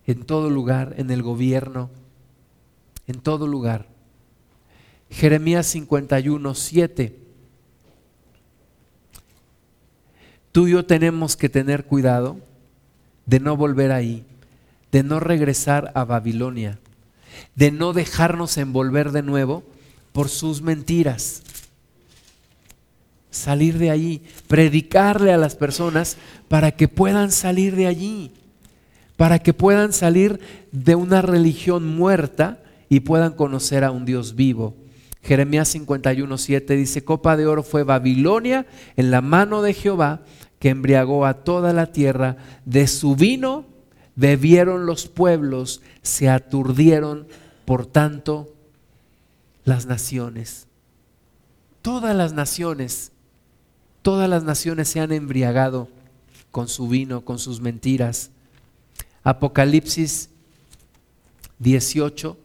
en 0.05 0.23
todo 0.23 0.49
lugar, 0.49 0.95
en 0.97 1.11
el 1.11 1.23
gobierno, 1.23 1.89
en 3.07 3.19
todo 3.19 3.47
lugar. 3.47 3.94
Jeremías 5.09 5.67
51, 5.67 6.55
7. 6.55 7.19
Tú 10.51 10.67
y 10.67 10.71
yo 10.71 10.85
tenemos 10.85 11.35
que 11.35 11.49
tener 11.49 11.85
cuidado 11.85 12.37
de 13.25 13.39
no 13.39 13.57
volver 13.57 13.91
ahí, 13.91 14.25
de 14.91 15.03
no 15.03 15.19
regresar 15.19 15.91
a 15.95 16.05
Babilonia, 16.05 16.79
de 17.55 17.71
no 17.71 17.93
dejarnos 17.93 18.57
envolver 18.57 19.11
de 19.11 19.21
nuevo 19.21 19.63
por 20.13 20.29
sus 20.29 20.61
mentiras 20.61 21.43
salir 23.35 23.77
de 23.77 23.91
allí, 23.91 24.21
predicarle 24.47 25.31
a 25.33 25.37
las 25.37 25.55
personas 25.55 26.17
para 26.47 26.71
que 26.71 26.87
puedan 26.87 27.31
salir 27.31 27.75
de 27.75 27.87
allí, 27.87 28.31
para 29.17 29.39
que 29.39 29.53
puedan 29.53 29.93
salir 29.93 30.39
de 30.71 30.95
una 30.95 31.21
religión 31.21 31.85
muerta 31.85 32.59
y 32.89 33.01
puedan 33.01 33.33
conocer 33.33 33.83
a 33.83 33.91
un 33.91 34.05
Dios 34.05 34.35
vivo. 34.35 34.75
Jeremías 35.25 35.67
51, 35.69 36.37
7 36.37 36.75
dice, 36.75 37.03
copa 37.03 37.35
de 37.35 37.47
oro 37.47 37.63
fue 37.63 37.83
Babilonia 37.83 38.65
en 38.95 39.11
la 39.11 39.21
mano 39.21 39.61
de 39.61 39.73
Jehová, 39.73 40.21
que 40.59 40.69
embriagó 40.69 41.25
a 41.25 41.43
toda 41.43 41.73
la 41.73 41.91
tierra, 41.91 42.37
de 42.63 42.87
su 42.87 43.15
vino 43.15 43.65
bebieron 44.15 44.85
los 44.85 45.07
pueblos, 45.07 45.81
se 46.01 46.29
aturdieron, 46.29 47.27
por 47.65 47.85
tanto, 47.85 48.53
las 49.65 49.85
naciones. 49.85 50.67
Todas 51.81 52.15
las 52.15 52.31
naciones 52.31 53.11
Todas 54.05 54.29
las 54.29 54.43
naciones 54.43 54.87
se 54.87 54.99
han 54.99 55.11
embriagado 55.11 55.89
con 56.51 56.67
su 56.67 56.87
vino, 56.87 57.25
con 57.25 57.39
sus 57.39 57.59
mentiras. 57.59 58.29
Apocalipsis 59.23 60.29
18, 61.57 62.37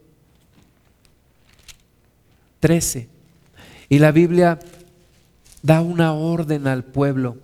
13. 2.61 3.09
Y 3.89 3.99
la 3.99 4.13
Biblia 4.13 4.59
da 5.61 5.81
una 5.81 6.13
orden 6.13 6.67
al 6.67 6.85
pueblo 6.85 7.37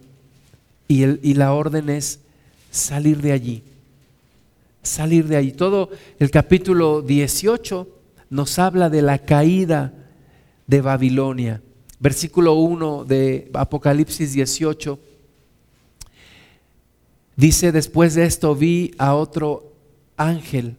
y, 0.88 1.04
y 1.04 1.34
la 1.34 1.52
orden 1.52 1.90
es 1.90 2.22
salir 2.72 3.22
de 3.22 3.34
allí, 3.34 3.64
salir 4.82 5.28
de 5.28 5.36
allí. 5.36 5.52
Todo 5.52 5.90
el 6.20 6.32
capítulo 6.32 7.02
18 7.02 7.90
nos 8.30 8.58
habla 8.60 8.90
de 8.90 9.02
la 9.02 9.20
caída 9.20 9.94
de 10.68 10.82
Babilonia. 10.82 11.62
Versículo 12.00 12.54
1 12.54 13.06
de 13.06 13.50
Apocalipsis 13.54 14.32
18 14.34 15.00
dice, 17.36 17.72
después 17.72 18.14
de 18.16 18.26
esto 18.26 18.56
vi 18.56 18.94
a 18.98 19.16
otro 19.16 19.74
ángel 20.16 20.76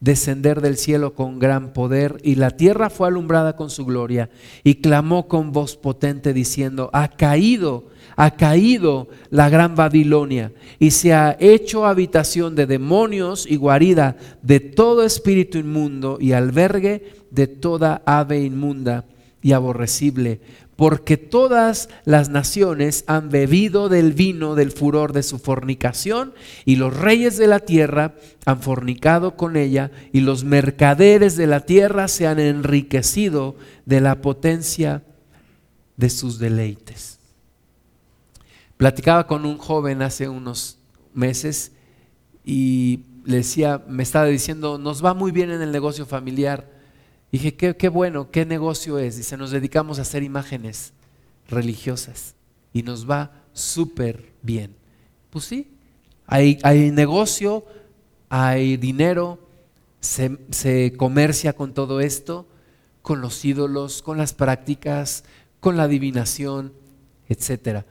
descender 0.00 0.60
del 0.60 0.76
cielo 0.76 1.14
con 1.14 1.38
gran 1.38 1.72
poder, 1.72 2.18
y 2.22 2.34
la 2.34 2.50
tierra 2.50 2.90
fue 2.90 3.08
alumbrada 3.08 3.56
con 3.56 3.70
su 3.70 3.84
gloria, 3.84 4.30
y 4.64 4.76
clamó 4.76 5.28
con 5.28 5.52
voz 5.52 5.76
potente 5.76 6.32
diciendo, 6.32 6.90
ha 6.92 7.08
caído, 7.08 7.86
ha 8.16 8.32
caído 8.32 9.08
la 9.30 9.48
gran 9.48 9.74
Babilonia, 9.74 10.52
y 10.78 10.90
se 10.90 11.12
ha 11.14 11.36
hecho 11.40 11.86
habitación 11.86 12.54
de 12.54 12.66
demonios 12.66 13.46
y 13.48 13.56
guarida 13.56 14.16
de 14.42 14.60
todo 14.60 15.04
espíritu 15.04 15.58
inmundo 15.58 16.18
y 16.20 16.32
albergue 16.32 17.12
de 17.30 17.46
toda 17.46 18.02
ave 18.06 18.42
inmunda 18.42 19.04
y 19.42 19.52
aborrecible 19.52 20.40
porque 20.76 21.16
todas 21.16 21.88
las 22.04 22.28
naciones 22.28 23.04
han 23.06 23.30
bebido 23.30 23.88
del 23.88 24.12
vino 24.12 24.54
del 24.54 24.70
furor 24.70 25.14
de 25.14 25.22
su 25.22 25.38
fornicación, 25.38 26.34
y 26.66 26.76
los 26.76 26.94
reyes 26.94 27.38
de 27.38 27.46
la 27.46 27.60
tierra 27.60 28.14
han 28.44 28.60
fornicado 28.60 29.36
con 29.36 29.56
ella, 29.56 29.90
y 30.12 30.20
los 30.20 30.44
mercaderes 30.44 31.36
de 31.36 31.46
la 31.46 31.60
tierra 31.60 32.08
se 32.08 32.26
han 32.26 32.38
enriquecido 32.38 33.56
de 33.86 34.02
la 34.02 34.20
potencia 34.20 35.02
de 35.96 36.10
sus 36.10 36.38
deleites. 36.38 37.18
Platicaba 38.76 39.26
con 39.26 39.46
un 39.46 39.56
joven 39.56 40.02
hace 40.02 40.28
unos 40.28 40.76
meses 41.14 41.72
y 42.44 43.00
le 43.24 43.38
decía, 43.38 43.82
me 43.88 44.02
estaba 44.02 44.26
diciendo, 44.26 44.76
nos 44.76 45.02
va 45.02 45.14
muy 45.14 45.32
bien 45.32 45.50
en 45.50 45.62
el 45.62 45.72
negocio 45.72 46.04
familiar 46.04 46.75
Dije, 47.32 47.54
qué, 47.54 47.88
bueno, 47.88 48.30
qué 48.30 48.46
negocio 48.46 48.98
es. 48.98 49.16
Dice, 49.16 49.36
nos 49.36 49.50
dedicamos 49.50 49.98
a 49.98 50.02
hacer 50.02 50.22
imágenes 50.22 50.92
religiosas 51.48 52.34
y 52.72 52.82
nos 52.82 53.08
va 53.08 53.42
súper 53.52 54.32
bien. 54.42 54.74
Pues 55.30 55.44
sí, 55.44 55.72
hay, 56.26 56.58
hay 56.62 56.90
negocio, 56.90 57.64
hay 58.28 58.76
dinero, 58.76 59.38
se, 60.00 60.38
se, 60.50 60.94
comercia 60.96 61.52
con 61.52 61.74
todo 61.74 62.00
esto, 62.00 62.46
con 63.02 63.20
los 63.20 63.44
ídolos, 63.44 64.02
con 64.02 64.18
las 64.18 64.32
prácticas, 64.32 65.24
con 65.60 65.76
la 65.76 65.84
adivinación, 65.84 66.72
etc. 67.28 67.84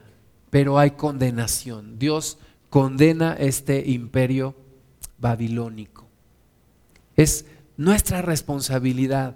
Pero 0.50 0.78
hay 0.78 0.92
condenación. 0.92 1.98
Dios 1.98 2.38
condena 2.70 3.34
este 3.34 3.88
imperio 3.90 4.54
babilónico. 5.18 6.06
Es 7.16 7.46
nuestra 7.76 8.22
responsabilidad 8.22 9.34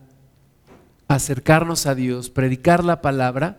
acercarnos 1.08 1.86
a 1.86 1.94
Dios, 1.94 2.30
predicar 2.30 2.84
la 2.84 3.02
palabra 3.02 3.58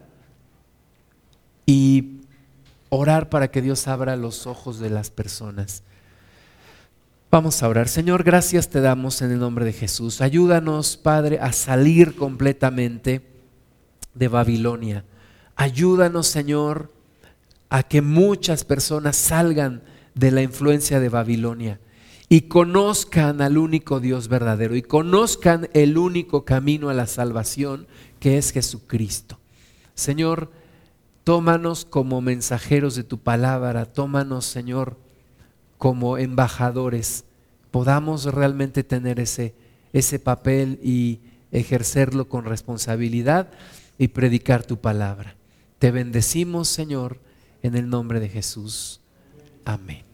y 1.65 2.21
orar 2.89 3.29
para 3.29 3.51
que 3.51 3.61
Dios 3.61 3.87
abra 3.87 4.15
los 4.15 4.47
ojos 4.47 4.79
de 4.79 4.89
las 4.89 5.09
personas. 5.09 5.83
Vamos 7.29 7.61
a 7.61 7.67
orar. 7.67 7.89
Señor, 7.89 8.23
gracias 8.23 8.69
te 8.69 8.81
damos 8.81 9.21
en 9.21 9.31
el 9.31 9.39
nombre 9.39 9.65
de 9.65 9.73
Jesús. 9.73 10.21
Ayúdanos, 10.21 10.97
Padre, 10.97 11.39
a 11.39 11.51
salir 11.51 12.15
completamente 12.15 13.21
de 14.13 14.27
Babilonia. 14.27 15.05
Ayúdanos, 15.55 16.27
Señor, 16.27 16.91
a 17.69 17.83
que 17.83 18.01
muchas 18.01 18.63
personas 18.63 19.15
salgan 19.15 19.81
de 20.15 20.31
la 20.31 20.41
influencia 20.41 20.99
de 20.99 21.09
Babilonia 21.09 21.79
y 22.31 22.43
conozcan 22.43 23.41
al 23.41 23.57
único 23.57 23.99
Dios 23.99 24.29
verdadero 24.29 24.77
y 24.77 24.81
conozcan 24.81 25.69
el 25.73 25.97
único 25.97 26.45
camino 26.45 26.87
a 26.87 26.93
la 26.93 27.05
salvación 27.05 27.87
que 28.21 28.37
es 28.37 28.53
Jesucristo. 28.53 29.37
Señor, 29.95 30.49
tómanos 31.25 31.83
como 31.83 32.21
mensajeros 32.21 32.95
de 32.95 33.03
tu 33.03 33.17
palabra, 33.17 33.83
tómanos, 33.83 34.45
Señor, 34.45 34.95
como 35.77 36.17
embajadores, 36.17 37.25
podamos 37.69 38.23
realmente 38.23 38.85
tener 38.85 39.19
ese, 39.19 39.53
ese 39.91 40.17
papel 40.17 40.79
y 40.81 41.19
ejercerlo 41.51 42.29
con 42.29 42.45
responsabilidad 42.45 43.49
y 43.97 44.07
predicar 44.07 44.63
tu 44.63 44.79
palabra. 44.79 45.35
Te 45.79 45.91
bendecimos, 45.91 46.69
Señor, 46.69 47.19
en 47.61 47.75
el 47.75 47.89
nombre 47.89 48.21
de 48.21 48.29
Jesús. 48.29 49.01
Amén. 49.65 50.10